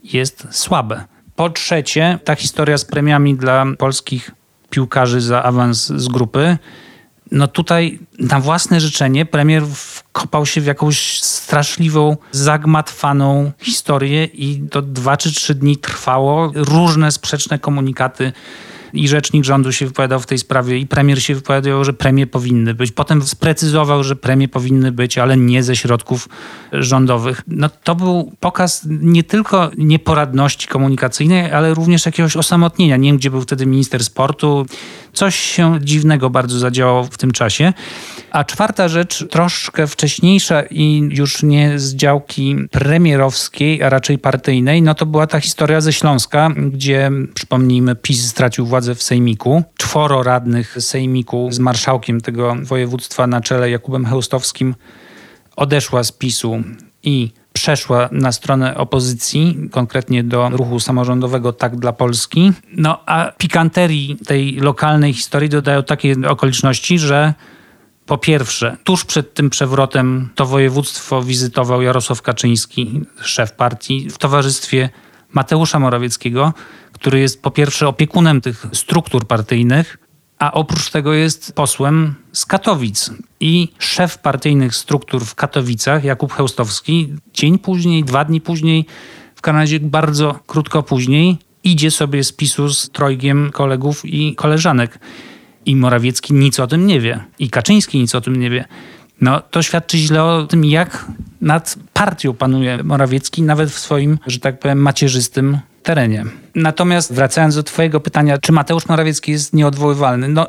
jest 0.05 0.47
słabe. 0.51 1.05
Po 1.37 1.51
trzecie, 1.51 2.19
ta 2.25 2.35
historia 2.35 2.79
z 2.79 2.85
premiami 2.85 3.35
dla 3.35 3.67
polskich 3.79 4.31
piłkarzy 4.71 5.21
za 5.21 5.43
awans 5.43 5.87
z 5.87 6.09
grupy 6.09 6.59
no 7.31 7.49
tutaj 7.49 7.99
na 8.19 8.41
własne 8.41 8.81
życzenie 8.81 9.27
premier 9.27 9.63
wkopał 9.67 10.47
się 10.47 10.61
w 10.61 10.67
jakąś 10.67 11.21
straszliwą, 11.23 12.17
zagmatwaną 12.33 13.53
historię 13.59 14.25
i 14.25 14.63
to 14.71 14.83
dwa 14.83 15.17
czy 15.17 15.33
trzy 15.33 15.55
dni 15.55 15.77
trwało. 15.77 16.53
Różne 16.55 17.13
sprzeczne 17.13 17.59
komunikaty 17.59 18.33
i 18.93 19.09
rzecznik 19.09 19.45
rządu 19.45 19.73
się 19.73 19.87
wypowiadał 19.87 20.21
w 20.21 20.27
tej 20.27 20.39
sprawie 20.39 20.79
i 20.79 20.87
premier 20.87 21.23
się 21.23 21.35
wypowiadał, 21.35 21.85
że 21.85 21.93
premie 21.93 22.27
powinny 22.27 22.75
być. 22.75 22.93
Potem 22.93 23.23
sprecyzował, 23.23 24.05
że 24.05 24.17
premie 24.17 24.49
powinny 24.49 24.93
być, 24.93 25.19
ale 25.19 25.37
nie 25.37 25.63
ze 25.63 25.77
środków 25.77 26.29
rządowych. 26.73 27.43
No 27.47 27.69
to 27.85 27.95
był 27.95 28.33
pokaz 28.41 28.87
nie 28.89 29.25
tylko 29.25 29.71
nieporadności 29.79 30.69
komunikacyjnej, 30.69 31.53
ale 31.53 31.75
również 31.75 32.07
jakiegoś 32.07 32.37
osamotnienia. 32.37 32.97
Nie 32.97 33.09
wiem, 33.09 33.17
gdzie 33.17 33.31
był 33.31 33.41
wtedy 33.41 33.67
minister 33.67 34.05
sportu. 34.05 34.67
Coś 35.13 35.37
się 35.37 35.79
dziwnego 35.81 36.31
bardzo 36.31 36.59
zadziałało 36.59 37.05
w 37.05 37.19
tym 37.19 37.31
czasie. 37.31 37.73
A 38.31 38.45
czwarta 38.45 38.89
rzecz, 38.89 39.27
troszkę 39.31 39.87
wcześniejsza 39.87 40.63
i 40.63 41.09
już 41.13 41.43
nie 41.43 41.79
z 41.79 41.95
działki 41.95 42.57
premierowskiej, 42.71 43.83
a 43.83 43.89
raczej 43.89 44.19
partyjnej, 44.19 44.83
no 44.83 44.95
to 44.95 45.07
była 45.07 45.27
ta 45.27 45.41
historia 45.41 45.81
ze 45.81 45.93
Śląska, 45.93 46.51
gdzie, 46.57 47.11
przypomnijmy, 47.35 47.97
PiS 47.97 48.27
stracił 48.27 48.67
władzę 48.67 48.95
w 48.95 49.03
Sejmiku. 49.03 49.63
Czworo 49.77 50.23
radnych 50.23 50.77
Sejmiku 50.83 51.49
z 51.53 51.59
marszałkiem 51.59 52.21
tego 52.21 52.57
województwa 52.63 53.27
na 53.27 53.41
czele 53.41 53.71
Jakubem 53.71 54.07
Heustowskim 54.07 54.75
odeszła 55.57 56.05
z 56.05 56.13
PiSu 56.13 56.63
i 57.03 57.31
przeszła 57.59 58.09
na 58.13 58.33
stronę 58.33 58.77
opozycji, 58.77 59.69
konkretnie 59.71 60.25
do 60.25 60.49
ruchu 60.49 60.81
samorządowego 60.81 61.53
Tak 61.53 61.77
dla 61.77 61.93
Polski. 61.93 62.53
No 62.77 63.01
a 63.07 63.33
pikanterii 63.39 64.17
tej 64.27 64.53
lokalnej 64.53 65.13
historii 65.13 65.49
dodają 65.49 65.83
takie 65.83 66.15
okoliczności, 66.29 66.99
że 66.99 67.35
po 68.07 68.19
pierwsze, 68.19 68.77
tuż 68.85 69.05
przed 69.05 69.35
tym 69.35 69.51
przewrotem 69.51 70.29
to 70.35 70.47
województwo 70.47 71.23
wizytował 71.23 71.83
Jarosław 71.83 72.23
Kaczyński, 72.23 73.01
szef 73.21 73.53
partii, 73.53 74.11
w 74.11 74.19
towarzystwie 74.19 74.91
Mateusza 75.33 75.79
Morawieckiego, 75.79 76.53
który 76.93 77.21
jest 77.21 77.43
po 77.43 77.51
pierwsze 77.51 77.89
opiekunem 77.89 78.41
tych 78.41 78.67
struktur 78.73 79.27
partyjnych, 79.27 79.99
a 80.39 80.53
oprócz 80.53 80.91
tego 80.91 81.13
jest 81.13 81.53
posłem 81.53 82.15
z 82.33 82.47
Katowic. 82.47 83.11
I 83.41 83.69
szef 83.79 84.19
partyjnych 84.19 84.75
struktur 84.75 85.25
w 85.25 85.35
Katowicach, 85.35 86.05
Jakub 86.05 86.33
Heustowski, 86.33 87.13
dzień 87.35 87.59
później, 87.59 88.05
dwa 88.05 88.25
dni 88.25 88.41
później, 88.41 88.87
w 89.35 89.41
Kanadzie 89.41 89.81
bardzo 89.81 90.41
krótko 90.47 90.83
później, 90.83 91.39
idzie 91.65 91.91
sobie 91.91 92.25
z 92.25 92.33
PiSu 92.33 92.69
z 92.69 92.91
trojgiem 92.91 93.51
kolegów 93.53 94.05
i 94.05 94.35
koleżanek. 94.35 94.99
I 95.67 95.77
Morawiecki 95.77 96.35
nic 96.35 96.61
o 96.61 96.67
tym 96.67 96.87
nie 96.87 97.01
wie. 97.01 97.25
I 97.39 97.51
Kaczyński 97.51 97.99
nic 97.99 98.15
o 98.15 98.21
tym 98.21 98.37
nie 98.37 98.51
wie. 98.51 98.65
No 99.21 99.41
to 99.41 99.63
świadczy 99.63 99.99
źle 99.99 100.25
o 100.25 100.47
tym, 100.47 100.65
jak 100.65 101.07
nad 101.41 101.79
partią 101.93 102.35
panuje 102.35 102.83
Morawiecki, 102.85 103.43
nawet 103.43 103.71
w 103.71 103.79
swoim, 103.79 104.19
że 104.27 104.39
tak 104.39 104.59
powiem, 104.59 104.79
macierzystym 104.79 105.59
terenie. 105.89 106.25
Natomiast 106.55 107.13
wracając 107.13 107.55
do 107.55 107.63
Twojego 107.63 108.01
pytania, 108.01 108.39
czy 108.39 108.53
Mateusz 108.53 108.89
Morawiecki 108.89 109.33
jest 109.33 109.55
nieodwoływalny? 109.55 110.29
No, 110.29 110.47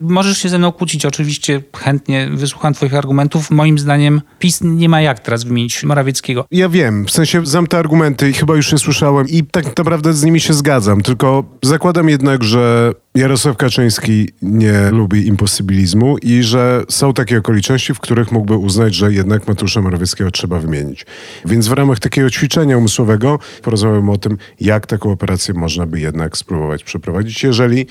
Możesz 0.00 0.38
się 0.38 0.48
ze 0.48 0.58
mną 0.58 0.72
kłócić, 0.72 1.06
oczywiście 1.06 1.62
chętnie 1.76 2.28
wysłucham 2.34 2.74
Twoich 2.74 2.94
argumentów. 2.94 3.50
Moim 3.50 3.78
zdaniem 3.78 4.20
PiS 4.38 4.60
nie 4.62 4.88
ma 4.88 5.00
jak 5.00 5.20
teraz 5.20 5.44
wymienić 5.44 5.84
Morawieckiego. 5.84 6.44
Ja 6.50 6.68
wiem, 6.68 7.06
w 7.06 7.10
sensie 7.10 7.46
znam 7.46 7.66
te 7.66 7.78
argumenty 7.78 8.30
i 8.30 8.32
chyba 8.32 8.56
już 8.56 8.72
je 8.72 8.78
słyszałem 8.78 9.28
i 9.28 9.44
tak 9.44 9.76
naprawdę 9.78 10.12
z 10.12 10.24
nimi 10.24 10.40
się 10.40 10.54
zgadzam, 10.54 11.02
tylko 11.02 11.44
zakładam 11.62 12.08
jednak, 12.08 12.44
że 12.44 12.92
Jarosław 13.14 13.56
Kaczyński 13.56 14.28
nie 14.42 14.90
lubi 14.90 15.26
imposybilizmu 15.26 16.18
i 16.18 16.42
że 16.42 16.82
są 16.88 17.12
takie 17.12 17.38
okoliczności, 17.38 17.94
w 17.94 18.00
których 18.00 18.32
mógłby 18.32 18.56
uznać, 18.56 18.94
że 18.94 19.12
jednak 19.12 19.48
Mateusza 19.48 19.82
Morawieckiego 19.82 20.30
trzeba 20.30 20.58
wymienić. 20.58 21.06
Więc 21.44 21.68
w 21.68 21.72
ramach 21.72 21.98
takiego 21.98 22.30
ćwiczenia 22.30 22.78
umysłowego 22.78 23.38
porozmawiamy 23.62 24.12
o 24.12 24.18
tym, 24.18 24.38
jak 24.60 24.86
taką 24.86 25.12
operację 25.12 25.54
można 25.54 25.86
by 25.86 26.00
jednak 26.00 26.36
spróbować 26.36 26.84
przeprowadzić, 26.84 27.42
jeżeli 27.42 27.86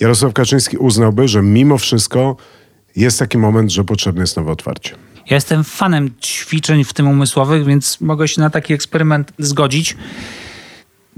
Jarosław 0.00 0.32
Kaczyński 0.32 0.76
uznałby, 0.76 1.28
że 1.28 1.42
mimo 1.42 1.78
wszystko 1.78 2.36
jest 2.96 3.18
taki 3.18 3.38
moment, 3.38 3.72
że 3.72 3.84
potrzebne 3.84 4.20
jest 4.20 4.36
nowe 4.36 4.52
otwarcie. 4.52 4.94
Ja 5.30 5.34
jestem 5.34 5.64
fanem 5.64 6.10
ćwiczeń 6.22 6.84
w 6.84 6.92
tym 6.92 7.08
umysłowych, 7.08 7.64
więc 7.64 8.00
mogę 8.00 8.28
się 8.28 8.40
na 8.40 8.50
taki 8.50 8.74
eksperyment 8.74 9.32
zgodzić. 9.38 9.96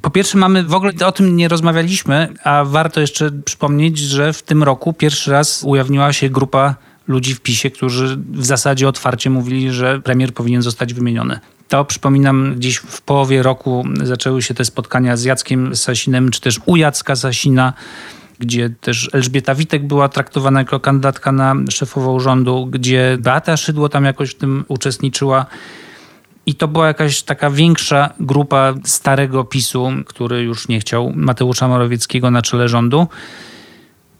Po 0.02 0.10
pierwsze, 0.10 0.38
mamy 0.38 0.64
w 0.64 0.74
ogóle 0.74 0.92
o 1.06 1.12
tym 1.12 1.36
nie 1.36 1.48
rozmawialiśmy, 1.48 2.28
a 2.44 2.64
warto 2.64 3.00
jeszcze 3.00 3.30
przypomnieć, 3.30 3.98
że 3.98 4.32
w 4.32 4.42
tym 4.42 4.62
roku 4.62 4.92
pierwszy 4.92 5.30
raz 5.30 5.62
ujawniła 5.64 6.12
się 6.12 6.30
grupa 6.30 6.74
ludzi 7.08 7.34
w 7.34 7.40
PiSie, 7.40 7.70
którzy 7.70 8.16
w 8.32 8.46
zasadzie 8.46 8.88
otwarcie 8.88 9.30
mówili, 9.30 9.72
że 9.72 10.00
premier 10.00 10.34
powinien 10.34 10.62
zostać 10.62 10.94
wymieniony. 10.94 11.40
To 11.68 11.84
przypominam, 11.84 12.54
gdzieś 12.54 12.76
w 12.76 13.02
połowie 13.02 13.42
roku 13.42 13.84
zaczęły 14.02 14.42
się 14.42 14.54
te 14.54 14.64
spotkania 14.64 15.16
z 15.16 15.24
Jackiem 15.24 15.76
Sasinem, 15.76 16.30
czy 16.30 16.40
też 16.40 16.60
u 16.66 16.76
Jacka 16.76 17.16
Sasina 17.16 17.72
gdzie 18.40 18.70
też 18.70 19.10
Elżbieta 19.12 19.54
Witek 19.54 19.86
była 19.86 20.08
traktowana 20.08 20.60
jako 20.60 20.80
kandydatka 20.80 21.32
na 21.32 21.54
szefową 21.70 22.20
rządu, 22.20 22.66
gdzie 22.66 23.18
Beata 23.20 23.56
Szydło 23.56 23.88
tam 23.88 24.04
jakoś 24.04 24.30
w 24.30 24.34
tym 24.34 24.64
uczestniczyła. 24.68 25.46
I 26.46 26.54
to 26.54 26.68
była 26.68 26.86
jakaś 26.86 27.22
taka 27.22 27.50
większa 27.50 28.14
grupa 28.20 28.74
starego 28.84 29.44
PiSu, 29.44 29.88
który 30.06 30.42
już 30.42 30.68
nie 30.68 30.80
chciał 30.80 31.12
Mateusza 31.16 31.68
Morawieckiego 31.68 32.30
na 32.30 32.42
czele 32.42 32.68
rządu. 32.68 33.06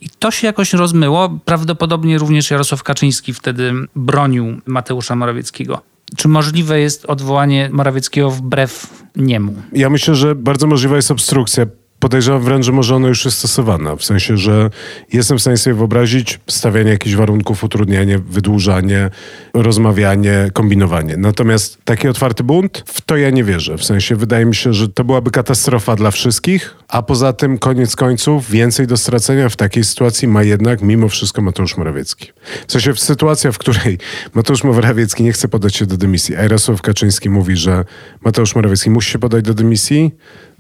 I 0.00 0.08
to 0.18 0.30
się 0.30 0.46
jakoś 0.46 0.72
rozmyło. 0.72 1.38
Prawdopodobnie 1.44 2.18
również 2.18 2.50
Jarosław 2.50 2.82
Kaczyński 2.82 3.34
wtedy 3.34 3.72
bronił 3.96 4.60
Mateusza 4.66 5.16
Morawieckiego. 5.16 5.82
Czy 6.16 6.28
możliwe 6.28 6.80
jest 6.80 7.04
odwołanie 7.06 7.70
Morawieckiego 7.72 8.30
wbrew 8.30 9.02
niemu? 9.16 9.54
Ja 9.72 9.90
myślę, 9.90 10.14
że 10.14 10.34
bardzo 10.34 10.66
możliwa 10.66 10.96
jest 10.96 11.10
obstrukcja 11.10 11.66
podejrzewam 12.00 12.42
wręcz, 12.42 12.66
że 12.66 12.72
może 12.72 12.96
ona 12.96 13.08
już 13.08 13.24
jest 13.24 13.38
stosowana. 13.38 13.96
W 13.96 14.04
sensie, 14.04 14.36
że 14.36 14.70
jestem 15.12 15.38
w 15.38 15.40
stanie 15.40 15.56
sobie 15.56 15.74
wyobrazić 15.74 16.40
stawianie 16.46 16.90
jakichś 16.90 17.14
warunków, 17.14 17.64
utrudnianie, 17.64 18.18
wydłużanie, 18.18 19.10
rozmawianie, 19.54 20.50
kombinowanie. 20.52 21.16
Natomiast 21.16 21.78
taki 21.84 22.08
otwarty 22.08 22.44
bunt, 22.44 22.82
w 22.86 23.00
to 23.00 23.16
ja 23.16 23.30
nie 23.30 23.44
wierzę. 23.44 23.78
W 23.78 23.84
sensie, 23.84 24.16
wydaje 24.16 24.46
mi 24.46 24.54
się, 24.54 24.72
że 24.72 24.88
to 24.88 25.04
byłaby 25.04 25.30
katastrofa 25.30 25.96
dla 25.96 26.10
wszystkich, 26.10 26.76
a 26.88 27.02
poza 27.02 27.32
tym, 27.32 27.58
koniec 27.58 27.96
końców, 27.96 28.50
więcej 28.50 28.86
do 28.86 28.96
stracenia 28.96 29.48
w 29.48 29.56
takiej 29.56 29.84
sytuacji 29.84 30.28
ma 30.28 30.42
jednak 30.42 30.82
mimo 30.82 31.08
wszystko 31.08 31.42
Mateusz 31.42 31.76
Morawiecki. 31.76 32.32
W 32.66 32.72
sensie, 32.72 32.92
w 32.92 33.00
sytuacja, 33.00 33.52
w 33.52 33.58
której 33.58 33.98
Mateusz 34.34 34.64
Morawiecki 34.64 35.22
nie 35.22 35.32
chce 35.32 35.48
podać 35.48 35.76
się 35.76 35.86
do 35.86 35.96
dymisji, 35.96 36.36
a 36.36 36.42
Jarosław 36.42 36.82
Kaczyński 36.82 37.30
mówi, 37.30 37.56
że 37.56 37.84
Mateusz 38.24 38.54
Morawiecki 38.54 38.90
musi 38.90 39.10
się 39.10 39.18
podać 39.18 39.44
do 39.44 39.54
dymisji, 39.54 40.10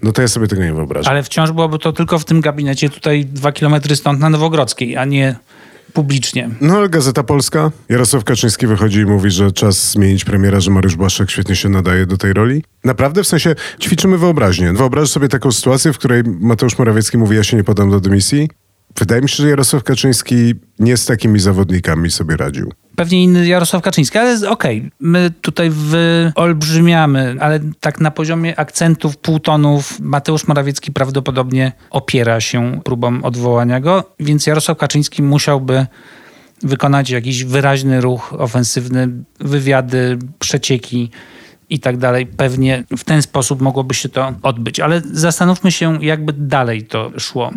no 0.02 0.12
to 0.12 0.22
ja 0.22 0.28
sobie 0.28 0.48
tego 0.48 0.64
nie 0.64 0.72
wyobrażam. 0.72 1.10
Ale 1.12 1.22
wciąż 1.22 1.52
byłoby 1.52 1.78
to 1.78 1.92
tylko 1.92 2.18
w 2.18 2.24
tym 2.24 2.40
gabinecie 2.40 2.90
tutaj 2.90 3.24
dwa 3.24 3.52
kilometry 3.52 3.96
stąd 3.96 4.20
na 4.20 4.30
Nowogrodzkiej, 4.30 4.96
a 4.96 5.04
nie 5.04 5.36
publicznie. 5.92 6.50
No 6.60 6.76
ale 6.76 6.88
Gazeta 6.88 7.22
Polska, 7.22 7.70
Jarosław 7.88 8.24
Kaczyński 8.24 8.66
wychodzi 8.66 8.98
i 9.00 9.06
mówi, 9.06 9.30
że 9.30 9.52
czas 9.52 9.90
zmienić 9.90 10.24
premiera, 10.24 10.60
że 10.60 10.70
Mariusz 10.70 10.96
Błaszczak 10.96 11.30
świetnie 11.30 11.56
się 11.56 11.68
nadaje 11.68 12.06
do 12.06 12.16
tej 12.16 12.32
roli. 12.32 12.64
Naprawdę? 12.84 13.22
W 13.22 13.26
sensie 13.26 13.54
ćwiczymy 13.80 14.18
wyobraźnię. 14.18 14.72
Wyobraź 14.72 15.08
sobie 15.08 15.28
taką 15.28 15.52
sytuację, 15.52 15.92
w 15.92 15.98
której 15.98 16.22
Mateusz 16.26 16.78
Morawiecki 16.78 17.18
mówi, 17.18 17.36
ja 17.36 17.44
się 17.44 17.56
nie 17.56 17.64
podam 17.64 17.90
do 17.90 18.00
dymisji. 18.00 18.48
Wydaje 18.98 19.22
mi 19.22 19.28
się, 19.28 19.42
że 19.42 19.48
Jarosław 19.48 19.84
Kaczyński 19.84 20.54
nie 20.78 20.96
z 20.96 21.06
takimi 21.06 21.40
zawodnikami 21.40 22.10
sobie 22.10 22.36
radził 22.36 22.72
pewnie 23.00 23.24
inny 23.24 23.46
Jarosław 23.46 23.82
Kaczyński, 23.82 24.18
ale 24.18 24.34
okej, 24.50 24.78
okay, 24.78 24.90
my 25.00 25.30
tutaj 25.40 25.70
wyolbrzymiamy, 25.70 27.36
ale 27.40 27.60
tak 27.80 28.00
na 28.00 28.10
poziomie 28.10 28.58
akcentów, 28.58 29.16
półtonów 29.16 30.00
Mateusz 30.00 30.46
Morawiecki 30.46 30.92
prawdopodobnie 30.92 31.72
opiera 31.90 32.40
się 32.40 32.80
próbą 32.84 33.22
odwołania 33.22 33.80
go, 33.80 34.14
więc 34.20 34.46
Jarosław 34.46 34.78
Kaczyński 34.78 35.22
musiałby 35.22 35.86
wykonać 36.62 37.10
jakiś 37.10 37.44
wyraźny 37.44 38.00
ruch 38.00 38.34
ofensywny, 38.38 39.08
wywiady, 39.38 40.18
przecieki 40.38 41.10
i 41.70 41.80
tak 41.80 41.96
dalej. 41.96 42.26
Pewnie 42.26 42.84
w 42.96 43.04
ten 43.04 43.22
sposób 43.22 43.60
mogłoby 43.60 43.94
się 43.94 44.08
to 44.08 44.32
odbyć, 44.42 44.80
ale 44.80 45.02
zastanówmy 45.12 45.72
się, 45.72 46.04
jakby 46.04 46.32
dalej 46.32 46.82
to 46.82 47.12
szło. 47.18 47.50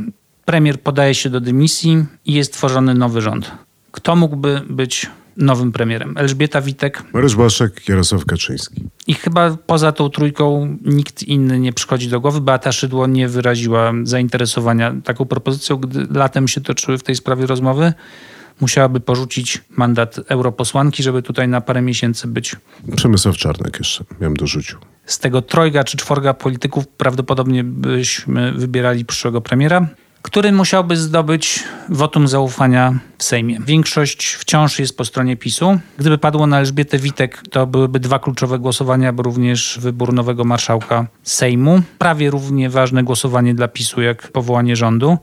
Premier 0.45 0.81
podaje 0.81 1.15
się 1.15 1.29
do 1.29 1.41
dymisji 1.41 2.05
i 2.25 2.33
jest 2.33 2.53
tworzony 2.53 2.93
nowy 2.93 3.21
rząd. 3.21 3.51
Kto 3.91 4.15
mógłby 4.15 4.61
być 4.69 5.09
nowym 5.37 5.71
premierem. 5.71 6.17
Elżbieta 6.17 6.61
Witek. 6.61 7.03
Mariusz 7.13 7.35
Błaszczak, 7.35 7.89
Jarosław 7.89 8.25
Kaczyński. 8.25 8.83
I 9.07 9.13
chyba 9.13 9.57
poza 9.65 9.91
tą 9.91 10.09
trójką 10.09 10.77
nikt 10.85 11.23
inny 11.23 11.59
nie 11.59 11.73
przychodzi 11.73 12.09
do 12.09 12.19
głowy. 12.19 12.41
Beata 12.41 12.71
Szydło 12.71 13.07
nie 13.07 13.27
wyraziła 13.27 13.93
zainteresowania 14.03 14.93
taką 15.03 15.25
propozycją, 15.25 15.77
gdy 15.77 16.07
latem 16.19 16.47
się 16.47 16.61
toczyły 16.61 16.97
w 16.97 17.03
tej 17.03 17.15
sprawie 17.15 17.45
rozmowy. 17.45 17.93
Musiałaby 18.61 18.99
porzucić 18.99 19.61
mandat 19.69 20.19
europosłanki, 20.27 21.03
żeby 21.03 21.21
tutaj 21.21 21.47
na 21.47 21.61
parę 21.61 21.81
miesięcy 21.81 22.27
być. 22.27 22.55
Przemysław 22.95 23.37
Czarnek 23.37 23.79
jeszcze, 23.79 24.03
miałem 24.21 24.37
dorzucił. 24.37 24.77
Z 25.05 25.19
tego 25.19 25.41
trojga 25.41 25.83
czy 25.83 25.97
czworga 25.97 26.33
polityków 26.33 26.87
prawdopodobnie 26.87 27.63
byśmy 27.63 28.51
wybierali 28.51 29.05
przyszłego 29.05 29.41
premiera 29.41 29.87
który 30.33 30.51
musiałby 30.51 30.97
zdobyć 30.97 31.63
wotum 31.89 32.27
zaufania 32.27 32.99
w 33.17 33.23
Sejmie. 33.23 33.59
Większość 33.65 34.33
wciąż 34.33 34.79
jest 34.79 34.97
po 34.97 35.05
stronie 35.05 35.37
PiSu. 35.37 35.79
Gdyby 35.97 36.17
padło 36.17 36.47
na 36.47 36.59
Elżbietę 36.59 36.97
Witek, 36.97 37.43
to 37.51 37.67
byłyby 37.67 37.99
dwa 37.99 38.19
kluczowe 38.19 38.59
głosowania, 38.59 39.13
bo 39.13 39.23
również 39.23 39.79
wybór 39.81 40.13
nowego 40.13 40.43
marszałka 40.43 41.07
Sejmu. 41.23 41.81
Prawie 41.97 42.29
równie 42.29 42.69
ważne 42.69 43.03
głosowanie 43.03 43.55
dla 43.55 43.67
PiSu 43.67 44.01
jak 44.01 44.31
powołanie 44.31 44.75
rządu. 44.75 45.17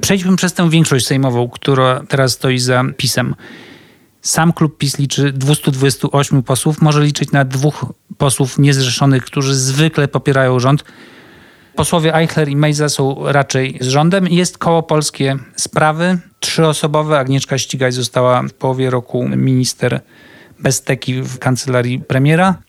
Przejdźmy 0.00 0.36
przez 0.36 0.52
tę 0.52 0.70
większość 0.70 1.06
sejmową, 1.06 1.48
która 1.48 2.02
teraz 2.08 2.32
stoi 2.32 2.58
za 2.58 2.84
PiSem. 2.96 3.34
Sam 4.20 4.52
klub 4.52 4.78
PiS 4.78 4.98
liczy 4.98 5.32
228 5.32 6.42
posłów, 6.42 6.82
może 6.82 7.02
liczyć 7.02 7.32
na 7.32 7.44
dwóch 7.44 7.86
posłów 8.18 8.58
niezrzeszonych, 8.58 9.24
którzy 9.24 9.54
zwykle 9.54 10.08
popierają 10.08 10.60
rząd. 10.60 10.84
Posłowie 11.76 12.14
Eichler 12.14 12.48
i 12.48 12.56
Mejza 12.56 12.88
są 12.88 13.32
raczej 13.32 13.78
z 13.80 13.86
rządem. 13.88 14.28
Jest 14.28 14.58
koło 14.58 14.82
polskie 14.82 15.36
sprawy, 15.56 16.18
trzyosobowe. 16.40 17.18
Agnieszka 17.18 17.58
Ścigaj 17.58 17.92
została 17.92 18.42
w 18.42 18.52
połowie 18.52 18.90
roku 18.90 19.28
minister 19.28 20.00
bez 20.58 20.82
teki 20.82 21.22
w 21.22 21.38
kancelarii 21.38 21.98
premiera, 22.00 22.62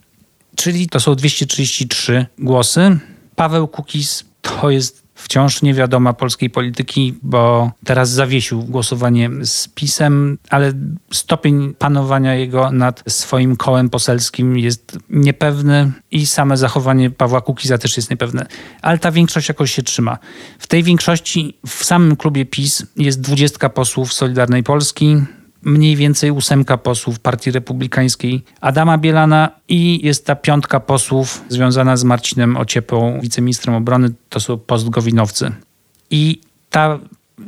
czyli 0.55 0.89
to 0.89 0.99
są 0.99 1.15
233 1.15 2.25
głosy. 2.37 2.97
Paweł 3.35 3.67
Kukis 3.67 4.23
to 4.41 4.69
jest 4.69 5.02
wciąż 5.23 5.61
niewiadoma 5.61 6.13
polskiej 6.13 6.49
polityki, 6.49 7.13
bo 7.21 7.71
teraz 7.85 8.09
zawiesił 8.09 8.63
głosowanie 8.63 9.29
z 9.43 9.67
PiSem, 9.67 10.37
ale 10.49 10.73
stopień 11.11 11.73
panowania 11.73 12.35
jego 12.35 12.71
nad 12.71 13.03
swoim 13.07 13.55
kołem 13.55 13.89
poselskim 13.89 14.57
jest 14.57 14.97
niepewny 15.09 15.91
i 16.11 16.25
same 16.25 16.57
zachowanie 16.57 17.09
Pawła 17.09 17.41
Kukiza 17.41 17.77
też 17.77 17.97
jest 17.97 18.09
niepewne. 18.09 18.45
Ale 18.81 18.97
ta 18.97 19.11
większość 19.11 19.49
jakoś 19.49 19.71
się 19.71 19.83
trzyma. 19.83 20.17
W 20.59 20.67
tej 20.67 20.83
większości 20.83 21.57
w 21.67 21.83
samym 21.83 22.15
klubie 22.15 22.45
PiS 22.45 22.85
jest 22.97 23.21
20 23.21 23.69
posłów 23.69 24.13
Solidarnej 24.13 24.63
Polski, 24.63 25.17
mniej 25.65 25.95
więcej 25.95 26.31
ósemka 26.31 26.77
posłów 26.77 27.19
Partii 27.19 27.51
Republikańskiej 27.51 28.43
Adama 28.61 28.97
Bielana 28.97 29.49
i 29.67 30.05
jest 30.05 30.25
ta 30.25 30.35
piątka 30.35 30.79
posłów 30.79 31.41
związana 31.49 31.97
z 31.97 32.03
Marcinem 32.03 32.57
Ociepą, 32.57 33.19
wiceministrem 33.21 33.75
obrony, 33.75 34.09
to 34.29 34.39
są 34.39 34.57
postgowinowcy. 34.57 35.51
I 36.11 36.41
ta 36.69 36.99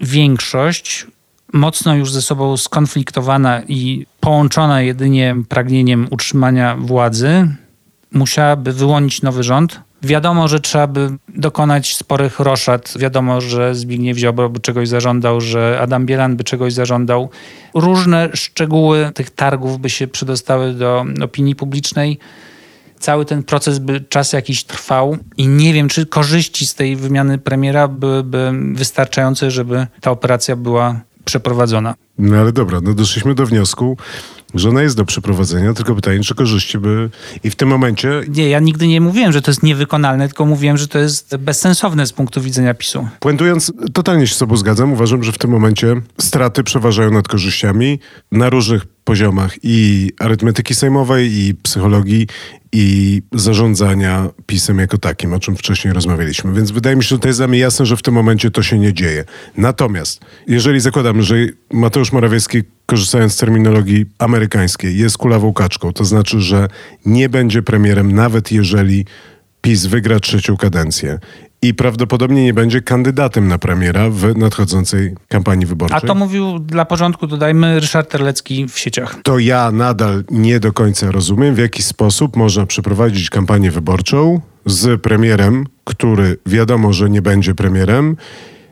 większość 0.02 1.08
mocno 1.54 1.96
już 1.96 2.12
ze 2.12 2.22
sobą 2.22 2.58
skonfliktowana 2.58 3.62
i 3.68 4.06
połączona 4.20 4.82
jedynie 4.82 5.36
pragnieniem 5.50 6.08
utrzymania 6.12 6.76
władzy, 6.80 7.48
musiałaby 8.12 8.74
wyłonić 8.74 9.22
nowy 9.22 9.44
rząd, 9.44 9.82
Wiadomo, 10.06 10.48
że 10.48 10.60
trzeba 10.60 10.88
by 10.88 11.10
dokonać 11.30 11.96
sporych 11.96 12.40
roszad. 12.40 12.94
Wiadomo, 13.00 13.42
że 13.42 13.76
Zbigniew 13.76 14.18
Ziobro 14.18 14.50
by 14.50 14.60
czegoś 14.60 14.88
zażądał, 14.90 15.42
że 15.42 15.80
Adam 15.82 16.06
Bielan 16.06 16.36
by 16.36 16.44
czegoś 16.44 16.74
zażądał. 16.74 17.30
Różne 17.74 18.30
szczegóły 18.34 19.12
tych 19.14 19.30
targów 19.30 19.80
by 19.80 19.90
się 19.90 20.08
przedostały 20.08 20.74
do 20.74 21.06
opinii 21.24 21.56
publicznej. 21.56 22.20
Cały 23.00 23.26
ten 23.26 23.44
proces 23.44 23.80
by 23.80 24.02
czas 24.02 24.34
jakiś 24.34 24.64
trwał 24.64 25.18
i 25.38 25.48
nie 25.48 25.74
wiem, 25.74 25.88
czy 25.88 26.06
korzyści 26.06 26.66
z 26.66 26.76
tej 26.76 26.96
wymiany 26.96 27.38
premiera 27.38 27.88
byłyby 27.88 28.52
wystarczające, 28.74 29.52
żeby 29.52 29.88
ta 30.02 30.12
operacja 30.12 30.56
była 30.56 31.02
przeprowadzona. 31.26 31.96
No 32.18 32.38
ale 32.38 32.52
dobra, 32.52 32.80
no 32.84 32.94
doszliśmy 32.94 33.36
do 33.36 33.46
wniosku, 33.46 33.98
że 34.56 34.70
ona 34.70 34.82
jest 34.82 34.98
do 34.98 35.06
przeprowadzenia, 35.06 35.74
tylko 35.74 35.96
pytanie, 35.96 36.20
czy 36.20 36.36
korzyści 36.36 36.78
by... 36.78 37.10
I 37.44 37.50
w 37.50 37.56
tym 37.56 37.70
momencie... 37.70 38.10
Nie, 38.28 38.50
ja 38.50 38.60
nigdy 38.60 38.88
nie 38.88 39.02
mówiłem, 39.02 39.32
że 39.32 39.42
to 39.42 39.52
jest 39.52 39.64
niewykonalne, 39.64 40.28
tylko 40.28 40.46
mówiłem, 40.46 40.78
że 40.78 40.88
to 40.88 41.00
jest 41.00 41.36
bezsensowne 41.38 42.08
z 42.08 42.14
punktu 42.14 42.42
widzenia 42.42 42.74
PiSu. 42.74 43.08
Puentując, 43.20 43.74
totalnie 43.94 44.28
się 44.28 44.34
z 44.34 44.38
sobą 44.38 44.58
zgadzam. 44.58 44.94
Uważam, 44.94 45.24
że 45.24 45.32
w 45.32 45.38
tym 45.38 45.52
momencie 45.52 45.96
straty 46.18 46.64
przeważają 46.64 47.12
nad 47.12 47.28
korzyściami 47.28 48.00
na 48.32 48.50
różnych 48.50 48.86
poziomach 48.86 49.56
i 49.64 50.12
arytmetyki 50.20 50.76
sejmowej, 50.76 51.32
i 51.34 51.56
psychologii, 51.56 52.28
i 52.78 53.22
zarządzania 53.32 54.30
pisem 54.46 54.80
jako 54.80 54.98
takim, 54.98 55.34
o 55.34 55.40
czym 55.40 55.56
wcześniej 55.56 55.94
rozmawialiśmy. 55.94 56.54
Więc 56.54 56.72
wydaje 56.72 56.96
mi 56.96 57.04
się, 57.04 57.10
że 57.10 57.20
to 57.20 57.28
jest 57.28 57.40
dla 57.40 57.48
mnie 57.48 57.60
jasne, 57.60 57.86
że 57.86 57.98
w 57.98 58.02
tym 58.02 58.14
momencie 58.14 58.52
to 58.52 58.64
się 58.64 58.80
nie 58.80 58.94
dzieje. 58.94 59.26
Natomiast, 59.58 60.22
jeżeli 60.48 60.80
zakładamy, 60.80 61.24
że 61.24 61.36
Mateusz 61.74 62.12
Morawiecki, 62.12 62.62
korzystając 62.86 63.34
z 63.34 63.38
terminologii 63.38 64.06
amerykańskiej, 64.20 64.98
jest 64.98 65.18
kulawą 65.18 65.54
kaczką, 65.54 65.94
to 65.94 66.06
znaczy, 66.06 66.42
że 66.42 66.68
nie 67.06 67.30
będzie 67.30 67.62
premierem, 67.62 68.12
nawet 68.12 68.52
jeżeli 68.52 69.06
PiS 69.62 69.86
wygra 69.86 70.20
trzecią 70.20 70.58
kadencję 70.58 71.20
i 71.68 71.74
prawdopodobnie 71.74 72.44
nie 72.44 72.54
będzie 72.54 72.82
kandydatem 72.82 73.48
na 73.48 73.58
premiera 73.58 74.10
w 74.10 74.38
nadchodzącej 74.38 75.16
kampanii 75.28 75.66
wyborczej. 75.66 75.98
A 76.04 76.08
to 76.08 76.16
mówił 76.16 76.60
dla 76.60 76.86
porządku, 76.86 77.28
dodajmy, 77.28 77.80
Ryszard 77.80 78.12
Terlecki 78.12 78.68
w 78.68 78.80
sieciach. 78.80 79.16
To 79.24 79.40
ja 79.40 79.72
nadal 79.72 80.24
nie 80.32 80.60
do 80.60 80.74
końca 80.74 81.12
rozumiem, 81.12 81.56
w 81.56 81.58
jaki 81.58 81.84
sposób 81.84 82.36
można 82.36 82.66
przeprowadzić 82.66 83.30
kampanię 83.30 83.72
wyborczą 83.72 84.42
z 84.66 85.02
premierem, 85.02 85.66
który 85.84 86.38
wiadomo, 86.46 86.94
że 86.94 87.10
nie 87.10 87.22
będzie 87.22 87.56
premierem 87.56 88.18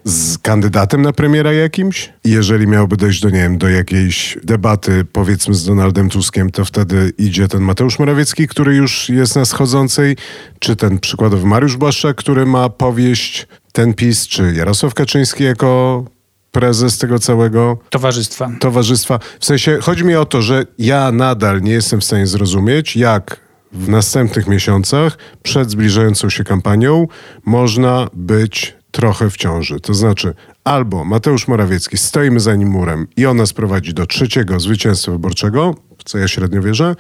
z 0.03 0.37
kandydatem 0.37 1.01
na 1.01 1.13
premiera 1.13 1.53
jakimś? 1.53 2.13
Jeżeli 2.23 2.67
miałby 2.67 2.97
dojść 2.97 3.21
do, 3.21 3.29
nie 3.29 3.39
wiem, 3.39 3.57
do 3.57 3.69
jakiejś 3.69 4.37
debaty, 4.43 5.05
powiedzmy 5.11 5.53
z 5.53 5.65
Donaldem 5.65 6.09
Tuskiem, 6.09 6.49
to 6.49 6.65
wtedy 6.65 7.13
idzie 7.17 7.47
ten 7.47 7.61
Mateusz 7.61 7.99
Morawiecki, 7.99 8.47
który 8.47 8.75
już 8.75 9.09
jest 9.09 9.35
na 9.35 9.45
schodzącej, 9.45 10.17
czy 10.59 10.75
ten 10.75 10.99
przykładowy 10.99 11.47
Mariusz 11.47 11.77
Błaszczak, 11.77 12.17
który 12.17 12.45
ma 12.45 12.69
powieść 12.69 13.47
ten 13.71 13.93
PiS, 13.93 14.27
czy 14.27 14.53
Jarosław 14.55 14.93
Kaczyński 14.93 15.43
jako 15.43 16.03
prezes 16.51 16.97
tego 16.97 17.19
całego 17.19 17.77
towarzystwa. 17.89 18.51
towarzystwa. 18.59 19.19
W 19.39 19.45
sensie 19.45 19.77
chodzi 19.81 20.05
mi 20.05 20.15
o 20.15 20.25
to, 20.25 20.41
że 20.41 20.65
ja 20.77 21.11
nadal 21.11 21.61
nie 21.61 21.71
jestem 21.71 22.01
w 22.01 22.03
stanie 22.03 22.27
zrozumieć, 22.27 22.95
jak 22.95 23.39
w 23.71 23.89
następnych 23.89 24.47
miesiącach 24.47 25.17
przed 25.43 25.71
zbliżającą 25.71 26.29
się 26.29 26.43
kampanią 26.43 27.07
można 27.45 28.07
być 28.13 28.75
trochę 28.93 29.29
w 29.29 29.37
ciąży. 29.37 29.79
To 29.79 29.93
znaczy, 29.93 30.33
albo 30.63 31.05
Mateusz 31.05 31.47
Morawiecki, 31.47 31.97
stoimy 31.97 32.39
za 32.39 32.55
nim 32.55 32.69
murem 32.69 33.07
i 33.17 33.25
on 33.25 33.37
nas 33.37 33.53
prowadzi 33.53 33.93
do 33.93 34.05
trzeciego 34.05 34.59
zwycięstwa 34.59 35.11
wyborczego, 35.11 35.75
w 35.97 36.03
co 36.03 36.17
ja 36.17 36.27
średnio 36.27 36.61
wierzę, 36.61 36.95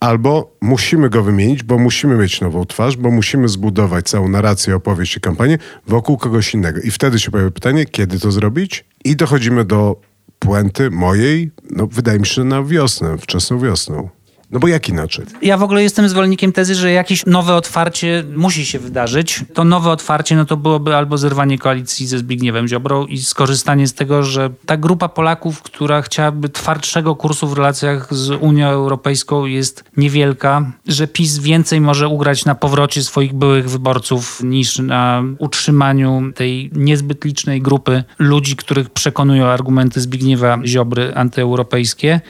albo 0.00 0.56
musimy 0.60 1.10
go 1.10 1.22
wymienić, 1.22 1.62
bo 1.62 1.78
musimy 1.78 2.16
mieć 2.16 2.40
nową 2.40 2.64
twarz, 2.64 2.96
bo 2.96 3.10
musimy 3.10 3.48
zbudować 3.48 4.08
całą 4.08 4.28
narrację, 4.28 4.76
opowieść 4.76 5.16
i 5.16 5.20
kampanię 5.20 5.58
wokół 5.86 6.16
kogoś 6.16 6.54
innego. 6.54 6.80
I 6.80 6.90
wtedy 6.90 7.18
się 7.18 7.30
pojawia 7.30 7.50
pytanie, 7.50 7.84
kiedy 7.86 8.20
to 8.20 8.30
zrobić? 8.30 8.84
I 9.04 9.16
dochodzimy 9.16 9.64
do 9.64 10.00
puenty 10.38 10.90
mojej, 10.90 11.50
no 11.70 11.86
wydaje 11.86 12.18
mi 12.18 12.26
się, 12.26 12.44
na 12.44 12.62
wiosnę, 12.62 13.18
wczesną 13.18 13.58
wiosną. 13.58 14.08
No 14.50 14.60
bo 14.60 14.68
jak 14.68 14.88
inaczej? 14.88 15.24
Ja 15.42 15.56
w 15.56 15.62
ogóle 15.62 15.82
jestem 15.82 16.08
zwolennikiem 16.08 16.52
tezy, 16.52 16.74
że 16.74 16.92
jakieś 16.92 17.26
nowe 17.26 17.54
otwarcie 17.54 18.24
musi 18.36 18.66
się 18.66 18.78
wydarzyć. 18.78 19.44
To 19.54 19.64
nowe 19.64 19.90
otwarcie 19.90 20.36
no 20.36 20.44
to 20.44 20.56
byłoby 20.56 20.96
albo 20.96 21.18
zerwanie 21.18 21.58
koalicji 21.58 22.06
ze 22.06 22.18
Zbigniewem 22.18 22.68
Ziobrą 22.68 23.06
i 23.06 23.18
skorzystanie 23.18 23.86
z 23.86 23.94
tego, 23.94 24.22
że 24.22 24.50
ta 24.66 24.76
grupa 24.76 25.08
Polaków, 25.08 25.62
która 25.62 26.02
chciałaby 26.02 26.48
twardszego 26.48 27.16
kursu 27.16 27.48
w 27.48 27.52
relacjach 27.52 28.14
z 28.14 28.30
Unią 28.30 28.68
Europejską 28.68 29.46
jest 29.46 29.84
niewielka, 29.96 30.72
że 30.86 31.06
PiS 31.06 31.38
więcej 31.38 31.80
może 31.80 32.08
ugrać 32.08 32.44
na 32.44 32.54
powrocie 32.54 33.02
swoich 33.02 33.34
byłych 33.34 33.70
wyborców 33.70 34.42
niż 34.44 34.78
na 34.78 35.22
utrzymaniu 35.38 36.32
tej 36.34 36.70
niezbyt 36.74 37.24
licznej 37.24 37.62
grupy 37.62 38.04
ludzi, 38.18 38.56
których 38.56 38.90
przekonują 38.90 39.46
argumenty 39.46 40.00
Zbigniewa 40.00 40.58
Ziobry 40.64 41.14
antyeuropejskie. 41.14 42.20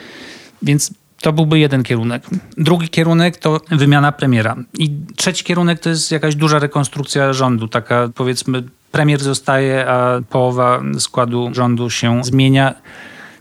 Więc 0.61 0.93
to 1.21 1.33
byłby 1.33 1.59
jeden 1.59 1.83
kierunek. 1.83 2.23
Drugi 2.57 2.89
kierunek 2.89 3.37
to 3.37 3.61
wymiana 3.71 4.11
premiera. 4.11 4.55
I 4.77 4.91
trzeci 5.15 5.43
kierunek 5.43 5.79
to 5.79 5.89
jest 5.89 6.11
jakaś 6.11 6.35
duża 6.35 6.59
rekonstrukcja 6.59 7.33
rządu, 7.33 7.67
taka 7.67 8.09
powiedzmy 8.15 8.63
premier 8.91 9.19
zostaje, 9.19 9.87
a 9.89 10.21
połowa 10.29 10.81
składu 10.99 11.49
rządu 11.53 11.89
się 11.89 12.23
zmienia. 12.23 12.75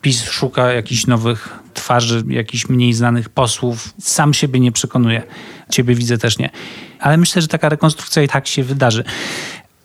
PiS 0.02 0.24
szuka 0.24 0.72
jakichś 0.72 1.06
nowych 1.06 1.48
twarzy, 1.74 2.24
jakichś 2.28 2.68
mniej 2.68 2.92
znanych 2.92 3.28
posłów. 3.28 3.94
Sam 3.98 4.34
siebie 4.34 4.60
nie 4.60 4.72
przekonuje. 4.72 5.22
Ciebie 5.70 5.94
widzę 5.94 6.18
też 6.18 6.38
nie. 6.38 6.50
Ale 7.00 7.16
myślę, 7.16 7.42
że 7.42 7.48
taka 7.48 7.68
rekonstrukcja 7.68 8.22
i 8.22 8.28
tak 8.28 8.46
się 8.46 8.62
wydarzy. 8.62 9.04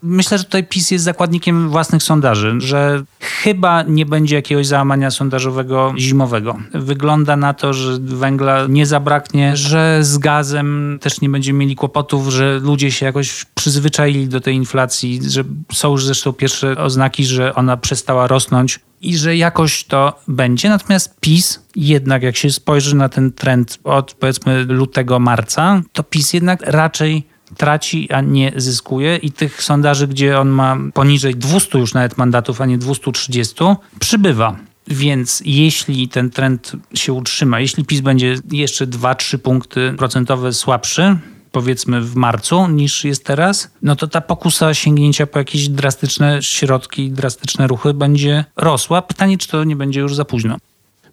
Myślę, 0.03 0.37
że 0.37 0.43
tutaj 0.43 0.63
PiS 0.63 0.91
jest 0.91 1.05
zakładnikiem 1.05 1.69
własnych 1.69 2.03
sondaży, 2.03 2.55
że 2.57 3.03
chyba 3.19 3.83
nie 3.83 4.05
będzie 4.05 4.35
jakiegoś 4.35 4.67
załamania 4.67 5.11
sondażowego 5.11 5.93
zimowego. 5.97 6.57
Wygląda 6.73 7.37
na 7.37 7.53
to, 7.53 7.73
że 7.73 7.97
węgla 7.99 8.65
nie 8.69 8.85
zabraknie, 8.85 9.57
że 9.57 9.99
z 10.01 10.17
gazem 10.17 10.97
też 11.01 11.21
nie 11.21 11.29
będziemy 11.29 11.59
mieli 11.59 11.75
kłopotów, 11.75 12.29
że 12.29 12.59
ludzie 12.59 12.91
się 12.91 13.05
jakoś 13.05 13.45
przyzwyczaili 13.55 14.27
do 14.27 14.41
tej 14.41 14.55
inflacji, 14.55 15.19
że 15.29 15.43
są 15.73 15.91
już 15.91 16.05
zresztą 16.05 16.33
pierwsze 16.33 16.77
oznaki, 16.77 17.25
że 17.25 17.55
ona 17.55 17.77
przestała 17.77 18.27
rosnąć 18.27 18.79
i 19.01 19.17
że 19.17 19.37
jakoś 19.37 19.83
to 19.83 20.19
będzie. 20.27 20.69
Natomiast 20.69 21.19
PiS 21.19 21.59
jednak, 21.75 22.23
jak 22.23 22.35
się 22.35 22.49
spojrzy 22.49 22.95
na 22.95 23.09
ten 23.09 23.31
trend 23.31 23.79
od 23.83 24.13
powiedzmy 24.13 24.63
lutego, 24.63 25.19
marca, 25.19 25.81
to 25.93 26.03
PiS 26.03 26.33
jednak 26.33 26.61
raczej 26.61 27.27
traci, 27.57 28.11
a 28.11 28.21
nie 28.21 28.51
zyskuje 28.55 29.17
i 29.17 29.31
tych 29.31 29.63
sondaży, 29.63 30.07
gdzie 30.07 30.39
on 30.39 30.49
ma 30.49 30.77
poniżej 30.93 31.35
200 31.35 31.79
już 31.79 31.93
nawet 31.93 32.17
mandatów, 32.17 32.61
a 32.61 32.65
nie 32.65 32.77
230, 32.77 33.55
przybywa. 33.99 34.55
Więc 34.87 35.43
jeśli 35.45 36.07
ten 36.07 36.29
trend 36.29 36.71
się 36.93 37.13
utrzyma, 37.13 37.59
jeśli 37.59 37.85
PiS 37.85 38.01
będzie 38.01 38.35
jeszcze 38.51 38.87
2-3 38.87 39.37
punkty 39.37 39.93
procentowe 39.97 40.53
słabszy, 40.53 41.17
powiedzmy 41.51 42.01
w 42.01 42.15
marcu 42.15 42.67
niż 42.67 43.03
jest 43.03 43.25
teraz, 43.25 43.71
no 43.81 43.95
to 43.95 44.07
ta 44.07 44.21
pokusa 44.21 44.73
sięgnięcia 44.73 45.27
po 45.27 45.39
jakieś 45.39 45.69
drastyczne 45.69 46.43
środki, 46.43 47.11
drastyczne 47.11 47.67
ruchy 47.67 47.93
będzie 47.93 48.45
rosła. 48.55 49.01
Pytanie, 49.01 49.37
czy 49.37 49.47
to 49.47 49.63
nie 49.63 49.75
będzie 49.75 49.99
już 49.99 50.15
za 50.15 50.25
późno. 50.25 50.57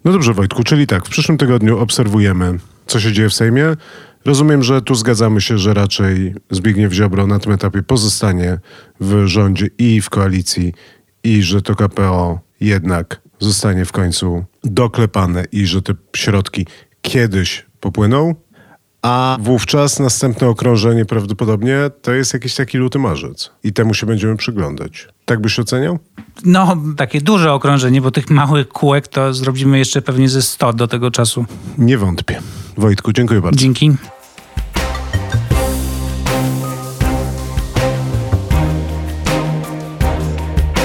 No 0.05 0.13
dobrze, 0.13 0.35
Wojtku, 0.35 0.65
czyli 0.65 0.87
tak, 0.87 1.07
w 1.07 1.11
przyszłym 1.11 1.39
tygodniu 1.39 1.79
obserwujemy, 1.79 2.59
co 2.87 3.01
się 3.01 3.13
dzieje 3.13 3.29
w 3.29 3.35
Sejmie. 3.35 3.77
Rozumiem, 4.25 4.63
że 4.63 4.83
tu 4.83 4.95
zgadzamy 4.95 5.41
się, 5.41 5.59
że 5.59 5.75
raczej 5.75 6.35
Zbigniew 6.51 6.93
Ziobro 6.93 7.27
na 7.27 7.39
tym 7.39 7.53
etapie 7.53 7.83
pozostanie 7.83 8.59
w 9.01 9.27
rządzie 9.27 9.69
i 9.79 10.01
w 10.01 10.11
koalicji 10.11 10.73
i 11.25 11.43
że 11.43 11.63
to 11.63 11.75
KPO 11.75 12.41
jednak 12.61 13.21
zostanie 13.39 13.85
w 13.85 13.93
końcu 13.93 14.45
doklepane 14.65 15.45
i 15.53 15.67
że 15.67 15.83
te 15.83 15.95
środki 16.17 16.67
kiedyś 17.01 17.67
popłyną, 17.81 18.35
a 19.03 19.37
wówczas 19.41 20.01
następne 20.01 20.49
okrążenie 20.49 21.05
prawdopodobnie 21.05 21.77
to 22.03 22.13
jest 22.13 22.35
jakiś 22.35 22.55
taki 22.55 22.79
luty 22.79 22.99
marzec 22.99 23.51
i 23.65 23.73
temu 23.73 23.95
się 23.95 24.07
będziemy 24.07 24.37
przyglądać. 24.37 25.09
Tak 25.25 25.41
byś 25.41 25.59
oceniał? 25.59 25.99
No, 26.45 26.77
takie 26.97 27.21
duże 27.21 27.53
okrążenie, 27.53 28.01
bo 28.01 28.11
tych 28.11 28.31
małych 28.31 28.69
kółek 28.69 29.09
to 29.09 29.35
zrobimy 29.35 29.79
jeszcze 29.79 30.03
pewnie 30.03 30.29
ze 30.29 30.43
100 30.43 30.73
do 30.73 30.89
tego 30.89 31.11
czasu. 31.11 31.45
Nie 31.79 31.99
wątpię. 31.99 32.41
Wojtku, 32.77 33.13
dziękuję 33.13 33.41
bardzo. 33.41 33.61
Dzięki. 33.61 33.91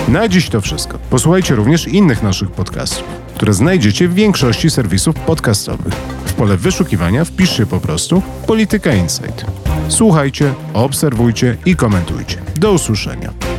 Na 0.07 0.27
dziś 0.27 0.49
to 0.49 0.61
wszystko. 0.61 0.99
Posłuchajcie 1.09 1.55
również 1.55 1.87
innych 1.87 2.23
naszych 2.23 2.51
podcastów, 2.51 3.03
które 3.35 3.53
znajdziecie 3.53 4.07
w 4.07 4.13
większości 4.13 4.69
serwisów 4.69 5.15
podcastowych. 5.15 5.93
Pole 6.37 6.57
wyszukiwania 6.57 7.25
wpiszcie 7.25 7.65
po 7.65 7.79
prostu 7.79 8.21
Polityka 8.47 8.93
Insight. 8.93 9.45
Słuchajcie, 9.87 10.53
obserwujcie 10.73 11.57
i 11.65 11.75
komentujcie. 11.75 12.37
Do 12.59 12.71
usłyszenia. 12.71 13.56